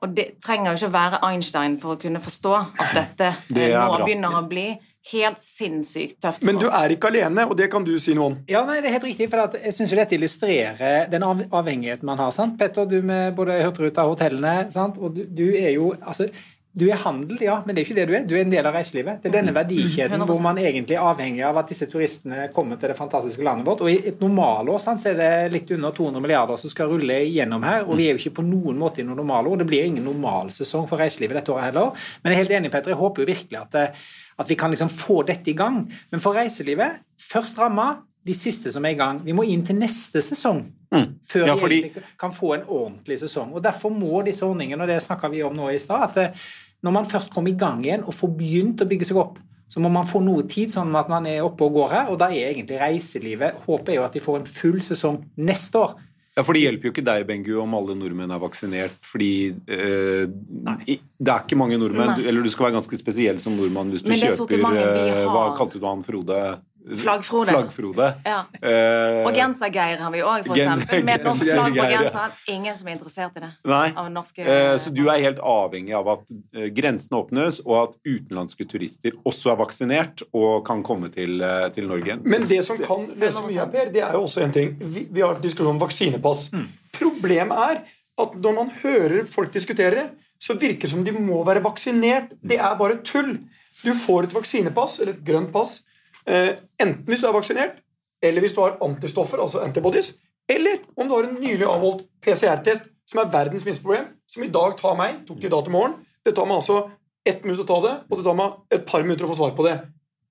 Og 0.00 0.14
det 0.16 0.26
trenger 0.40 0.72
jo 0.72 0.78
ikke 0.78 0.88
å 0.88 0.94
være 0.94 1.18
Einstein 1.28 1.74
for 1.80 1.94
å 1.96 2.00
kunne 2.00 2.22
forstå 2.24 2.54
at 2.56 2.94
dette 2.96 3.34
Det 3.56 3.66
eh, 3.68 3.74
nå 3.76 3.98
bra. 3.98 4.06
begynner 4.06 4.38
å 4.38 4.46
bli 4.48 4.68
helt 5.10 5.40
sinnssykt 5.40 6.18
tøft 6.20 6.42
for 6.42 6.48
Men 6.48 6.60
du 6.60 6.66
er 6.68 6.94
ikke 6.94 7.08
alene, 7.08 7.46
og 7.48 7.56
det 7.56 7.70
kan 7.72 7.84
du 7.84 7.92
si 8.00 8.14
noe 8.16 8.30
om. 8.30 8.38
Ja, 8.50 8.62
nei, 8.68 8.78
det 8.80 8.90
er 8.90 8.98
helt 8.98 9.08
riktig, 9.08 9.30
for 9.32 9.56
jeg 9.56 9.74
synes 9.76 9.92
jo 9.92 9.98
dette 10.00 10.16
illustrerer 10.16 11.08
den 11.12 11.24
av 11.24 11.40
avhengigheten 11.60 12.08
man 12.08 12.20
har. 12.20 12.32
sant? 12.36 12.58
Petter, 12.60 12.88
du 12.88 13.00
med 13.04 13.34
både 13.36 13.60
Hurtigruta 13.62 14.04
og 14.08 14.16
hotellene, 14.16 14.70
sant? 14.72 15.00
og 15.00 15.16
du, 15.16 15.24
du 15.24 15.46
er 15.52 15.72
jo 15.76 15.92
altså, 16.00 16.28
du 16.70 16.84
er 16.86 17.00
handel, 17.02 17.34
ja, 17.42 17.56
men 17.66 17.74
det 17.74 17.82
er 17.82 17.88
ikke 17.88 17.96
det 17.96 18.04
du 18.06 18.12
er. 18.14 18.26
Du 18.28 18.36
er 18.36 18.44
en 18.44 18.52
del 18.52 18.66
av 18.68 18.76
reiselivet. 18.76 19.18
Det 19.18 19.26
er 19.26 19.32
denne 19.40 19.54
verdikjeden 19.56 20.20
100%. 20.20 20.28
hvor 20.30 20.42
man 20.44 20.58
egentlig 20.62 20.94
er 20.94 21.02
avhengig 21.02 21.42
av 21.42 21.56
at 21.58 21.72
disse 21.72 21.88
turistene 21.90 22.44
kommer 22.54 22.78
til 22.78 22.92
det 22.92 22.96
fantastiske 22.98 23.42
landet 23.42 23.66
vårt. 23.66 23.82
Og 23.82 23.90
i 23.90 23.96
et 24.12 24.22
normalår 24.22 24.78
sant, 24.82 25.02
så 25.02 25.10
er 25.10 25.18
det 25.18 25.30
litt 25.56 25.72
under 25.74 25.90
200 25.96 26.22
milliarder 26.22 26.60
som 26.62 26.70
skal 26.70 26.92
rulle 26.92 27.16
gjennom 27.26 27.66
her, 27.66 27.82
og 27.88 27.98
vi 27.98 28.06
er 28.06 28.14
jo 28.14 28.22
ikke 28.22 28.38
på 28.38 28.46
noen 28.46 28.78
måte 28.78 29.02
i 29.02 29.06
noe 29.08 29.18
normalår. 29.18 29.64
Det 29.64 29.66
blir 29.72 29.88
ingen 29.88 30.06
normalsesong 30.06 30.86
for 30.90 31.02
reiselivet 31.02 31.40
dette 31.40 31.54
året 31.56 31.72
heller. 31.72 32.06
Men 32.22 32.30
jeg 32.30 32.38
er 32.38 32.42
helt 32.44 32.56
enig, 32.60 32.72
Petter, 32.76 32.94
jeg 32.94 33.02
håper 33.02 33.24
jo 33.24 33.30
virkelig 33.32 33.60
at, 33.64 33.74
eh, 33.80 34.06
at 34.38 34.54
vi 34.54 34.60
kan 34.62 34.70
liksom 34.70 34.94
få 34.94 35.24
dette 35.26 35.50
i 35.50 35.58
gang. 35.58 35.82
Men 36.14 36.22
for 36.22 36.38
reiselivet, 36.38 37.02
først 37.18 37.58
ramma, 37.58 37.96
de 38.26 38.34
siste 38.36 38.70
som 38.72 38.84
er 38.84 38.90
i 38.94 38.98
gang. 38.98 39.22
Vi 39.24 39.32
må 39.32 39.44
inn 39.48 39.62
til 39.64 39.76
neste 39.80 40.20
sesong. 40.22 40.64
Før 40.92 41.44
Mm. 41.44 41.46
Ja, 41.46 41.54
vi 41.54 41.60
fordi- 41.60 41.82
egentlig 41.84 42.02
kan 42.18 42.30
få 42.32 42.54
en 42.54 42.66
ordentlig 42.66 43.18
sesong. 43.18 43.52
Og 43.54 43.62
Derfor 43.62 43.90
må 43.90 44.24
disse 44.24 44.42
ordningene, 44.42 44.80
og 44.82 44.88
det 44.88 45.00
snakka 45.02 45.30
vi 45.30 45.42
om 45.42 45.54
nå 45.56 45.68
i 45.72 45.78
stad, 45.78 46.02
at 46.10 46.16
eh, 46.16 46.34
når 46.82 46.92
man 46.92 47.04
først 47.06 47.30
kommer 47.30 47.48
i 47.50 47.56
gang 47.56 47.82
igjen 47.84 48.02
og 48.04 48.14
får 48.14 48.36
begynt 48.36 48.80
å 48.82 48.88
bygge 48.88 49.06
seg 49.06 49.16
opp, 49.16 49.38
så 49.70 49.78
må 49.80 49.90
man 49.90 50.04
få 50.04 50.20
noe 50.20 50.42
tid, 50.48 50.68
sånn 50.68 50.94
at 50.98 51.08
man 51.08 51.26
er 51.26 51.42
oppe 51.44 51.62
og 51.62 51.72
går 51.74 51.90
her. 51.90 52.10
Og 52.10 52.18
da 52.18 52.26
er 52.26 52.52
egentlig 52.52 52.80
reiselivet 52.80 53.54
Håpet 53.66 53.88
er 53.90 53.94
jo 53.94 54.02
at 54.04 54.12
de 54.12 54.20
får 54.20 54.40
en 54.40 54.46
full 54.46 54.80
sesong 54.80 55.24
neste 55.38 55.74
år. 55.78 55.94
Ja, 56.36 56.42
for 56.42 56.54
Det 56.54 56.62
hjelper 56.62 56.82
jo 56.82 56.92
ikke 56.92 57.04
deg, 57.04 57.26
Bengu, 57.26 57.60
om 57.62 57.74
alle 57.74 57.94
nordmenn 57.94 58.30
er 58.32 58.38
vaksinert. 58.40 58.90
fordi 59.02 59.50
eh, 59.68 60.26
det 60.26 61.28
er 61.28 61.40
ikke 61.44 61.56
mange 61.58 61.78
nordmenn. 61.78 62.06
Nei. 62.06 62.16
Du, 62.22 62.28
eller 62.28 62.42
du 62.42 62.48
skal 62.50 62.66
være 62.70 62.80
ganske 62.80 62.98
spesiell 62.98 63.40
som 63.40 63.56
nordmann 63.56 63.90
hvis 63.92 64.02
du 64.02 64.10
kjøper 64.10 64.58
eh, 64.76 65.24
Hva 65.26 65.56
kalte 65.56 65.78
du 65.78 65.86
han 65.86 66.02
Frode? 66.02 66.60
Flaggfrode. 66.80 67.52
Flaggfrode. 67.52 68.06
Ja. 68.24 68.38
Eh, 68.62 69.20
Og 69.28 69.34
gensergeir 69.36 69.98
har 70.00 70.10
vi 70.14 70.22
òg, 70.24 70.46
for 70.46 70.56
eksempel. 70.56 71.04
Med 71.04 71.24
norsk 71.26 71.44
flagg 71.50 71.76
på 71.76 71.86
genseren. 71.92 72.32
Ingen 72.48 72.76
som 72.78 72.88
er 72.88 72.94
interessert 72.96 73.36
i 73.36 73.42
det. 73.44 73.50
Nei. 73.68 73.92
Av 74.00 74.08
norske 74.10 74.40
Eh, 74.46 74.76
Så 74.80 74.90
du 74.94 75.02
er 75.12 75.20
helt 75.20 75.38
avhengig 75.44 75.92
av 75.98 76.08
at 76.14 76.24
eh, 76.56 76.70
grensene 76.74 77.20
åpnes, 77.20 77.60
og 77.66 77.76
at 77.82 77.98
utenlandske 78.08 78.64
turister 78.70 79.12
også 79.28 79.52
er 79.52 79.60
vaksinert 79.60 80.22
og 80.32 80.64
kan 80.66 80.82
komme 80.82 81.10
til, 81.12 81.42
til 81.74 81.86
Norge. 81.90 82.16
Men 82.24 82.48
det 82.48 82.62
som 82.64 82.80
kan 82.80 83.06
løse 83.20 83.44
mye 83.44 83.60
av 83.66 83.70
Per, 83.76 83.92
det 83.92 84.02
er 84.06 84.12
jo 84.16 84.24
også 84.24 84.42
en 84.46 84.52
ting. 84.56 84.74
Vi, 84.80 85.06
vi 85.10 85.20
har 85.20 85.36
diskusjon 85.42 85.74
om 85.74 85.82
vaksinepass. 85.82 86.48
Problemet 86.96 87.58
er 87.70 87.82
at 88.20 88.34
når 88.40 88.56
man 88.56 88.70
hører 88.82 89.24
folk 89.30 89.52
diskutere 89.54 89.90
det, 89.96 90.08
så 90.40 90.56
virker 90.56 90.88
det 90.88 90.90
som 90.94 91.04
de 91.04 91.12
må 91.12 91.42
være 91.44 91.60
vaksinert. 91.64 92.32
Det 92.40 92.56
er 92.58 92.74
bare 92.80 92.98
tull. 93.04 93.36
Du 93.84 93.92
får 93.94 94.24
et 94.30 94.34
vaksinepass, 94.34 94.98
eller 95.00 95.12
et 95.14 95.24
grønt 95.24 95.52
pass, 95.52 95.82
enten 96.26 97.06
hvis 97.08 97.22
du 97.22 97.28
er 97.28 97.36
vaksinert, 97.36 97.78
eller 98.22 98.44
hvis 98.44 98.52
du 98.56 98.60
har 98.60 98.76
antistoffer, 98.84 99.40
altså 99.40 99.62
antibodies, 99.64 100.12
eller 100.50 100.82
om 100.96 101.08
du 101.08 101.14
har 101.14 101.28
en 101.28 101.38
nylig 101.40 101.66
avholdt 101.66 102.04
PCR-test, 102.24 102.90
som 103.08 103.22
er 103.22 103.30
verdens 103.32 103.64
minste 103.66 103.84
problem, 103.86 104.10
som 104.28 104.44
i 104.44 104.50
dag 104.52 104.76
tar 104.78 104.96
meg, 104.98 105.22
tok 105.26 105.40
det 105.40 105.48
i 105.48 105.52
dag 105.54 105.64
til 105.66 105.74
morgen, 105.74 105.96
det 106.26 106.34
tar 106.36 106.46
meg 106.48 106.60
altså 106.60 106.82
ett 107.26 107.44
minutt 107.44 107.64
å 107.64 107.68
ta 107.68 107.78
det, 107.84 107.94
og 108.08 108.18
det 108.18 108.26
tar 108.26 108.36
meg 108.38 108.76
et 108.76 108.84
par 108.88 109.04
minutter 109.06 109.26
å 109.26 109.30
få 109.32 109.38
svar 109.40 109.56
på 109.56 109.66
det. 109.66 109.76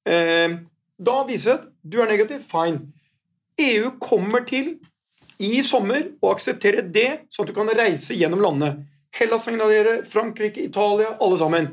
Eh, 0.10 0.56
da 1.00 1.18
viser 1.28 1.52
det 1.52 1.58
at 1.60 1.68
du 1.92 2.00
er 2.02 2.12
negativ. 2.12 2.46
Fine. 2.50 2.92
EU 3.60 3.92
kommer 4.02 4.46
til 4.48 4.78
i 5.40 5.60
sommer 5.64 6.10
å 6.24 6.34
akseptere 6.34 6.84
det, 6.84 7.26
sånn 7.32 7.48
at 7.48 7.52
du 7.52 7.56
kan 7.56 7.72
reise 7.76 8.18
gjennom 8.18 8.44
landet. 8.44 8.82
Hellas 9.16 9.46
signalerer, 9.48 10.04
Frankrike, 10.08 10.64
Italia, 10.68 11.16
alle 11.20 11.40
sammen. 11.40 11.70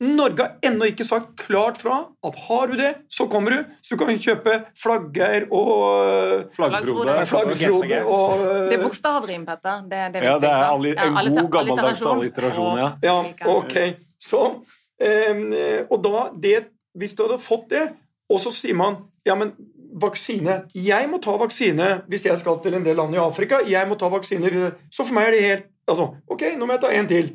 Norge 0.00 0.44
har 0.44 0.52
ennå 0.62 0.86
ikke 0.92 1.02
sagt 1.02 1.32
klart 1.40 1.80
fra 1.82 1.96
at 2.22 2.36
har 2.46 2.70
du 2.70 2.76
det, 2.78 2.90
så 3.10 3.26
kommer 3.30 3.50
du. 3.56 3.64
Så 3.82 3.96
du 3.96 4.04
kan 4.04 4.18
kjøpe 4.22 4.52
flaggeir 4.78 5.48
og 5.50 6.52
Flaggfrode. 6.54 7.16
flaggfrode 7.26 8.02
og 8.06 8.44
Det 8.70 8.76
er 8.78 8.82
bokstavrim, 8.84 9.46
Petter. 9.48 9.80
Det, 9.90 10.02
det 10.14 10.20
er 10.22 10.28
Ja, 10.28 10.36
det 10.38 10.50
er 10.52 10.66
alli, 10.68 10.92
en 10.94 11.18
Ja, 11.18 11.40
god 11.40 11.50
gammeldags 11.56 12.04
alliterasjon, 12.06 12.78
ja. 12.78 12.92
Ja, 13.02 13.16
ok. 13.56 13.74
Så, 14.22 14.44
um, 14.62 15.42
og 15.90 15.98
da, 16.06 16.28
det, 16.46 16.60
hvis 16.98 17.16
du 17.18 17.24
hadde 17.26 17.40
fått 17.42 17.66
det, 17.74 17.88
og 18.30 18.38
så 18.42 18.54
sier 18.54 18.78
man 18.78 19.00
ja, 19.26 19.34
men 19.34 19.50
vaksine 19.98 20.60
Jeg 20.76 21.08
må 21.10 21.18
ta 21.24 21.34
vaksine 21.40 22.02
hvis 22.08 22.26
jeg 22.28 22.38
skal 22.38 22.58
til 22.62 22.74
en 22.78 22.84
del 22.86 22.96
land 22.96 23.14
i 23.16 23.18
Afrika. 23.22 23.60
Jeg 23.66 23.88
må 23.88 23.96
ta 23.98 24.10
vaksiner. 24.12 24.76
Så 24.92 25.04
for 25.08 25.16
meg 25.18 25.30
er 25.30 25.34
det 25.34 25.44
helt 25.46 25.68
altså, 25.88 26.10
Ok, 26.30 26.44
nå 26.58 26.66
må 26.68 26.76
jeg 26.76 26.82
ta 26.86 26.90
en 26.94 27.08
til. 27.10 27.30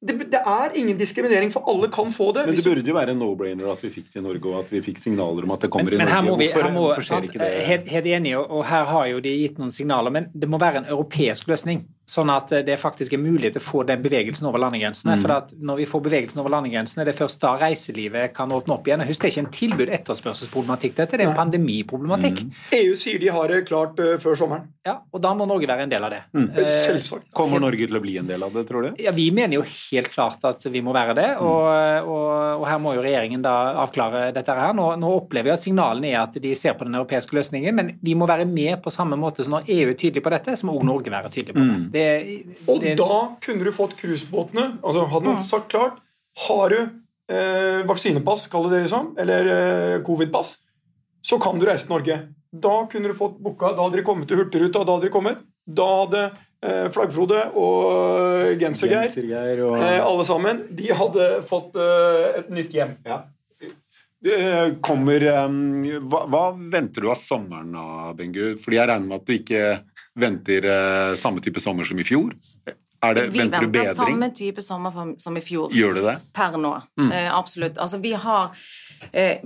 Det, 0.00 0.12
det 0.28 0.40
er 0.44 0.74
ingen 0.76 0.98
diskriminering, 0.98 1.48
for 1.52 1.64
alle 1.72 1.88
kan 1.88 2.10
få 2.12 2.28
det. 2.36 2.44
Men 2.46 2.56
det 2.58 2.64
burde 2.66 2.84
jo 2.84 2.94
være 2.94 3.14
en 3.14 3.20
no-brainer 3.22 3.70
at 3.72 3.80
vi 3.80 3.88
fikk 3.94 4.10
det 4.12 4.20
i 4.20 4.24
Norge, 4.26 4.44
og 4.50 4.58
at 4.60 4.72
vi 4.74 4.82
fikk 4.84 5.00
signaler 5.00 5.46
om 5.48 5.54
at 5.56 5.64
det 5.64 5.70
kommer 5.72 5.96
Men, 5.96 6.02
men 6.04 6.10
i 6.10 6.12
her 6.12 6.20
Norge. 6.20 6.30
må 6.30 6.36
vi, 6.36 6.48
hvorfor, 6.52 6.66
her 6.68 6.74
må, 6.74 6.82
hvorfor 6.90 7.06
skjer 7.06 7.16
sant, 7.16 7.30
ikke 7.30 7.40
det? 7.40 7.62
helt, 7.70 7.88
helt 7.94 8.10
enig, 8.18 8.34
og 8.36 8.64
her 8.68 8.84
har 8.92 9.06
jo 9.14 9.22
de 9.24 9.32
gitt 9.40 9.62
noen 9.62 9.72
signaler, 9.72 10.12
men 10.12 10.28
det 10.36 10.50
må 10.52 10.60
være 10.60 10.84
en 10.84 10.90
europeisk 10.92 11.48
løsning. 11.48 11.86
Sånn 12.06 12.30
at 12.30 12.52
det 12.62 12.76
faktisk 12.78 13.16
er 13.16 13.18
mulighet 13.18 13.56
til 13.56 13.62
å 13.64 13.66
få 13.66 13.80
den 13.86 14.02
bevegelsen 14.04 14.46
over 14.46 14.62
landegrensene. 14.62 15.16
Mm. 15.18 15.22
For 15.24 15.34
at 15.34 15.50
når 15.58 15.80
vi 15.80 15.86
får 15.90 16.02
bevegelsen 16.04 16.38
over 16.38 16.52
landegrensene, 16.54 17.02
det 17.02 17.10
er 17.10 17.18
først 17.18 17.40
da 17.42 17.56
reiselivet 17.58 18.30
kan 18.36 18.52
åpne 18.54 18.76
opp 18.76 18.86
igjen. 18.86 19.02
Husk, 19.08 19.24
det 19.24 19.26
er 19.26 19.34
ikke 19.34 19.42
en 19.42 19.56
tilbud-etterspørselsproblematikk, 19.56 20.94
dette, 21.00 21.18
det 21.18 21.26
er 21.26 21.32
en 21.32 21.38
pandemiproblematikk. 21.38 22.44
Mm. 22.46 22.60
EU 22.78 22.94
sier 23.00 23.18
de 23.18 23.32
har 23.34 23.50
det 23.50 23.64
klart 23.66 23.98
uh, 23.98 24.12
før 24.22 24.38
sommeren. 24.38 24.68
Ja, 24.86 25.00
og 25.10 25.22
da 25.24 25.32
må 25.34 25.48
Norge 25.50 25.66
være 25.66 25.88
en 25.88 25.90
del 25.90 26.06
av 26.06 26.14
det. 26.14 26.20
Mm. 26.36 26.46
Eh, 26.52 26.70
Selvsagt. 26.70 27.26
Kommer 27.34 27.62
Norge 27.64 27.90
til 27.90 27.98
å 27.98 28.02
bli 28.04 28.14
en 28.22 28.30
del 28.30 28.46
av 28.46 28.54
det, 28.54 28.62
tror 28.68 28.86
du? 28.86 29.02
Ja, 29.02 29.10
Vi 29.16 29.26
mener 29.34 29.58
jo 29.58 29.64
helt 29.66 30.12
klart 30.14 30.46
at 30.46 30.62
vi 30.70 30.84
må 30.86 30.94
være 30.94 31.16
det, 31.18 31.26
og, 31.42 31.66
og, 32.06 32.30
og 32.60 32.68
her 32.70 32.78
må 32.82 32.94
jo 32.94 33.02
regjeringen 33.02 33.42
da 33.42 33.56
avklare 33.82 34.28
dette 34.36 34.54
her. 34.54 34.76
Nå, 34.78 34.92
nå 35.02 35.10
opplever 35.24 35.50
vi 35.50 35.56
at 35.56 35.64
signalene 35.64 36.14
er 36.14 36.20
at 36.22 36.38
de 36.42 36.54
ser 36.54 36.78
på 36.78 36.86
den 36.86 36.94
europeiske 36.98 37.34
løsningen, 37.34 37.74
men 37.74 37.92
vi 37.98 38.14
må 38.14 38.30
være 38.30 38.46
med 38.46 38.78
på 38.84 38.94
samme 38.94 39.18
måte 39.18 39.42
som 39.42 39.56
når 39.56 39.66
EU 39.74 39.90
er 39.90 39.98
tydelig 39.98 40.22
på 40.22 40.32
dette, 40.36 40.54
så 40.54 40.70
må 40.70 40.78
også 40.78 40.90
Norge 40.92 41.12
være 41.12 41.34
tydelig 41.34 41.58
på 41.58 41.66
det. 41.66 41.82
Det, 41.96 42.56
Og 42.68 42.80
det 42.84 42.94
da 43.00 43.18
kunne 43.42 43.64
du 43.66 43.72
fått 43.74 43.96
cruisebåtene. 43.98 44.68
Altså, 44.82 45.06
hadde 45.10 45.32
man 45.32 45.42
sagt 45.42 45.70
klart 45.72 45.98
Har 46.46 46.70
du 46.74 46.78
eh, 47.32 47.82
vaksinepass, 47.88 48.46
kaller 48.52 48.70
det 48.76 48.82
det 48.86 48.90
som, 48.92 49.14
eller 49.18 49.48
eh, 49.56 50.02
covid-pass, 50.06 50.56
så 51.24 51.38
kan 51.42 51.58
du 51.58 51.64
reise 51.66 51.86
til 51.88 51.96
Norge. 51.96 52.18
Da 52.52 52.74
kunne 52.92 53.08
du 53.10 53.16
fått 53.18 53.38
booka. 53.42 53.72
Da 53.76 53.86
hadde 53.86 53.98
de 54.00 54.04
kommet 54.06 54.28
til 54.30 54.38
Hurtigruta. 54.38 54.84
Da 54.86 54.94
hadde 54.98 55.08
de 55.08 55.14
kommet. 55.14 55.40
Da 55.66 55.86
hadde 56.04 56.20
eh, 56.62 56.86
Flaggfrode 56.94 57.40
og 57.58 58.60
Gensergeir, 58.60 59.08
Genser 59.10 59.64
og- 59.66 59.80
eh, 59.82 59.98
alle 60.06 60.24
sammen, 60.28 60.62
de 60.76 60.92
hadde 61.00 61.26
fått 61.48 61.74
eh, 61.80 62.38
et 62.42 62.52
nytt 62.54 62.76
hjem. 62.76 62.94
Ja. 63.04 63.24
Det 64.26 64.80
kommer 64.82 65.22
um, 65.46 65.60
hva, 66.10 66.24
hva 66.26 66.40
venter 66.72 67.04
du 67.04 67.10
av 67.12 67.20
sommeren 67.20 67.70
da, 67.76 67.84
Bengu? 68.18 68.56
Fordi 68.62 68.80
jeg 68.80 68.90
regner 68.90 69.06
med 69.06 69.20
at 69.20 69.28
du 69.28 69.36
ikke 69.36 69.62
venter 70.18 70.66
uh, 70.66 71.14
samme 71.20 71.44
type 71.44 71.62
sommer 71.62 71.86
som 71.86 72.00
i 72.02 72.06
fjor? 72.06 72.32
Det, 73.14 73.28
Vi 73.30 73.38
venter 73.38 73.60
venter 73.60 73.92
samme 73.94 74.30
type 74.34 74.62
sommer 74.64 75.14
som- 75.18 75.36
i 75.36 75.40
fjor. 75.40 75.70
Gjør 75.70 75.94
du 75.94 76.00
det? 76.02 76.16
Per 76.34 76.56
nå. 76.58 76.72
Mm. 76.98 77.12
Eh, 77.12 77.38
absolutt. 77.38 77.78
Altså, 77.78 77.98
vi 78.02 78.12
har 78.12 78.50
eh, 79.12 79.38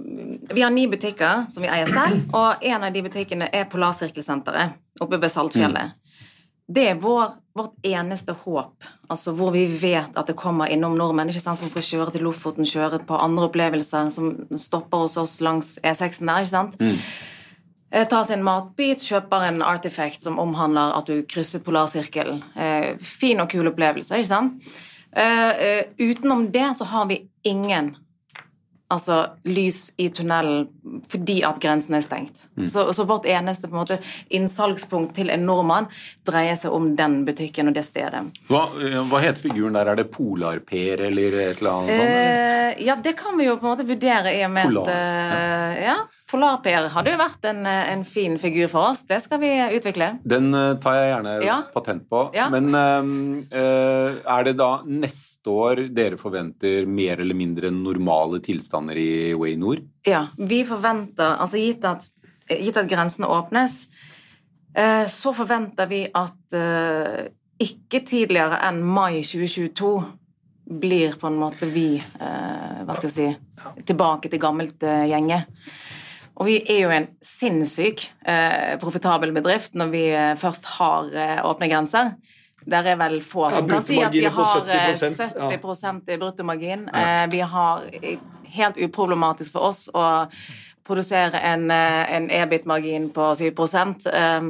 vi 0.55 0.63
har 0.63 0.71
ni 0.71 0.87
butikker 0.89 1.51
som 1.51 1.63
vi 1.63 1.69
eier 1.69 1.87
selv, 1.91 2.31
og 2.33 2.63
en 2.63 2.83
av 2.83 2.93
de 2.93 3.03
butikkene 3.03 3.51
er 3.53 3.65
Polarsirkelsenteret 3.65 4.73
oppe 5.01 5.19
ved 5.21 5.31
Saltfjellet. 5.31 5.93
Det 6.71 6.89
er 6.89 6.95
vår, 7.03 7.35
vårt 7.61 7.87
eneste 7.87 8.35
håp, 8.45 8.87
altså 9.13 9.35
hvor 9.37 9.53
vi 9.55 9.65
vet 9.69 10.17
at 10.19 10.31
det 10.31 10.37
kommer 10.39 10.71
innom 10.73 10.97
nordmenn 10.99 11.31
ikke 11.31 11.43
sant, 11.45 11.61
som 11.61 11.71
skal 11.71 11.87
kjøre 11.87 12.15
til 12.15 12.27
Lofoten, 12.27 12.69
kjøre 12.69 13.03
på 13.07 13.19
andre 13.21 13.47
opplevelser 13.51 14.11
som 14.15 14.33
stopper 14.59 15.05
hos 15.05 15.19
oss 15.21 15.39
langs 15.45 15.77
E6-en 15.85 16.33
der. 16.33 16.45
ikke 16.45 16.55
sant? 16.55 16.81
Mm. 16.81 16.99
tar 18.11 18.27
seg 18.27 18.39
en 18.39 18.47
matbit, 18.47 19.03
kjøper 19.03 19.49
en 19.49 19.65
artifact 19.67 20.23
som 20.27 20.39
omhandler 20.43 20.95
at 20.99 21.11
du 21.11 21.25
krysset 21.29 21.65
polarsirkelen. 21.67 22.45
Eh, 22.55 22.93
fin 22.99 23.43
og 23.43 23.51
kul 23.51 23.71
opplevelse, 23.73 24.19
ikke 24.19 24.31
sant? 24.31 24.71
Eh, 25.17 25.51
eh, 25.51 25.85
utenom 25.99 26.51
det 26.53 26.77
så 26.77 26.85
har 26.85 27.07
vi 27.07 27.25
ingen 27.43 27.97
altså, 28.91 29.21
lys 29.49 29.91
i 30.01 30.09
tunnelen 30.15 30.67
fordi 31.11 31.41
at 31.47 31.61
grensen 31.63 31.97
er 31.97 32.05
stengt. 32.05 32.43
Så, 32.69 32.89
så 32.97 33.07
vårt 33.09 33.29
eneste 33.31 33.69
på 33.69 33.77
en 33.77 33.83
måte, 33.83 33.99
innsalgspunkt 34.35 35.15
til 35.17 35.31
en 35.33 35.45
nordmann 35.47 35.89
dreier 36.27 36.59
seg 36.59 36.75
om 36.75 36.91
den 36.99 37.21
butikken 37.29 37.71
og 37.71 37.77
det 37.77 37.85
stedet. 37.87 38.23
Hva, 38.51 38.67
uh, 38.75 39.01
hva 39.11 39.23
heter 39.23 39.47
figuren 39.49 39.79
der? 39.79 39.93
Er 39.93 40.01
det 40.01 40.09
Polar-Per 40.15 41.05
eller 41.09 41.39
et 41.47 41.61
eller 41.63 41.77
annet 41.77 42.01
sånt? 42.01 42.15
Eh, 42.15 42.87
ja, 42.87 42.97
det 43.03 43.15
kan 43.19 43.39
vi 43.39 43.47
jo 43.49 43.59
på 43.61 43.67
en 43.67 43.75
måte 43.75 43.87
vurdere 43.89 44.35
i 44.37 44.43
og 44.47 44.55
med 44.55 44.81
at 44.83 44.93
eh, 44.95 45.85
ja. 45.87 45.99
Polar-Per 46.31 46.89
hadde 46.95 47.11
jo 47.11 47.19
vært 47.19 47.47
en, 47.51 47.65
eh, 47.67 47.93
en 47.93 48.05
fin 48.07 48.37
figur 48.39 48.69
for 48.71 48.93
oss. 48.93 49.03
Det 49.09 49.19
skal 49.23 49.41
vi 49.43 49.51
utvikle. 49.77 50.13
Den 50.23 50.55
uh, 50.55 50.75
tar 50.79 50.95
jeg 50.95 51.09
gjerne 51.15 51.33
Ja. 51.45 51.57
patent 51.75 52.09
på. 52.09 52.23
Ja. 52.35 52.49
Men 52.53 52.71
um, 52.75 53.47
uh, 53.53 54.21
er 54.23 54.45
det 54.47 54.57
da 54.61 54.71
neste 54.87 55.51
år 55.51 55.83
dere 55.95 56.17
forventer 56.21 56.87
mer 56.87 57.21
eller 57.21 57.35
mindre 57.35 57.71
normale 57.75 58.41
tilstander 58.45 58.97
i 58.97 59.35
Way 59.35 59.57
Nord? 59.59 59.83
Ja, 60.07 60.29
vi 60.39 60.63
forventer, 60.65 61.37
altså 61.37 61.59
gitt 61.61 61.85
at, 61.85 62.07
gitt 62.49 62.79
at 62.81 62.89
grensene 62.89 63.29
åpnes, 63.31 63.87
eh, 64.75 65.05
så 65.11 65.35
forventer 65.37 65.89
vi 65.91 66.05
at 66.15 66.57
eh, 66.57 67.29
ikke 67.61 68.01
tidligere 68.09 68.63
enn 68.65 68.81
mai 68.87 69.21
2022 69.27 69.91
blir 70.81 71.17
på 71.19 71.27
en 71.27 71.39
måte 71.41 71.67
vi, 71.67 71.97
eh, 71.99 72.81
hva 72.87 72.95
skal 72.97 73.11
jeg 73.11 73.17
si, 73.17 73.85
tilbake 73.91 74.31
til 74.31 74.41
gammelt 74.43 74.83
eh, 74.87 75.05
gjenge. 75.11 75.43
Og 76.39 76.47
vi 76.49 76.57
er 76.63 76.83
jo 76.85 76.91
en 76.95 77.09
sinnssyk 77.25 78.03
eh, 78.29 78.77
profitabel 78.81 79.33
bedrift 79.37 79.77
når 79.79 79.93
vi 79.93 80.05
eh, 80.15 80.35
først 80.41 80.69
har 80.79 81.11
eh, 81.13 81.41
åpne 81.47 81.69
grenser. 81.73 82.13
Der 82.71 82.85
er 82.93 82.97
vel 83.01 83.21
få 83.25 83.47
Ja, 83.49 83.57
som 83.57 83.69
kan 83.69 83.83
si 83.83 83.99
at 84.05 84.13
de 84.13 84.25
har 84.25 84.65
70, 84.67 85.23
70%, 85.37 86.03
70 86.05 86.15
i 86.15 86.19
bruttomargin. 86.21 86.89
Eh, 86.89 87.27
vi 87.33 87.41
har 87.41 87.87
eh, 88.03 88.19
helt 88.57 88.77
uproblematisk 88.77 89.53
for 89.53 89.71
oss 89.71 89.87
å 89.95 90.07
produsere 90.87 91.41
en, 91.41 91.71
eh, 91.71 92.17
en 92.17 92.31
EBIT-margin 92.31 93.11
på 93.15 93.35
7 93.35 93.47
eh, 94.13 94.41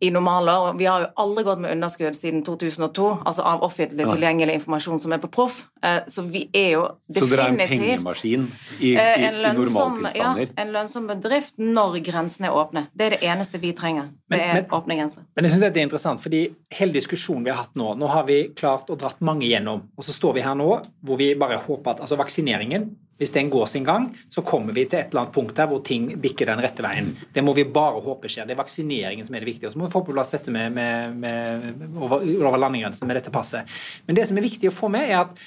i 0.00 0.10
normalår. 0.10 0.74
Vi 0.78 0.84
har 0.84 1.00
jo 1.00 1.06
aldri 1.16 1.44
gått 1.44 1.58
med 1.60 1.70
underskudd 1.72 2.16
siden 2.16 2.42
2002, 2.44 3.06
altså 3.24 3.42
av 3.48 3.62
offentlig 3.64 4.04
tilgjengelig 4.06 4.58
informasjon 4.58 4.98
som 5.00 5.12
er 5.16 5.18
på 5.22 5.30
proff. 5.32 5.62
Eh, 5.82 6.00
Så 6.06 6.22
vi 6.30 6.48
er 6.54 6.70
jo 6.74 6.82
Så 7.14 7.26
dere 7.30 7.46
er 7.46 7.48
en 7.48 7.56
definitivt 7.56 8.04
pengemaskin 8.04 8.46
i, 8.80 8.90
i, 8.92 8.96
Eh, 8.96 9.20
i 9.22 9.24
en 9.24 9.34
lønnsom, 9.42 10.02
ja, 10.04 10.34
normaltilstander? 10.34 10.48
en 10.58 10.72
lønnsom 10.72 11.06
bedrift 11.06 11.54
når 11.58 11.98
grensene 12.04 12.46
er 12.50 12.52
åpne. 12.52 12.86
Det 12.94 13.06
er 13.06 13.10
det 13.16 13.20
eneste 13.22 13.58
vi 13.60 13.72
trenger. 13.72 14.08
Det 14.30 14.40
er 14.40 14.54
men- 14.54 14.66
åpne 14.70 14.96
grenser. 14.98 15.22
Men 15.36 15.44
jeg 15.44 15.50
synes 15.52 15.60
dette 15.60 15.76
er 15.80 15.82
interessant, 15.88 16.20
fordi 16.20 16.54
hele 16.72 16.92
diskusjonen 16.92 17.44
vi 17.44 17.50
har 17.50 17.56
hatt 17.64 17.74
nå, 17.74 17.94
nå 17.96 18.06
har 18.08 18.24
vi 18.24 18.48
klart 18.54 18.86
å 18.90 18.96
dratt 18.98 19.20
mange 19.20 19.42
gjennom, 19.48 19.82
og 19.96 20.04
så 20.04 20.10
står 20.12 20.34
vi 20.34 20.40
her 20.42 20.54
nå 20.54 20.82
hvor 21.04 21.16
vi 21.16 21.34
bare 21.34 21.56
håper 21.58 21.90
at 21.90 22.00
altså 22.00 22.16
vaksineringen, 22.16 22.96
hvis 23.16 23.32
den 23.32 23.50
går 23.50 23.66
sin 23.70 23.84
gang, 23.84 24.10
så 24.28 24.44
kommer 24.44 24.76
vi 24.76 24.84
til 24.84 25.00
et 25.00 25.10
eller 25.10 25.24
annet 25.24 25.34
punkt 25.34 25.58
her 25.58 25.68
hvor 25.70 25.80
ting 25.84 26.08
bikker 26.20 26.50
den 26.50 26.60
rette 26.64 26.84
veien. 26.84 27.14
Det 27.32 27.44
må 27.44 27.54
vi 27.56 27.64
bare 27.64 28.02
håpe 28.04 28.28
skjer. 28.28 28.48
Det 28.48 28.56
er 28.56 28.60
vaksineringen 28.60 29.26
som 29.26 29.36
er 29.36 29.44
det 29.44 29.50
viktige. 29.50 29.70
Og 29.70 29.74
så 29.74 29.80
må 29.80 29.88
vi 29.88 29.94
få 29.94 30.04
på 30.04 30.16
plass 30.16 30.32
dette 30.34 30.52
med, 30.52 30.74
med, 30.76 31.16
med 31.22 31.96
over, 31.96 32.26
over 32.42 32.60
landegrensen 32.60 33.08
med 33.08 33.16
dette 33.20 33.32
passet. 33.32 33.68
Men 34.06 34.18
det 34.18 34.26
som 34.28 34.36
er 34.36 34.44
viktig 34.44 34.68
å 34.68 34.76
få 34.76 34.92
med, 34.92 35.08
er 35.08 35.22
at 35.24 35.40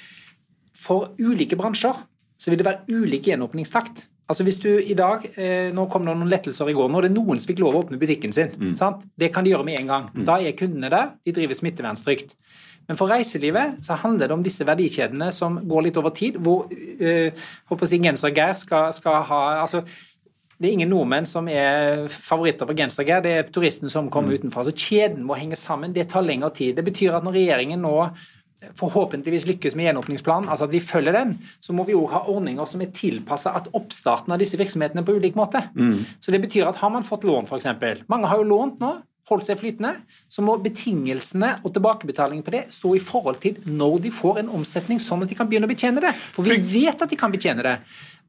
for 0.80 1.12
ulike 1.20 1.58
bransjer 1.60 1.98
så 2.40 2.50
vil 2.50 2.58
det 2.60 2.66
være 2.66 3.02
ulik 3.02 3.28
gjenåpningstakt. 3.30 4.06
Altså 4.30 4.46
hvis 4.46 4.60
du 4.62 4.70
i 4.78 4.94
dag, 4.94 5.24
eh, 5.34 5.70
Nå 5.74 5.86
kom 5.90 6.06
det 6.06 6.14
noen 6.14 6.30
lettelser 6.30 6.70
i 6.70 6.74
går. 6.76 6.90
Nå 6.90 7.00
er 7.00 7.08
det 7.08 7.16
noen 7.16 7.38
som 7.40 7.50
fikk 7.50 7.62
lov 7.62 7.76
å 7.76 7.84
åpne 7.84 7.98
butikken 8.00 8.32
sin. 8.34 8.52
sant? 8.78 9.02
Det 9.18 9.32
kan 9.34 9.44
de 9.44 9.52
gjøre 9.52 9.66
med 9.66 9.80
en 9.80 9.90
gang. 9.90 10.10
Da 10.26 10.38
er 10.38 10.56
kundene 10.58 10.90
der. 10.90 11.14
De 11.26 11.34
driver 11.34 11.58
smittevernstrygt. 11.58 12.36
Men 12.90 12.98
for 12.98 13.12
reiselivet 13.12 13.78
så 13.86 13.94
handler 14.02 14.26
det 14.26 14.34
om 14.34 14.42
disse 14.42 14.66
verdikjedene 14.66 15.30
som 15.34 15.60
går 15.70 15.86
litt 15.86 15.98
over 16.00 16.10
tid, 16.10 16.40
hvor 16.42 16.66
eh, 16.98 17.30
håper 17.70 17.86
jeg, 17.86 18.02
Genser-Geir 18.02 18.56
skal, 18.58 18.90
skal 18.96 19.22
ha 19.28 19.42
altså 19.60 19.84
det 20.60 20.68
er 20.68 20.74
ingen 20.76 20.90
nordmenn 20.92 21.24
som 21.24 21.46
er 21.48 22.02
favoritter 22.12 22.68
for 22.68 22.76
gensergeir, 22.76 23.22
det 23.24 23.30
er 23.32 23.46
turisten 23.48 23.88
som 23.88 24.10
kommer 24.12 24.36
utenfra. 24.36 24.66
Så 24.66 24.74
kjeden 24.76 25.22
må 25.24 25.38
henge 25.38 25.56
sammen. 25.56 25.94
Det 25.96 26.04
tar 26.12 26.26
lengre 26.26 26.50
tid. 26.52 26.74
Det 26.76 26.84
betyr 26.84 27.16
at 27.16 27.24
når 27.24 27.38
regjeringen 27.38 27.80
nå 27.80 27.94
forhåpentligvis 28.76 29.46
lykkes 29.48 29.72
med 29.78 29.86
gjenåpningsplanen, 29.88 30.50
altså 30.52 30.66
at 30.68 30.74
vi 30.74 30.82
følger 30.84 31.16
den, 31.16 31.32
så 31.64 31.72
må 31.72 31.86
vi 31.88 31.96
òg 31.96 32.10
ha 32.12 32.20
ordninger 32.28 32.68
som 32.68 32.82
er 32.84 32.92
tilpassa 32.92 33.54
at 33.56 33.70
oppstarten 33.72 34.34
av 34.34 34.42
disse 34.42 34.60
virksomhetene 34.60 35.04
på 35.06 35.16
ulik 35.16 35.38
måte. 35.38 35.62
Så 36.20 36.34
det 36.34 36.42
betyr 36.44 36.68
at 36.68 36.76
har 36.82 36.92
man 36.92 37.06
fått 37.06 37.24
lån, 37.24 37.48
f.eks. 37.48 38.04
Mange 38.12 38.28
har 38.28 38.42
jo 38.42 38.50
lånt 38.50 38.84
nå. 38.84 38.98
Holdt 39.30 39.46
seg 39.46 39.60
flytende, 39.60 39.92
så 40.26 40.42
må 40.42 40.56
betingelsene 40.58 41.52
og 41.62 41.70
tilbakebetalingen 41.74 42.42
på 42.46 42.54
det 42.54 42.64
stå 42.74 42.96
i 42.98 43.02
forhold 43.02 43.38
til 43.44 43.60
når 43.70 44.00
de 44.06 44.10
får 44.14 44.40
en 44.42 44.50
omsetning, 44.58 44.98
sånn 45.02 45.22
at 45.22 45.30
de 45.30 45.38
kan 45.38 45.46
begynne 45.50 45.68
å 45.68 45.70
betjene 45.70 46.02
det. 46.02 46.10
For 46.34 46.46
vi 46.46 46.58
vet 46.58 46.98
at 46.98 47.12
de 47.12 47.18
kan 47.18 47.30
betjene 47.30 47.62
det. 47.66 47.76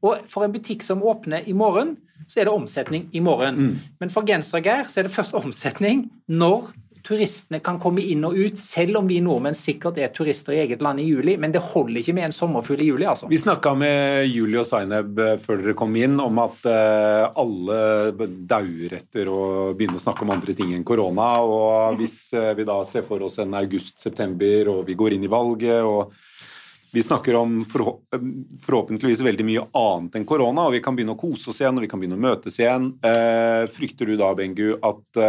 Og 0.02 0.22
for 0.30 0.46
en 0.46 0.54
butikk 0.54 0.82
som 0.86 1.02
åpner 1.06 1.46
i 1.50 1.54
morgen, 1.54 1.96
så 2.30 2.40
er 2.40 2.48
det 2.48 2.54
omsetning 2.54 3.08
i 3.14 3.20
morgen. 3.22 3.58
Men 4.00 4.10
for 4.14 4.26
Gensergeir 4.26 4.86
så 4.90 5.00
er 5.00 5.08
det 5.08 5.14
først 5.14 5.34
omsetning 5.38 6.08
når 6.30 6.70
turistene 7.02 7.60
kan 7.64 7.78
komme 7.82 8.02
inn 8.04 8.24
og 8.26 8.36
ut, 8.38 8.58
selv 8.58 9.00
om 9.00 9.08
vi 9.10 9.18
nordmenn 9.22 9.56
sikkert 9.58 9.98
er 10.00 10.12
turister 10.14 10.54
i 10.54 10.60
eget 10.62 10.82
land 10.84 11.02
i 11.02 11.06
juli. 11.08 11.36
Men 11.40 11.54
det 11.54 11.62
holder 11.72 12.00
ikke 12.00 12.14
med 12.16 12.28
en 12.28 12.34
sommerfugl 12.36 12.82
i 12.84 12.88
juli, 12.90 13.06
altså. 13.08 13.28
Vi 13.30 13.40
snakka 13.40 13.74
med 13.78 14.26
Julie 14.30 14.60
og 14.62 14.68
Zaineb 14.68 15.18
eh, 15.22 15.36
før 15.42 15.62
dere 15.62 15.76
kom 15.78 15.96
inn 15.98 16.18
om 16.22 16.42
at 16.42 16.66
eh, 16.70 17.24
alle 17.42 17.78
dauer 18.28 18.98
etter 18.98 19.30
å 19.32 19.42
begynne 19.76 19.98
å 19.98 20.04
snakke 20.04 20.26
om 20.26 20.34
andre 20.34 20.56
ting 20.58 20.74
enn 20.76 20.86
korona. 20.86 21.30
Og 21.42 21.96
hvis 22.00 22.18
eh, 22.38 22.52
vi 22.58 22.68
da 22.68 22.78
ser 22.88 23.06
for 23.06 23.24
oss 23.26 23.40
en 23.42 23.56
august-september, 23.58 24.70
og 24.76 24.84
vi 24.88 24.98
går 24.98 25.18
inn 25.18 25.26
i 25.26 25.32
valget 25.32 25.82
og 25.82 26.14
vi 26.92 27.00
snakker 27.00 27.32
om 27.38 27.62
forhåpentligvis 27.72 29.22
veldig 29.24 29.44
mye 29.48 29.62
annet 29.80 30.18
enn 30.18 30.26
korona, 30.28 30.66
og 30.68 30.74
vi 30.74 30.82
kan 30.84 30.92
begynne 30.92 31.14
å 31.14 31.20
kose 31.20 31.48
oss 31.48 31.62
igjen 31.62 31.78
og 31.80 31.86
vi 31.86 31.88
kan 31.88 32.02
begynne 32.02 32.18
å 32.18 32.20
møtes 32.20 32.58
igjen. 32.60 32.90
Frykter 33.72 34.12
du 34.12 34.18
da, 34.20 34.28
Bengu, 34.36 34.74
at 34.76 35.22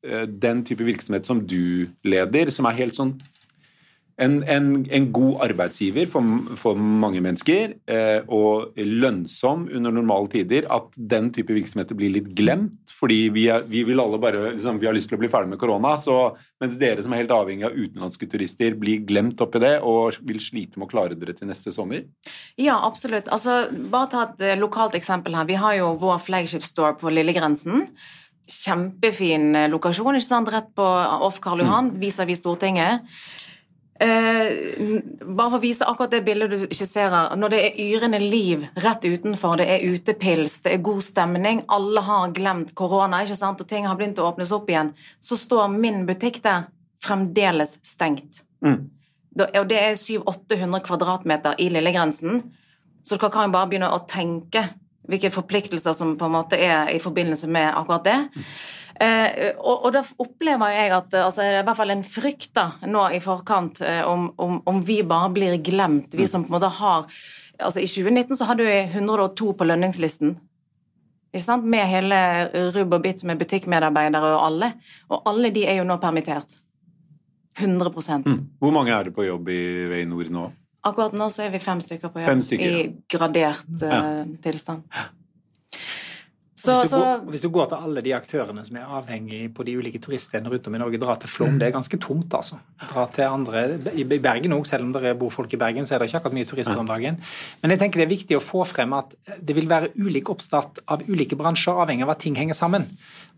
den 0.00 0.62
type 0.64 0.86
virksomhet 0.86 1.28
som 1.28 1.42
du 1.44 1.90
leder, 2.08 2.48
som 2.54 2.64
er 2.68 2.78
helt 2.78 2.96
sånn 2.96 3.18
en, 4.20 4.36
en, 4.44 4.68
en 4.92 5.06
god 5.14 5.40
arbeidsgiver 5.46 6.08
for, 6.10 6.56
for 6.60 6.78
mange 6.78 7.22
mennesker, 7.24 7.74
eh, 7.90 8.26
og 8.28 8.76
lønnsom 8.76 9.66
under 9.76 9.94
normale 9.94 10.28
tider, 10.32 10.68
at 10.72 10.92
den 10.96 11.30
type 11.34 11.54
virksomheter 11.56 11.96
blir 11.96 12.12
litt 12.12 12.28
glemt. 12.36 12.92
Fordi 13.00 13.20
vi, 13.32 13.46
er, 13.52 13.64
vi 13.70 13.82
vil 13.88 14.02
alle 14.02 14.20
bare 14.20 14.52
liksom, 14.52 14.76
Vi 14.80 14.88
har 14.88 14.94
lyst 14.96 15.08
til 15.08 15.16
å 15.16 15.22
bli 15.22 15.30
ferdig 15.32 15.54
med 15.54 15.60
korona, 15.62 15.94
så 16.00 16.34
mens 16.60 16.76
dere 16.80 17.00
som 17.04 17.14
er 17.16 17.22
helt 17.22 17.34
avhengig 17.34 17.64
av 17.70 17.76
utenlandske 17.76 18.28
turister, 18.28 18.76
blir 18.80 19.06
glemt 19.08 19.40
oppi 19.40 19.62
det 19.62 19.78
og 19.80 20.20
vil 20.28 20.42
slite 20.42 20.80
med 20.80 20.90
å 20.90 20.92
klare 20.92 21.16
dere 21.16 21.36
til 21.36 21.48
neste 21.48 21.72
sommer? 21.72 22.04
Ja, 22.60 22.76
absolutt. 22.84 23.30
Altså, 23.32 23.62
bare 23.72 24.12
ta 24.12 24.28
et 24.28 24.44
eh, 24.44 24.58
lokalt 24.60 24.98
eksempel 25.00 25.38
her. 25.38 25.48
Vi 25.48 25.60
har 25.60 25.80
jo 25.80 25.94
vår 26.00 26.20
flagship 26.28 26.66
store 26.68 26.98
på 27.00 27.12
Lillegrensen 27.14 27.88
kjempefin 28.50 29.54
eh, 29.56 29.68
lokasjon, 29.70 30.18
ikke 30.18 30.26
sant? 30.26 30.50
rett 30.52 30.72
på 30.76 30.86
off 31.26 31.40
Karl 31.42 31.62
Johan, 31.62 31.92
mm. 31.92 32.00
vis-à-vis 32.02 32.42
Stortinget. 32.42 33.06
Eh, 34.00 35.00
bare 35.20 35.50
for 35.50 35.58
å 35.58 35.60
vise 35.60 35.84
akkurat 35.84 36.14
det 36.14 36.22
bildet 36.24 36.52
du 36.52 36.62
skisserer. 36.62 37.34
Når 37.36 37.52
det 37.52 37.58
er 37.66 37.80
yrende 37.84 38.20
liv 38.22 38.64
rett 38.80 39.04
utenfor, 39.04 39.58
det 39.60 39.66
er 39.74 39.84
utepils, 39.92 40.62
det 40.64 40.72
er 40.72 40.84
god 40.86 41.02
stemning, 41.04 41.64
alle 41.68 42.04
har 42.06 42.32
glemt 42.36 42.72
korona, 42.78 43.20
ikke 43.26 43.36
sant? 43.36 43.60
og 43.60 43.68
ting 43.68 43.88
har 43.88 43.98
begynt 44.00 44.20
å 44.22 44.30
åpnes 44.30 44.54
opp 44.56 44.72
igjen, 44.72 44.94
så 45.20 45.36
står 45.36 45.68
min 45.74 46.06
butikk 46.08 46.40
der 46.46 46.70
fremdeles 47.04 47.76
stengt. 47.84 48.40
Mm. 48.64 48.88
Og 49.36 49.68
det 49.68 49.78
er 49.78 49.92
700-800 49.96 50.82
kvadratmeter 50.88 51.60
i 51.60 51.68
Lillegrensen, 51.72 52.42
så 53.04 53.16
dere 53.16 53.32
kan 53.32 53.52
bare 53.52 53.68
begynne 53.68 53.92
å 53.92 54.00
tenke 54.08 54.64
hvilke 55.08 55.30
forpliktelser 55.32 55.96
som 55.96 56.16
på 56.18 56.28
en 56.28 56.34
måte 56.34 56.58
er 56.60 56.90
i 56.92 57.00
forbindelse 57.02 57.48
med 57.50 57.72
akkurat 57.72 58.06
det. 58.06 58.18
Eh, 59.00 59.54
og, 59.56 59.86
og, 59.86 59.90
da 59.96 60.02
opplever 60.20 60.74
jeg 60.74 60.92
at 60.92 61.14
altså, 61.22 61.46
i 61.46 61.62
hvert 61.64 61.78
fall 61.78 61.94
en 61.94 62.04
frykt 62.04 62.50
da, 62.58 62.66
nå 62.84 63.06
i 63.16 63.20
forkant 63.24 63.80
eh, 63.86 64.02
om, 64.04 64.28
om, 64.36 64.58
om, 64.68 64.82
vi 64.84 65.00
bare 65.08 65.30
blir 65.32 65.56
glemt, 65.64 66.12
vi 66.12 66.28
som 66.28 66.44
på 66.44 66.52
en 66.52 66.58
måte 66.58 66.72
har 66.82 67.06
altså 67.60 67.80
I 67.80 67.88
2019 67.88 68.38
så 68.38 68.46
hadde 68.48 68.64
vi 68.64 68.76
102 68.96 69.52
på 69.52 69.66
lønningslisten. 69.68 70.30
Ikke 71.30 71.44
sant? 71.44 71.66
Med 71.68 71.86
hele 71.90 72.20
rubb 72.74 72.96
og 72.96 73.02
bit 73.04 73.20
med 73.28 73.38
butikkmedarbeidere 73.40 74.30
og 74.34 74.46
alle. 74.46 74.70
Og 75.12 75.28
alle 75.28 75.50
de 75.54 75.66
er 75.68 75.76
jo 75.78 75.84
nå 75.84 75.98
permittert. 76.00 76.54
100 77.58 77.92
mm. 78.24 78.38
Hvor 78.58 78.72
mange 78.72 78.94
er 78.94 79.04
det 79.04 79.14
på 79.14 79.26
jobb 79.26 79.48
i 79.52 79.60
Vei 79.90 80.04
Nord 80.08 80.30
nå? 80.32 80.46
Akkurat 80.86 81.12
nå 81.16 81.28
så 81.32 81.44
er 81.44 81.50
vi 81.52 81.60
fem 81.62 81.80
stykker 81.84 82.12
på 82.12 82.22
jobb 82.24 82.44
stykker, 82.46 82.70
ja. 82.72 82.84
i 82.84 83.10
gradert 83.12 83.66
uh, 83.82 83.88
ja. 83.90 84.02
tilstand. 84.44 84.86
Så, 86.60 86.74
hvis, 86.76 86.90
du 86.92 86.98
går, 87.00 87.22
hvis, 87.32 87.40
du 87.40 87.48
går, 87.48 87.68
til 87.70 87.86
alle 87.86 88.02
de 88.04 88.12
aktørene 88.12 88.62
som 88.66 88.76
er 88.76 88.90
avhengig 88.98 89.46
på 89.56 89.64
de 89.64 89.78
ulike 89.80 90.00
turiststedene 90.02 90.52
rundt 90.52 90.66
om 90.68 90.74
i 90.76 90.80
Norge, 90.82 91.00
dra 91.00 91.14
til 91.16 91.32
Flom, 91.32 91.56
det 91.60 91.70
er 91.70 91.72
ganske 91.72 92.00
tomt, 92.02 92.34
altså. 92.36 92.58
Dra 92.82 93.06
til 93.14 93.24
andre, 93.24 93.62
I 93.96 94.04
Bergen 94.10 94.52
òg, 94.58 94.66
selv 94.68 94.84
om 94.84 94.92
det 94.92 95.14
bor 95.20 95.32
folk 95.32 95.56
i 95.56 95.60
Bergen, 95.60 95.88
så 95.88 95.96
er 95.96 96.02
det 96.02 96.10
ikke 96.10 96.20
akkurat 96.20 96.36
mye 96.36 96.50
turister 96.50 96.82
om 96.82 96.90
dagen. 96.90 97.16
Men 97.62 97.72
jeg 97.72 97.80
tenker 97.80 98.02
det 98.02 98.08
er 98.10 98.12
viktig 98.12 98.36
å 98.36 98.44
få 98.44 98.66
frem 98.68 98.92
at 98.98 99.16
det 99.40 99.56
vil 99.56 99.70
være 99.72 99.94
ulik 100.02 100.28
oppstart 100.34 100.82
av 100.92 101.08
ulike 101.08 101.38
bransjer, 101.40 101.80
avhengig 101.80 102.04
av 102.04 102.12
at 102.12 102.24
ting 102.26 102.36
henger 102.36 102.58
sammen. 102.58 102.84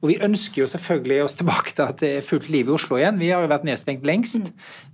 Og 0.02 0.08
Vi 0.10 0.16
ønsker 0.18 0.64
jo 0.64 0.66
selvfølgelig 0.66 1.20
oss 1.22 1.36
tilbake 1.38 1.70
til 1.76 1.84
at 1.84 2.00
det 2.02 2.08
er 2.16 2.24
fullt 2.26 2.48
liv 2.50 2.66
i 2.66 2.72
Oslo 2.74 2.96
igjen. 2.98 3.20
Vi 3.22 3.28
har 3.30 3.44
jo 3.44 3.50
vært 3.52 3.68
nedstengt 3.68 4.02
lengst. 4.06 4.48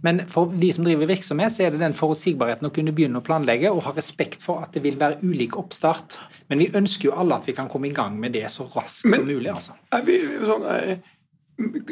Men 0.04 0.20
for 0.28 0.52
de 0.52 0.68
som 0.74 0.84
driver 0.84 1.08
virksomhet, 1.08 1.54
så 1.54 1.64
er 1.64 1.72
det 1.72 1.80
den 1.80 1.96
forutsigbarheten 1.96 2.68
å 2.68 2.72
kunne 2.76 2.92
begynne 2.92 3.22
å 3.22 3.24
planlegge 3.24 3.72
og 3.72 3.86
ha 3.86 3.94
respekt 3.96 4.44
for 4.44 4.60
at 4.66 4.76
det 4.76 4.84
vil 4.84 5.00
være 5.00 5.22
ulik 5.24 5.56
oppstart. 5.56 6.18
Men 6.52 6.60
vi 6.60 6.68
ønsker 6.76 7.08
jo 7.08 7.16
alle 7.16 7.40
at 7.40 7.48
vi 7.48 7.56
kan 7.56 7.72
komme 7.72 7.88
i 7.88 7.94
gang 7.96 8.17
med 8.20 8.34
det 8.36 8.46
så 8.52 8.66
raskt 8.74 9.04
som 9.06 9.16
mulig. 9.16 9.48
altså. 9.52 9.76
Vi, 10.06 10.18
sånn, 10.46 10.66
er, 10.68 10.98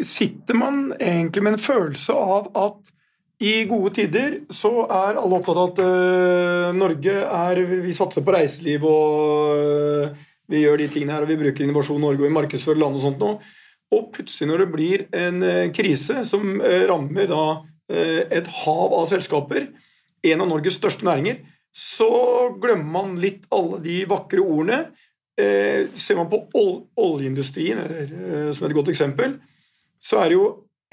sitter 0.05 0.59
man 0.59 0.85
egentlig 0.99 1.43
med 1.47 1.57
en 1.57 1.65
følelse 1.67 2.15
av 2.17 2.53
at 2.57 2.93
i 3.43 3.67
gode 3.69 3.93
tider 3.99 4.39
så 4.55 4.87
er 4.87 5.19
alle 5.21 5.37
opptatt 5.37 5.59
av 5.61 5.73
at 5.75 5.81
uh, 5.85 6.69
Norge 6.73 7.17
er 7.21 7.59
Vi 7.85 7.93
satser 7.93 8.25
på 8.25 8.33
reiseliv 8.33 8.87
og 8.89 9.59
uh, 9.61 10.23
vi 10.51 10.63
gjør 10.63 10.81
de 10.81 10.89
tingene 10.91 11.17
her, 11.17 11.25
og 11.25 11.31
vi 11.31 11.39
bruker 11.41 11.65
Innovasjon 11.65 12.03
Norge 12.03 12.23
og 12.23 12.29
vi 12.29 12.35
markedsfører 12.35 12.81
landet 12.81 13.01
og 13.01 13.07
sånt 13.09 13.23
noe. 13.23 13.55
Og 13.95 14.11
plutselig, 14.15 14.49
når 14.51 14.63
det 14.63 14.69
blir 14.73 15.05
en 15.15 15.43
eh, 15.47 15.73
krise 15.75 16.23
som 16.27 16.61
eh, 16.61 16.87
rammer 16.91 17.29
da 17.31 17.43
eh, 17.91 18.23
et 18.39 18.49
hav 18.63 18.95
av 18.97 19.07
selskaper, 19.11 19.69
en 20.27 20.43
av 20.43 20.51
Norges 20.51 20.79
største 20.79 21.07
næringer, 21.07 21.43
så 21.77 22.11
glemmer 22.63 22.89
man 22.95 23.19
litt 23.21 23.45
alle 23.55 23.79
de 23.85 24.01
vakre 24.11 24.43
ordene. 24.43 24.87
Ser 25.37 26.17
man 26.17 26.31
på 26.33 26.39
oljeindustrien 26.97 27.81
som 28.57 28.65
et 28.65 28.75
godt 28.77 28.89
eksempel, 28.89 29.35
så 30.01 30.23
er 30.23 30.31
det 30.31 30.39
jo 30.39 30.47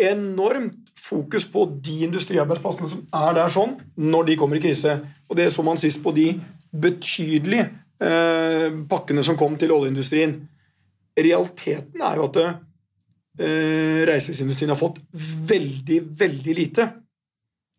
enormt 0.03 0.91
fokus 0.99 1.45
på 1.47 1.63
de 1.85 2.01
industriarbeidsplassene 2.09 2.89
som 2.91 3.05
er 3.07 3.37
der 3.37 3.53
sånn, 3.53 3.77
når 3.95 4.27
de 4.27 4.35
kommer 4.41 4.59
i 4.59 4.63
krise. 4.65 4.97
Og 5.29 5.39
det 5.39 5.47
så 5.55 5.63
man 5.63 5.79
sist 5.79 6.03
på 6.03 6.11
de 6.17 6.27
betydelige 6.75 7.69
Eh, 8.03 8.69
pakkene 8.89 9.23
som 9.23 9.37
kom 9.39 9.55
til 9.59 9.71
oljeindustrien. 9.71 10.35
Realiteten 11.13 12.01
er 12.03 12.19
jo 12.19 12.25
at 12.25 12.39
eh, 12.41 14.01
reiselivsindustrien 14.09 14.73
har 14.73 14.79
fått 14.79 14.99
veldig, 15.51 15.99
veldig 16.23 16.55
lite. 16.57 16.89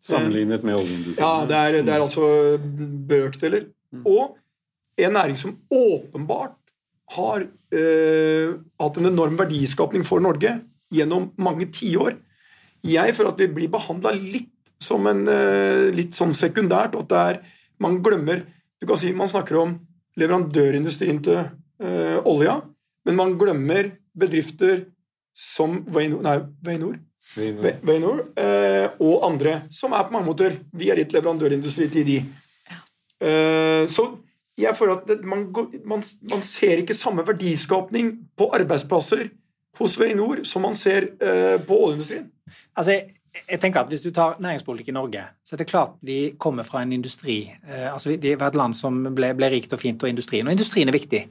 Sammenlignet 0.05 0.65
med 0.65 0.79
oljeindustrien? 0.79 1.21
Ja, 1.21 1.45
det 1.49 1.59
er, 1.59 1.77
det 1.85 1.93
er 1.93 2.05
altså 2.05 2.25
brøkdeler. 3.09 3.67
Mm. 3.91 4.05
Og 4.07 4.37
en 4.97 5.17
næring 5.17 5.37
som 5.39 5.57
åpenbart 5.71 6.55
har 7.15 7.45
eh, 7.75 8.55
hatt 8.81 8.97
en 8.97 9.11
enorm 9.11 9.37
verdiskapning 9.37 10.05
for 10.07 10.23
Norge 10.23 10.55
gjennom 10.93 11.29
mange 11.37 11.67
tiår. 11.73 12.15
Jeg 12.85 13.15
føler 13.17 13.33
at 13.33 13.41
vi 13.43 13.49
blir 13.53 13.73
behandla 13.73 14.13
litt 14.15 14.51
som 14.81 15.05
en 15.09 15.25
eh, 15.31 15.91
litt 15.95 16.15
sånn 16.17 16.33
sekundært, 16.37 16.95
og 16.95 17.05
at 17.05 17.11
det 17.11 17.25
er 17.25 17.43
Man 17.83 17.97
glemmer 17.99 18.45
Du 18.79 18.85
kan 18.87 18.95
si 18.99 19.09
man 19.11 19.27
snakker 19.27 19.57
om 19.59 19.73
leverandørindustrien 20.15 21.19
til 21.23 21.41
eh, 21.83 22.19
olja, 22.23 22.61
men 23.05 23.17
man 23.17 23.33
glemmer 23.39 23.89
bedrifter 24.15 24.85
som 25.35 25.81
Veinor, 25.91 26.21
nei, 26.23 26.37
Veinor, 26.63 26.95
Veinor 27.35 28.21
uh, 28.39 28.87
og 29.03 29.25
andre, 29.27 29.57
som 29.73 29.91
er 29.91 30.05
på 30.07 30.15
mange 30.15 30.29
måter 30.29 30.55
Vi 30.71 30.87
er 30.87 31.01
litt 31.01 31.11
leverandørindustri 31.11 31.89
til 31.91 32.07
de. 32.07 32.19
Uh, 33.19 33.83
så 33.91 34.07
jeg 34.57 34.77
føler 34.77 34.95
at 34.95 35.07
det, 35.09 35.17
man, 35.27 35.49
man, 35.85 36.03
man, 36.29 36.43
ser 36.43 36.79
ikke 36.79 36.95
samme 36.95 37.25
verdiskapning 37.27 38.13
på 38.37 38.49
arbeidsplasser 38.55 39.27
hos 39.79 39.97
Veinor 39.99 40.45
som 40.47 40.63
man 40.63 40.77
ser 40.79 41.09
på 41.67 41.79
oljeindustrien. 41.83 42.29
Altså, 42.77 43.01
jeg 43.49 43.59
tenker 43.61 43.83
at 43.83 43.91
Hvis 43.91 44.03
du 44.05 44.11
tar 44.11 44.39
næringspolitikk 44.41 44.89
i 44.89 44.95
Norge, 44.95 45.23
så 45.43 45.55
er 45.55 45.57
det 45.57 45.69
klart 45.69 45.95
vi 46.05 46.35
kommer 46.39 46.63
fra 46.63 46.81
en 46.81 46.93
industri. 46.93 47.51
Eh, 47.67 47.93
altså 47.93 48.09
Vi 48.09 48.31
er 48.31 48.41
et 48.41 48.55
land 48.55 48.75
som 48.75 49.03
ble, 49.15 49.33
ble, 49.35 49.49
rikt 49.51 49.73
og 49.73 49.79
fint, 49.79 50.03
og 50.03 50.09
industrien. 50.09 50.47
Og 50.47 50.55
industrien 50.55 50.89
er 50.89 50.95
viktig. 50.95 51.25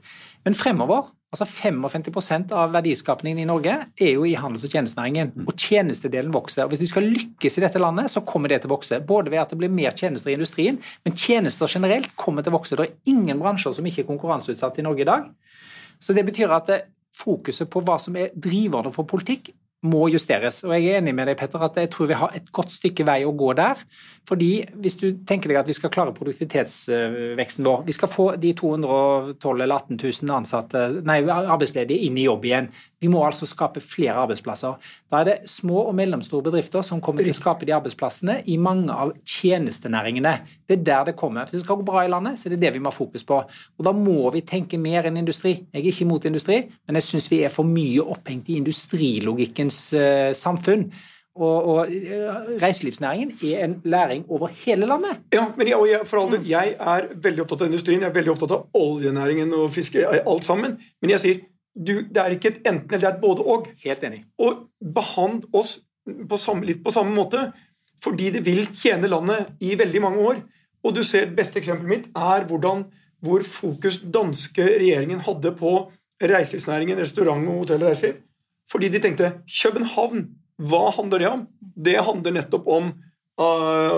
Men 0.45 0.55
fremover 0.55 1.11
altså 1.35 1.45
55% 1.49 2.53
av 2.55 2.71
verdiskapningen 2.71 3.41
i 3.43 3.47
Norge 3.49 3.73
er 3.99 4.11
jo 4.13 4.23
i 4.23 4.35
handels- 4.39 4.63
og 4.63 4.71
tjenestenæringen. 4.71 5.33
Mm. 5.35 5.47
Og 5.47 5.57
tjenestedelen 5.57 6.31
vokser. 6.33 6.63
og 6.63 6.69
Hvis 6.69 6.85
vi 6.85 6.91
skal 6.93 7.09
lykkes 7.09 7.57
i 7.57 7.61
dette 7.65 7.79
landet, 7.79 8.11
så 8.11 8.21
kommer 8.21 8.49
det 8.49 8.61
til 8.61 8.71
å 8.71 8.75
vokse. 8.77 9.01
Både 9.05 9.31
ved 9.31 9.39
at 9.39 9.49
det 9.49 9.57
blir 9.59 9.69
mer 9.69 9.91
tjenester 9.91 10.29
i 10.29 10.37
industrien, 10.37 10.79
men 11.03 11.15
tjenester 11.15 11.67
generelt 11.67 12.15
kommer 12.15 12.41
til 12.41 12.53
å 12.53 12.59
vokse. 12.59 12.75
Det 12.75 12.87
er 12.87 13.11
ingen 13.11 13.39
bransjer 13.39 13.73
som 13.73 13.85
ikke 13.85 14.05
er 14.05 14.11
konkurranseutsatt 14.13 14.79
i 14.79 14.85
Norge 14.85 15.01
i 15.01 15.11
dag. 15.11 15.27
Så 15.99 16.13
det 16.13 16.25
betyr 16.25 16.53
at 16.55 16.71
fokuset 17.15 17.69
på 17.71 17.81
hva 17.83 17.99
som 17.99 18.15
er 18.15 18.31
driverne 18.35 18.91
for 18.93 19.07
politikk, 19.07 19.51
må 19.85 20.07
justeres. 20.13 20.63
Og 20.65 20.73
jeg 20.75 20.89
er 20.89 20.99
enig 20.99 21.13
med 21.15 21.29
deg, 21.29 21.37
Petter, 21.39 21.61
at 21.65 21.77
jeg 21.79 21.91
tror 21.93 22.09
vi 22.09 22.17
har 22.19 22.35
et 22.37 22.51
godt 22.55 22.73
stykke 22.73 23.05
vei 23.07 23.19
å 23.25 23.33
gå 23.37 23.51
der. 23.57 23.81
Fordi 24.25 24.49
hvis 24.81 24.97
du 25.01 25.07
tenker 25.27 25.51
deg 25.51 25.61
at 25.61 25.69
vi 25.69 25.75
skal 25.77 25.93
klare 25.93 26.15
produktivitetsveksten 26.17 27.67
vår, 27.67 27.85
vi 27.85 27.95
skal 27.95 28.11
få 28.11 28.27
de 28.41 28.55
212 28.57 29.61
eller 29.61 29.75
18 29.75 30.01
000 30.01 30.35
ansatte, 30.35 30.85
nei, 31.05 31.21
arbeidsledige 31.29 32.07
inn 32.07 32.17
i 32.17 32.25
jobb 32.25 32.49
igjen. 32.49 32.71
Vi 33.05 33.09
må 33.11 33.21
altså 33.21 33.45
skape 33.45 33.81
flere 33.83 34.17
arbeidsplasser. 34.23 34.79
Da 35.11 35.19
er 35.19 35.27
det 35.27 35.49
små 35.49 35.83
og 35.91 35.93
mellomstore 35.97 36.47
bedrifter 36.47 36.81
som 36.85 37.01
kommer 37.03 37.21
til 37.21 37.35
å 37.35 37.37
skape 37.37 37.67
de 37.67 37.75
arbeidsplassene 37.75 38.39
i 38.49 38.57
mange 38.57 38.89
av 38.89 39.11
tjenestenæringene. 39.29 40.31
Det 40.65 40.79
er 40.79 40.85
der 40.87 41.11
det 41.11 41.17
kommer. 41.19 41.45
Hvis 41.45 41.59
det 41.59 41.65
skal 41.67 41.77
gå 41.77 41.85
bra 41.85 42.01
i 42.05 42.09
landet, 42.09 42.39
så 42.41 42.49
er 42.49 42.55
det 42.55 42.63
det 42.63 42.73
vi 42.73 42.81
må 42.81 42.89
ha 42.89 42.97
fokus 42.97 43.27
på. 43.27 43.43
Og 43.45 43.85
da 43.85 43.93
må 43.93 44.31
vi 44.33 44.41
tenke 44.41 44.79
mer 44.81 45.05
enn 45.05 45.21
industri. 45.21 45.53
Jeg 45.69 45.83
er 45.83 45.89
ikke 45.91 46.07
imot 46.07 46.25
industri, 46.25 46.63
men 46.87 46.97
jeg 46.97 47.05
syns 47.11 47.29
vi 47.29 47.43
er 47.45 47.53
for 47.53 47.67
mye 47.69 48.01
opphengt 48.01 48.49
i 48.49 48.57
industrilogikkens 48.63 49.81
uh, 49.93 50.31
samfunn. 50.33 50.89
Og, 51.35 51.65
og, 51.67 51.79
eh, 51.91 52.61
reiselivsnæringen 52.61 53.33
er 53.43 53.65
en 53.65 53.81
læring 53.83 54.23
over 54.31 54.47
hele 54.47 54.87
landet. 54.87 55.17
Ja, 55.33 55.49
men 55.57 55.67
jeg, 55.67 55.75
jeg, 55.91 56.19
alle, 56.21 56.39
jeg 56.47 56.75
er 56.79 57.09
veldig 57.23 57.43
opptatt 57.43 57.65
av 57.65 57.67
industrien, 57.67 58.05
jeg 58.05 58.07
er 58.07 58.15
veldig 58.15 58.31
opptatt 58.31 58.53
av 58.55 58.79
oljenæringen 58.79 59.51
og 59.53 59.67
fiske, 59.75 60.05
alt 60.15 60.47
sammen. 60.47 60.77
Men 61.03 61.11
jeg 61.11 61.19
sier 61.19 61.41
du, 61.75 61.93
det 62.07 62.21
er 62.21 62.35
ikke 62.35 62.53
et 62.53 62.67
enten 62.69 62.95
eller, 62.95 63.01
det 63.03 63.09
er 63.09 63.15
et 63.17 63.23
både-og. 63.23 63.69
Helt 63.83 64.03
enig. 64.07 64.23
Og 64.39 64.67
behand 64.79 65.43
oss 65.53 65.77
på 66.05 66.37
samme, 66.39 66.67
litt 66.67 66.83
på 66.85 66.93
samme 66.93 67.11
måte, 67.15 67.49
fordi 68.03 68.29
det 68.35 68.45
vil 68.45 68.65
tjene 68.75 69.09
landet 69.11 69.55
i 69.63 69.73
veldig 69.77 70.01
mange 70.03 70.23
år. 70.29 70.39
Og 70.85 70.95
du 70.95 71.01
ser, 71.03 71.31
Beste 71.35 71.59
eksempelet 71.59 71.91
mitt 71.91 72.07
er 72.15 72.45
hvordan, 72.47 72.85
hvor 73.25 73.43
fokus 73.47 73.99
danske 73.99 74.63
regjeringen 74.77 75.23
hadde 75.25 75.51
på 75.57 75.75
reiselivsnæringen, 76.21 76.99
restaurant 77.01 77.47
og 77.49 77.63
hotellreiser. 77.63 78.19
Fordi 78.71 78.89
de 78.93 79.01
tenkte 79.01 79.31
København 79.49 80.29
hva 80.63 80.87
handler 80.95 81.19
det 81.19 81.27
om? 81.27 81.41
Det 81.59 81.97
handler 81.99 82.37
nettopp 82.37 82.67
om 82.71 82.93
uh, 83.41 83.95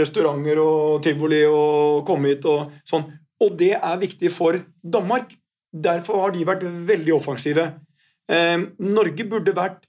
restauranter 0.00 0.60
og 0.62 1.02
tivoli 1.04 1.42
og 1.44 2.06
komme 2.08 2.32
hit 2.32 2.46
og 2.48 2.70
sånn. 2.88 3.04
Og 3.40 3.52
det 3.60 3.74
er 3.76 4.00
viktig 4.00 4.32
for 4.32 4.56
Danmark. 4.80 5.34
Derfor 5.70 6.24
har 6.24 6.34
de 6.34 6.46
vært 6.48 6.64
veldig 6.64 7.14
offensive. 7.14 7.66
Eh, 8.30 8.58
Norge 8.82 9.26
burde 9.30 9.54
vært 9.54 9.86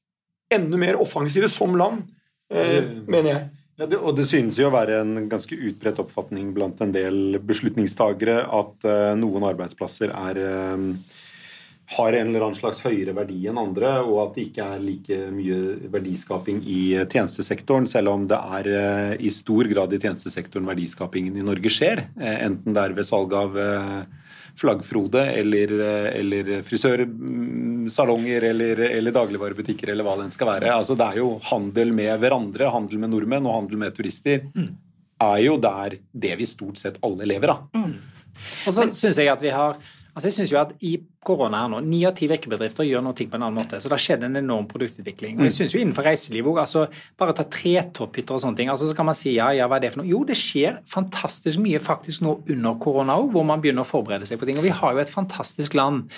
enda 0.51 0.77
mer 0.77 0.99
offensive 1.01 1.49
som 1.49 1.75
land, 1.79 2.03
eh, 2.51 2.83
mener 3.07 3.29
jeg. 3.31 3.49
Ja, 3.79 3.87
det, 3.87 3.97
og 3.97 4.13
det 4.17 4.27
synes 4.29 4.59
jo 4.59 4.67
å 4.67 4.73
være 4.75 4.99
en 5.01 5.27
ganske 5.31 5.55
utbredt 5.57 5.99
oppfatning 6.03 6.51
blant 6.53 6.81
en 6.83 6.91
del 6.93 7.39
beslutningstagere 7.41 8.43
at 8.45 8.85
eh, 8.85 9.15
noen 9.17 9.47
arbeidsplasser 9.47 10.11
er 10.13 10.37
eh, 10.43 10.83
har 11.97 12.13
en 12.13 12.29
eller 12.29 12.45
annen 12.45 12.55
slags 12.59 12.83
høyere 12.85 13.15
verdi 13.15 13.41
enn 13.49 13.59
andre, 13.59 13.97
og 14.05 14.19
at 14.23 14.37
det 14.37 14.45
ikke 14.47 14.67
er 14.75 14.83
like 14.83 15.17
mye 15.33 15.89
verdiskaping 15.91 16.61
i 16.63 16.81
tjenestesektoren, 17.01 17.87
selv 17.89 18.13
om 18.13 18.27
det 18.29 18.37
er 18.59 18.69
eh, 18.71 19.15
i 19.27 19.31
stor 19.33 19.67
grad 19.71 19.95
i 19.95 19.99
tjenestesektoren 19.99 20.69
verdiskapingen 20.71 21.39
i 21.39 21.45
Norge 21.47 21.71
skjer. 21.73 22.05
eh, 22.19 22.37
Enten 22.45 22.77
det 22.77 22.85
er 22.85 22.95
ved 22.95 23.07
salg 23.07 23.33
av 23.35 23.57
eh, 23.59 24.20
flaggfrode 24.59 25.23
eller, 25.39 25.73
eller 26.19 26.51
frisørsalonger 26.67 28.47
eller, 28.51 28.83
eller 28.87 29.15
dagligvarebutikker 29.15 29.93
eller 29.93 30.07
hva 30.07 30.17
det 30.19 30.27
enn 30.27 30.35
skal 30.35 30.51
være. 30.53 30.73
Altså, 30.75 30.97
det 30.99 31.07
er 31.07 31.21
jo 31.21 31.33
handel 31.51 31.93
med 31.97 32.13
hverandre, 32.21 32.71
handel 32.73 33.01
med 33.01 33.13
nordmenn 33.13 33.47
og 33.47 33.57
handel 33.61 33.81
med 33.81 33.95
turister. 33.97 34.47
er 35.21 35.39
jo 35.45 35.57
der 35.61 35.97
det 36.11 36.35
vi 36.39 36.49
stort 36.49 36.81
sett 36.81 36.99
alle 37.05 37.27
lever 37.29 37.53
av. 37.53 37.67
Og 38.65 38.73
så 38.73 38.87
synes 38.93 39.17
jeg 39.17 39.29
at 39.29 39.43
vi 39.43 39.53
har 39.53 39.77
Altså 40.11 40.27
jeg 40.27 40.33
synes 40.35 40.51
jo 40.51 40.59
at 40.59 40.71
I 40.83 40.97
korona 41.23 41.61
her 41.63 41.69
nå, 41.71 41.79
Ni 41.87 42.01
av 42.05 42.15
ti 42.17 42.27
virkebedrifter 42.27 42.83
gjør 42.83 43.03
noe 43.05 43.15
på 43.15 43.37
en 43.37 43.45
annen 43.45 43.55
måte. 43.61 43.79
så 43.79 43.87
Det 43.87 43.95
har 43.95 44.03
skjedd 44.03 44.25
en 44.27 44.35
enorm 44.35 44.67
produktutvikling. 44.67 45.37
og 45.37 45.45
jeg 45.47 45.51
synes 45.55 45.73
jo 45.75 45.79
Innenfor 45.79 46.03
reiseliv 46.03 46.49
òg. 46.51 46.59
Altså, 46.65 46.87
bare 47.17 47.33
ta 47.33 47.43
tretopphytter 47.43 48.35
og 48.35 48.41
sånne 48.43 48.57
ting. 48.57 48.69
altså 48.69 48.87
Så 48.87 48.95
kan 48.95 49.05
man 49.05 49.15
si 49.15 49.35
ja, 49.35 49.49
ja, 49.55 49.67
hva 49.67 49.77
er 49.77 49.85
det 49.85 49.93
for 49.93 50.03
noe? 50.03 50.09
Jo, 50.11 50.23
det 50.27 50.35
skjer 50.35 50.81
fantastisk 50.85 51.59
mye 51.59 51.79
faktisk 51.79 52.21
nå 52.21 52.41
under 52.49 52.75
korona 52.75 53.15
òg, 53.21 53.31
hvor 53.31 53.45
man 53.45 53.61
begynner 53.61 53.85
å 53.85 53.91
forberede 53.91 54.27
seg 54.27 54.39
på 54.39 54.45
ting. 54.45 54.57
og 54.57 54.63
Vi 54.63 54.69
har 54.69 54.93
jo 54.93 54.99
et 54.99 55.09
fantastisk 55.09 55.73
land. 55.73 56.09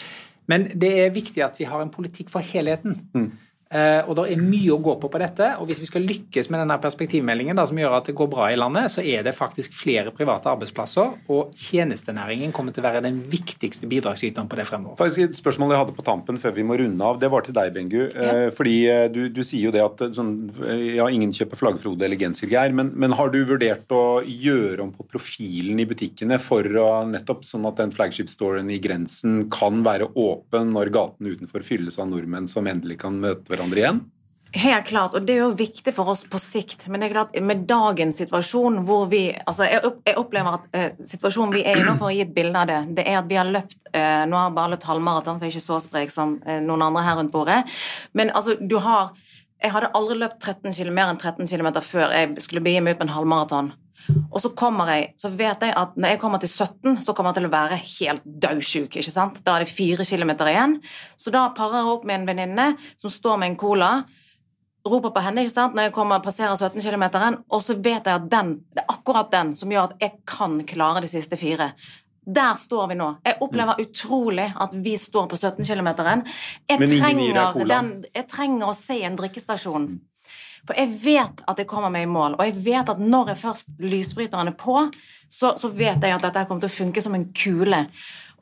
Men 0.47 0.67
det 0.75 0.91
er 0.99 1.13
viktig 1.15 1.43
at 1.45 1.59
vi 1.59 1.65
har 1.69 1.81
en 1.81 1.93
politikk 1.93 2.29
for 2.29 2.41
helheten. 2.41 2.97
Eh, 3.15 3.27
og 3.73 4.15
Det 4.17 4.25
er 4.33 4.41
mye 4.41 4.73
å 4.73 4.81
gå 4.83 4.93
på 5.01 5.09
på 5.09 5.19
dette. 5.21 5.47
og 5.59 5.67
Hvis 5.69 5.81
vi 5.81 5.87
skal 5.89 6.05
lykkes 6.05 6.49
med 6.53 6.61
denne 6.61 6.77
perspektivmeldingen 6.81 7.57
da, 7.57 7.65
som 7.69 7.79
gjør 7.79 7.97
at 7.97 8.09
det 8.09 8.15
går 8.17 8.29
bra 8.31 8.49
i 8.51 8.57
landet, 8.59 8.91
så 8.93 9.01
er 9.01 9.23
det 9.25 9.35
faktisk 9.35 9.73
flere 9.73 10.13
private 10.15 10.51
arbeidsplasser. 10.51 11.15
Og 11.33 11.53
tjenestenæringen 11.57 12.53
kommer 12.55 12.75
til 12.75 12.83
å 12.83 12.87
være 12.89 13.03
den 13.05 13.21
viktigste 13.29 13.89
bidragsyteren 13.89 14.49
på 14.49 14.59
det 14.59 14.67
fremover. 14.69 14.99
Faktisk 15.01 15.23
Et 15.23 15.37
spørsmål 15.37 15.73
jeg 15.73 15.81
hadde 15.83 15.95
på 15.97 16.05
tampen 16.05 16.37
før 16.41 16.53
vi 16.57 16.65
må 16.67 16.77
runde 16.79 17.05
av, 17.07 17.19
det 17.21 17.29
var 17.31 17.45
til 17.45 17.55
deg, 17.55 17.73
Bengu. 17.73 18.01
Ja. 18.13 18.49
fordi 18.53 18.75
eh, 18.91 19.05
du, 19.11 19.27
du 19.33 19.41
sier 19.45 19.67
jo 19.67 19.73
det 19.73 19.81
at 19.83 20.01
eh, 20.03 20.11
sånn, 20.15 20.33
eh, 20.65 20.97
ja, 20.97 21.07
ingen 21.11 21.31
kjøper 21.35 21.59
flaggfrode 21.59 22.05
eller 22.05 22.19
gensergeir, 22.19 22.73
men, 22.75 22.91
men 22.99 23.15
har 23.17 23.31
du 23.33 23.39
vurdert 23.47 23.91
å 23.95 24.21
gjøre 24.25 24.83
om 24.85 24.91
på 24.95 25.05
profilen 25.09 25.79
i 25.81 25.87
butikkene 25.89 26.39
for 26.41 26.67
å 26.79 26.89
nettopp 27.09 27.45
sånn 27.47 27.67
at 27.69 27.79
den 27.79 27.93
flagship-storen 27.95 28.69
i 28.73 28.79
grensen 28.83 29.47
kan 29.53 29.81
være 29.85 30.11
åpen 30.19 30.73
når 30.75 30.93
gatene 30.93 31.33
utenfor 31.33 31.65
fylles 31.65 31.99
av 32.01 32.09
nordmenn 32.11 32.49
som 32.51 32.67
endelig 32.69 32.99
kan 33.03 33.17
møte 33.23 33.47
hverandre 33.49 33.62
igjen? 33.71 34.03
Helt 34.53 34.85
klart, 34.85 35.15
og 35.17 35.23
det 35.25 35.33
er 35.33 35.39
jo 35.41 35.53
viktig 35.57 35.95
for 35.95 36.11
oss 36.11 36.27
på 36.29 36.37
sikt. 36.37 36.83
Men 36.85 37.01
det 37.01 37.07
er 37.07 37.13
klart, 37.15 37.37
med 37.41 37.63
dagens 37.65 38.19
situasjon 38.21 38.83
hvor 38.85 39.07
vi 39.09 39.23
altså 39.33 39.65
jeg 39.65 40.13
opplever 40.19 40.59
at 40.59 40.77
eh, 40.77 40.99
situasjonen 41.09 41.55
vi 41.55 41.63
er 41.65 41.79
i 41.81 41.85
nå, 41.87 41.95
for 41.97 42.11
å 42.11 42.13
gi 42.13 42.21
et 42.21 42.35
bilde 42.35 42.61
av 42.61 42.69
det, 42.69 42.77
det 42.99 43.07
er 43.09 43.17
at 43.23 43.31
vi 43.31 43.39
har 43.39 43.49
løpt 43.49 43.79
eh, 43.89 44.27
Nå 44.29 44.37
har 44.37 44.51
jeg 44.51 44.57
bare 44.59 44.73
løpt 44.75 44.85
halvmaraton, 44.91 45.39
for 45.39 45.47
jeg 45.47 45.55
er 45.55 45.57
ikke 45.57 45.71
så 45.71 45.79
sprek 45.81 46.13
som 46.13 46.35
eh, 46.45 46.61
noen 46.61 46.85
andre 46.85 47.01
her 47.07 47.17
rundt 47.17 47.33
bordet. 47.33 47.63
Men 48.13 48.29
altså, 48.29 48.53
du 48.61 48.77
har 48.83 49.15
Jeg 49.63 49.71
hadde 49.71 49.93
aldri 49.95 50.19
løpt 50.19 50.43
13 50.43 50.75
km, 50.75 50.93
mer 50.93 51.09
enn 51.09 51.17
13 51.17 51.47
km 51.47 51.69
før 51.81 52.11
jeg 52.11 52.43
skulle 52.43 52.61
begi 52.61 52.81
meg 52.83 52.93
ut 52.93 52.99
på 52.99 53.07
en 53.07 53.15
halvmaraton. 53.15 53.73
Og 54.09 54.41
så 54.43 54.51
kommer 54.57 54.89
jeg, 54.91 55.13
så 55.21 55.31
vet 55.31 55.63
jeg 55.63 55.75
at 55.79 55.93
når 55.95 56.15
jeg 56.15 56.21
kommer 56.21 56.41
til 56.41 56.51
17, 56.51 57.03
så 57.05 57.13
kommer 57.15 57.31
jeg 57.31 57.41
til 57.41 57.47
å 57.47 57.53
være 57.53 57.79
helt 57.83 58.25
daudsjuk. 58.25 58.97
ikke 58.99 59.13
sant? 59.13 59.39
Da 59.45 59.55
er 59.55 59.63
det 59.63 59.71
fire 59.71 60.05
kilometer 60.07 60.51
igjen. 60.51 60.75
Så 61.17 61.31
da 61.33 61.45
parer 61.55 61.81
jeg 61.81 61.93
opp 61.93 62.03
med 62.09 62.21
en 62.21 62.27
venninne 62.31 62.67
som 62.97 63.13
står 63.13 63.39
med 63.39 63.53
en 63.53 63.61
cola 63.63 63.93
roper 64.83 65.13
på 65.15 65.23
henne 65.23 65.43
ikke 65.43 65.53
sant? 65.53 65.75
når 65.77 65.87
jeg 65.87 65.95
kommer 65.95 66.23
passerer 66.23 66.55
17 66.55 66.81
km, 66.83 67.05
og 67.47 67.61
så 67.63 67.75
vet 67.79 68.03
jeg 68.03 68.13
at 68.19 68.29
den, 68.31 68.55
det 68.75 68.83
er 68.83 68.95
akkurat 68.95 69.31
den 69.31 69.53
som 69.55 69.71
gjør 69.71 69.91
at 69.91 70.01
jeg 70.03 70.17
kan 70.27 70.57
klare 70.67 71.03
de 71.03 71.11
siste 71.11 71.39
fire. 71.39 71.71
Der 72.23 72.55
står 72.55 72.87
vi 72.91 72.95
nå. 72.95 73.09
Jeg 73.25 73.39
opplever 73.43 73.79
utrolig 73.83 74.47
at 74.65 74.75
vi 74.85 74.95
står 74.99 75.27
på 75.31 75.39
17 75.39 75.65
km. 75.67 75.89
Jeg, 76.69 76.79
trenger 76.79 77.65
den, 77.67 77.89
jeg 78.15 78.27
trenger 78.31 78.71
å 78.71 78.75
se 78.77 79.01
en 79.03 79.17
drikkestasjon. 79.19 79.89
For 80.67 80.79
jeg 80.79 80.93
vet 81.03 81.43
at 81.49 81.59
jeg 81.59 81.67
kommer 81.67 81.91
meg 81.91 82.05
i 82.05 82.11
mål, 82.11 82.37
og 82.37 82.45
jeg 82.47 82.55
vet 82.63 82.91
at 82.93 83.01
når 83.01 83.33
jeg 83.33 83.41
først 83.41 83.73
lysbryteren 83.83 84.51
er 84.53 84.57
på, 84.59 84.85
så, 85.27 85.53
så 85.59 85.69
vet 85.73 86.03
jeg 86.03 86.15
at 86.15 86.23
dette 86.23 86.45
kommer 86.47 86.63
til 86.63 86.71
å 86.71 86.77
funke 86.77 87.03
som 87.03 87.17
en 87.17 87.27
kule. 87.35 87.83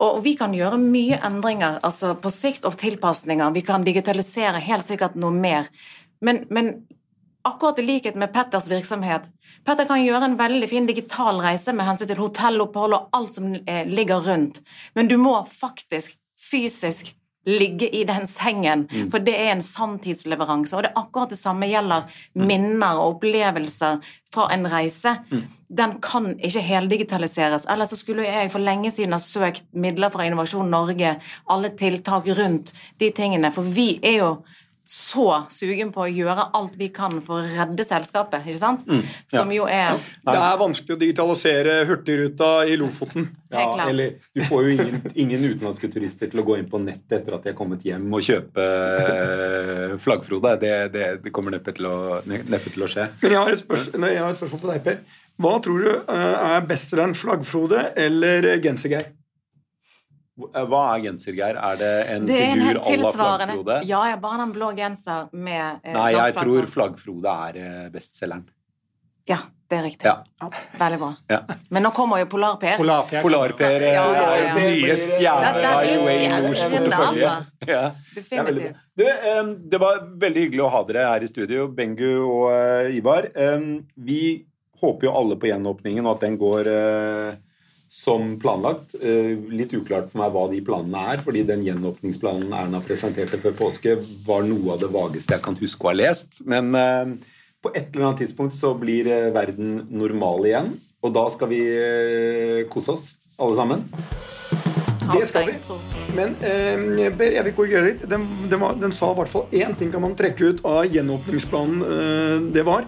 Og 0.02 0.22
vi 0.24 0.36
kan 0.38 0.54
gjøre 0.54 0.78
mye 0.82 1.18
endringer 1.24 1.80
altså 1.86 2.14
på 2.18 2.30
sikt 2.32 2.66
og 2.68 2.78
tilpasninger. 2.80 3.54
Vi 3.54 3.64
kan 3.66 3.84
digitalisere 3.86 4.62
helt 4.62 4.86
sikkert 4.86 5.18
noe 5.18 5.34
mer. 5.34 5.68
Men, 6.22 6.44
men 6.50 6.72
akkurat 7.46 7.78
i 7.78 7.86
likhet 7.86 8.18
med 8.18 8.32
Petters 8.34 8.70
virksomhet 8.70 9.26
Petter 9.62 9.86
kan 9.86 10.02
gjøre 10.02 10.26
en 10.26 10.38
veldig 10.38 10.66
fin 10.70 10.86
digital 10.88 11.38
reise 11.42 11.70
med 11.76 11.86
hensyn 11.86 12.08
til 12.10 12.18
hotellopphold 12.18 12.96
og 12.96 13.14
alt 13.14 13.34
som 13.36 13.52
eh, 13.54 13.84
ligger 13.86 14.24
rundt, 14.26 14.58
men 14.98 15.10
du 15.10 15.14
må 15.20 15.36
faktisk 15.46 16.16
fysisk 16.50 17.12
ligge 17.48 17.88
i 17.90 18.04
den 18.06 18.26
sengen, 18.26 18.86
for 19.10 19.22
det 19.22 19.34
er 19.34 19.52
en 19.52 19.64
sanntidsleveranse. 19.64 20.76
Og 20.76 20.84
det 20.84 20.92
er 20.92 21.00
akkurat 21.00 21.32
det 21.32 21.40
samme 21.40 21.66
gjelder 21.70 22.06
minner 22.38 23.00
og 23.00 23.16
opplevelser 23.16 23.98
fra 24.32 24.48
en 24.54 24.68
reise. 24.70 25.16
Den 25.68 25.98
kan 26.04 26.32
ikke 26.38 26.62
heldigitaliseres. 26.64 27.66
Ellers 27.70 27.92
så 27.92 27.98
skulle 27.98 28.28
jeg 28.28 28.52
for 28.52 28.62
lenge 28.62 28.92
siden 28.94 29.16
ha 29.16 29.20
søkt 29.22 29.66
midler 29.72 30.12
fra 30.14 30.26
Innovasjon 30.28 30.70
Norge, 30.70 31.16
alle 31.50 31.74
tiltak 31.76 32.28
rundt 32.38 32.74
de 33.00 33.10
tingene, 33.10 33.52
for 33.52 33.62
vi 33.62 33.96
er 34.02 34.18
jo 34.20 34.32
så 34.88 35.26
sugen 35.52 35.92
på 35.94 36.04
å 36.04 36.08
gjøre 36.10 36.48
alt 36.56 36.74
vi 36.80 36.88
kan 36.94 37.20
for 37.24 37.40
å 37.40 37.46
redde 37.46 37.84
selskapet, 37.86 38.42
ikke 38.46 38.58
sant? 38.58 38.82
Som 39.30 39.52
jo 39.54 39.64
er 39.70 39.94
Det 40.26 40.34
er 40.34 40.58
vanskelig 40.60 40.96
å 40.96 41.00
digitalisere 41.00 41.76
Hurtigruta 41.88 42.50
i 42.68 42.76
Lofoten. 42.80 43.28
Ja, 43.52 43.86
eller 43.86 44.16
du 44.34 44.42
får 44.48 44.64
jo 44.64 44.74
ingen, 44.74 45.00
ingen 45.14 45.44
utenlandske 45.44 45.90
turister 45.92 46.30
til 46.32 46.40
å 46.40 46.46
gå 46.46 46.56
inn 46.60 46.68
på 46.70 46.80
nettet 46.82 47.18
etter 47.20 47.36
at 47.36 47.44
de 47.44 47.52
har 47.52 47.58
kommet 47.58 47.84
hjem 47.84 48.06
og 48.08 48.24
kjøpe 48.24 48.66
eh, 48.66 49.96
flaggfrode. 50.02 50.54
Det, 50.62 50.74
det, 50.94 51.08
det 51.26 51.34
kommer 51.34 51.54
neppe 51.54 51.74
til, 51.76 51.88
å, 51.88 52.20
neppe 52.26 52.72
til 52.72 52.86
å 52.86 52.90
skje. 52.90 53.10
Men 53.22 53.36
jeg 53.36 53.42
har, 53.42 53.52
et 53.52 53.64
spørsmål, 53.64 54.08
jeg 54.08 54.24
har 54.24 54.32
et 54.32 54.40
spørsmål 54.40 54.64
til 54.64 54.72
deg, 54.74 54.86
Per. 54.86 55.02
Hva 55.42 55.56
tror 55.64 55.84
du 55.84 55.90
eh, 55.92 56.46
er 56.52 56.68
bestselgeren 56.68 57.16
Flaggfrode 57.18 57.90
eller 58.00 58.48
Gensergeir? 58.64 59.12
Hva 60.52 60.80
er 60.94 61.02
gensergeir? 61.06 61.56
Er 61.58 61.76
det 61.80 61.92
en 62.14 62.26
Det 62.26 62.38
er 62.40 62.52
en 62.52 62.62
figur 62.62 62.80
à 62.82 62.96
la 63.02 63.12
flaggfrode? 63.16 63.76
Ja, 63.88 64.02
jeg 64.10 64.20
bare 64.22 64.38
den 64.42 64.52
blå 64.56 64.72
genser 64.76 65.28
med 65.32 65.80
eh, 65.84 65.92
Nei, 65.94 66.10
jeg 66.16 66.34
tror 66.38 66.68
flaggfrode 66.70 67.36
er 67.48 67.58
eh, 67.62 67.88
bestselgeren. 67.94 68.44
Ja, 69.28 69.36
det 69.70 69.76
er 69.78 69.84
riktig. 69.86 70.06
Ja. 70.10 70.48
Veldig 70.80 70.98
bra. 70.98 71.10
Ja. 71.30 71.38
Men 71.70 71.84
nå 71.86 71.92
kommer 71.94 72.18
jo 72.18 72.26
Polar-Per. 72.32 72.74
Polar-Per. 72.80 73.22
Polar-Per 73.22 73.84
eh, 73.86 73.92
Ja, 73.94 74.06
ja, 74.18 74.54
den 74.56 74.64
nye 74.66 74.96
Det- 74.96 75.20
i 75.20 75.26
er 75.28 76.42
Nords 76.42 76.64
portefølje. 76.64 76.96
altså. 77.06 77.34
Det 77.66 77.76
er 77.78 77.92
Definitivt. 78.16 78.80
Du, 78.98 79.04
det 79.70 79.80
var 79.80 80.02
veldig 80.26 80.42
hyggelig 80.48 80.64
å 80.66 80.72
ha 80.74 80.82
dere 80.88 81.06
her 81.12 81.22
i 81.22 81.30
studio, 81.30 81.68
Bengu 81.68 82.10
og 82.26 82.50
eh, 82.56 82.96
Ivar. 82.98 83.30
Vi 83.96 84.20
håper 84.82 85.06
jo 85.06 85.14
alle 85.14 85.36
på 85.38 85.46
gjenåpningen, 85.46 86.04
og 86.06 86.16
at 86.16 86.26
den 86.26 86.36
går 86.40 86.68
som 87.92 88.38
planlagt. 88.40 88.96
Eh, 89.00 89.34
Litt 89.52 89.74
uklart 89.76 90.08
for 90.12 90.22
meg 90.22 90.32
hva 90.32 90.46
de 90.52 90.62
planene 90.64 91.04
er, 91.12 91.22
fordi 91.24 91.44
den 91.48 91.64
gjenåpningsplanen 91.66 92.54
Erna 92.56 92.80
presenterte 92.84 93.40
før 93.42 93.56
påske, 93.58 93.98
var 94.26 94.46
noe 94.48 94.76
av 94.76 94.80
det 94.80 94.90
vageste 94.94 95.36
jeg 95.36 95.44
kan 95.44 95.58
huske 95.60 95.84
å 95.84 95.92
ha 95.92 95.96
lest. 96.00 96.40
Men 96.48 96.72
eh, 96.78 97.12
på 97.62 97.74
et 97.74 97.92
eller 97.92 98.08
annet 98.08 98.24
tidspunkt 98.24 98.56
så 98.58 98.72
blir 98.78 99.10
eh, 99.12 99.30
verden 99.34 99.82
normal 99.92 100.48
igjen, 100.48 100.72
og 101.02 101.12
da 101.14 101.26
skal 101.34 101.50
vi 101.50 101.62
kose 102.70 102.94
oss, 102.94 103.08
alle 103.42 103.58
sammen. 103.58 103.82
Det 105.10 105.24
skal 105.26 105.48
vi. 105.50 105.54
Men 106.16 106.36
eh, 106.46 107.10
Per, 107.16 107.34
jeg 107.36 107.46
vil 107.48 107.56
korrigere 107.56 107.88
litt. 107.90 108.04
Den, 108.08 108.26
den, 108.48 108.60
var, 108.62 108.76
den 108.80 108.94
sa 108.94 109.12
i 109.12 109.18
hvert 109.18 109.32
fall 109.32 109.50
én 109.52 109.74
ting 109.78 109.90
kan 109.92 110.04
man 110.04 110.14
trekke 110.18 110.52
ut 110.52 110.62
av 110.68 110.86
gjenåpningsplanen. 110.88 111.82
Eh, 111.82 112.36
det 112.54 112.64
var 112.68 112.86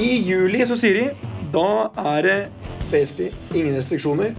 I 0.00 0.10
juli 0.26 0.64
så 0.66 0.76
sier 0.78 1.00
de 1.00 1.32
da 1.54 1.68
er 2.16 2.26
det 2.26 2.38
basically 2.90 3.30
ingen 3.54 3.76
restriksjoner, 3.76 4.34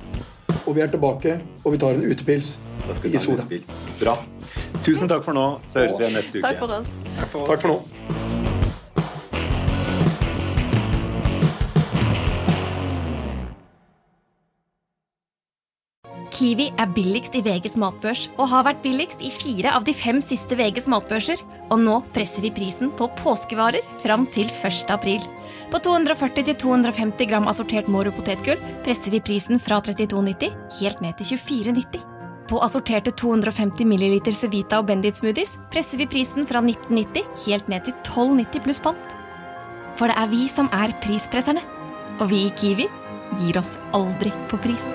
og 0.66 0.76
vi 0.76 0.82
er 0.82 0.88
tilbake, 0.94 1.40
og 1.64 1.74
vi 1.74 1.78
tar 1.82 1.98
en 1.98 2.06
utepils 2.06 2.56
Da 2.88 2.96
skal 2.96 3.16
i 3.16 3.18
sola. 3.18 3.44
utepils. 3.44 3.72
Bra. 4.00 4.18
Tusen 4.86 5.10
takk 5.10 5.24
for 5.26 5.34
nå, 5.34 5.46
så 5.66 5.80
høres 5.82 5.98
vi 5.98 6.06
igjen 6.06 6.18
neste 6.20 6.38
uke. 6.40 6.46
Takk 6.48 6.60
for 6.60 6.80
oss. 6.80 6.96
Takk 7.18 7.62
for 7.62 7.68
nå. 7.74 7.80
Kiwi 16.36 16.66
er 16.82 16.90
billigst 16.92 17.36
i 17.38 17.42
VGs 17.46 17.78
matbørs 17.80 18.26
og 18.36 18.50
har 18.52 18.66
vært 18.68 18.82
billigst 18.84 19.22
i 19.24 19.30
fire 19.32 19.72
av 19.72 19.86
de 19.88 19.94
fem 19.96 20.20
siste 20.24 20.58
VGs 20.60 20.90
matbørser. 20.92 21.40
Og 21.72 21.80
nå 21.80 22.02
presser 22.16 22.44
vi 22.44 22.52
prisen 22.56 22.92
på 23.00 23.08
påskevarer 23.22 23.86
fram 24.04 24.28
til 24.36 24.52
1. 24.52 24.92
april. 24.92 25.24
På 25.72 25.78
240-250 25.78 27.26
gram 27.26 27.48
assortert 27.48 27.88
Moro 27.88 28.12
potetgull 28.12 28.60
presser 28.84 29.12
vi 29.12 29.22
prisen 29.22 29.60
fra 29.60 29.80
32,90 29.82 30.52
helt 30.80 31.02
ned 31.02 31.18
til 31.18 31.38
24,90. 31.38 32.04
På 32.46 32.60
assorterte 32.62 33.12
250 33.12 33.88
ml 33.90 34.34
Cevita 34.38 34.80
og 34.80 34.90
Bendit 34.92 35.18
smoothies 35.18 35.56
presser 35.74 35.98
vi 35.98 36.06
prisen 36.10 36.46
fra 36.46 36.62
1990 36.62 37.48
helt 37.48 37.72
ned 37.72 37.88
til 37.88 37.98
12,90 38.06 38.66
pluss 38.68 38.84
pant. 38.84 39.18
For 39.98 40.12
det 40.12 40.20
er 40.20 40.30
vi 40.30 40.46
som 40.52 40.70
er 40.76 40.94
prispresserne. 41.02 41.64
Og 42.20 42.30
vi 42.32 42.46
i 42.46 42.54
Kiwi 42.56 42.86
gir 43.42 43.58
oss 43.60 43.74
aldri 43.98 44.32
på 44.52 44.62
pris. 44.62 44.94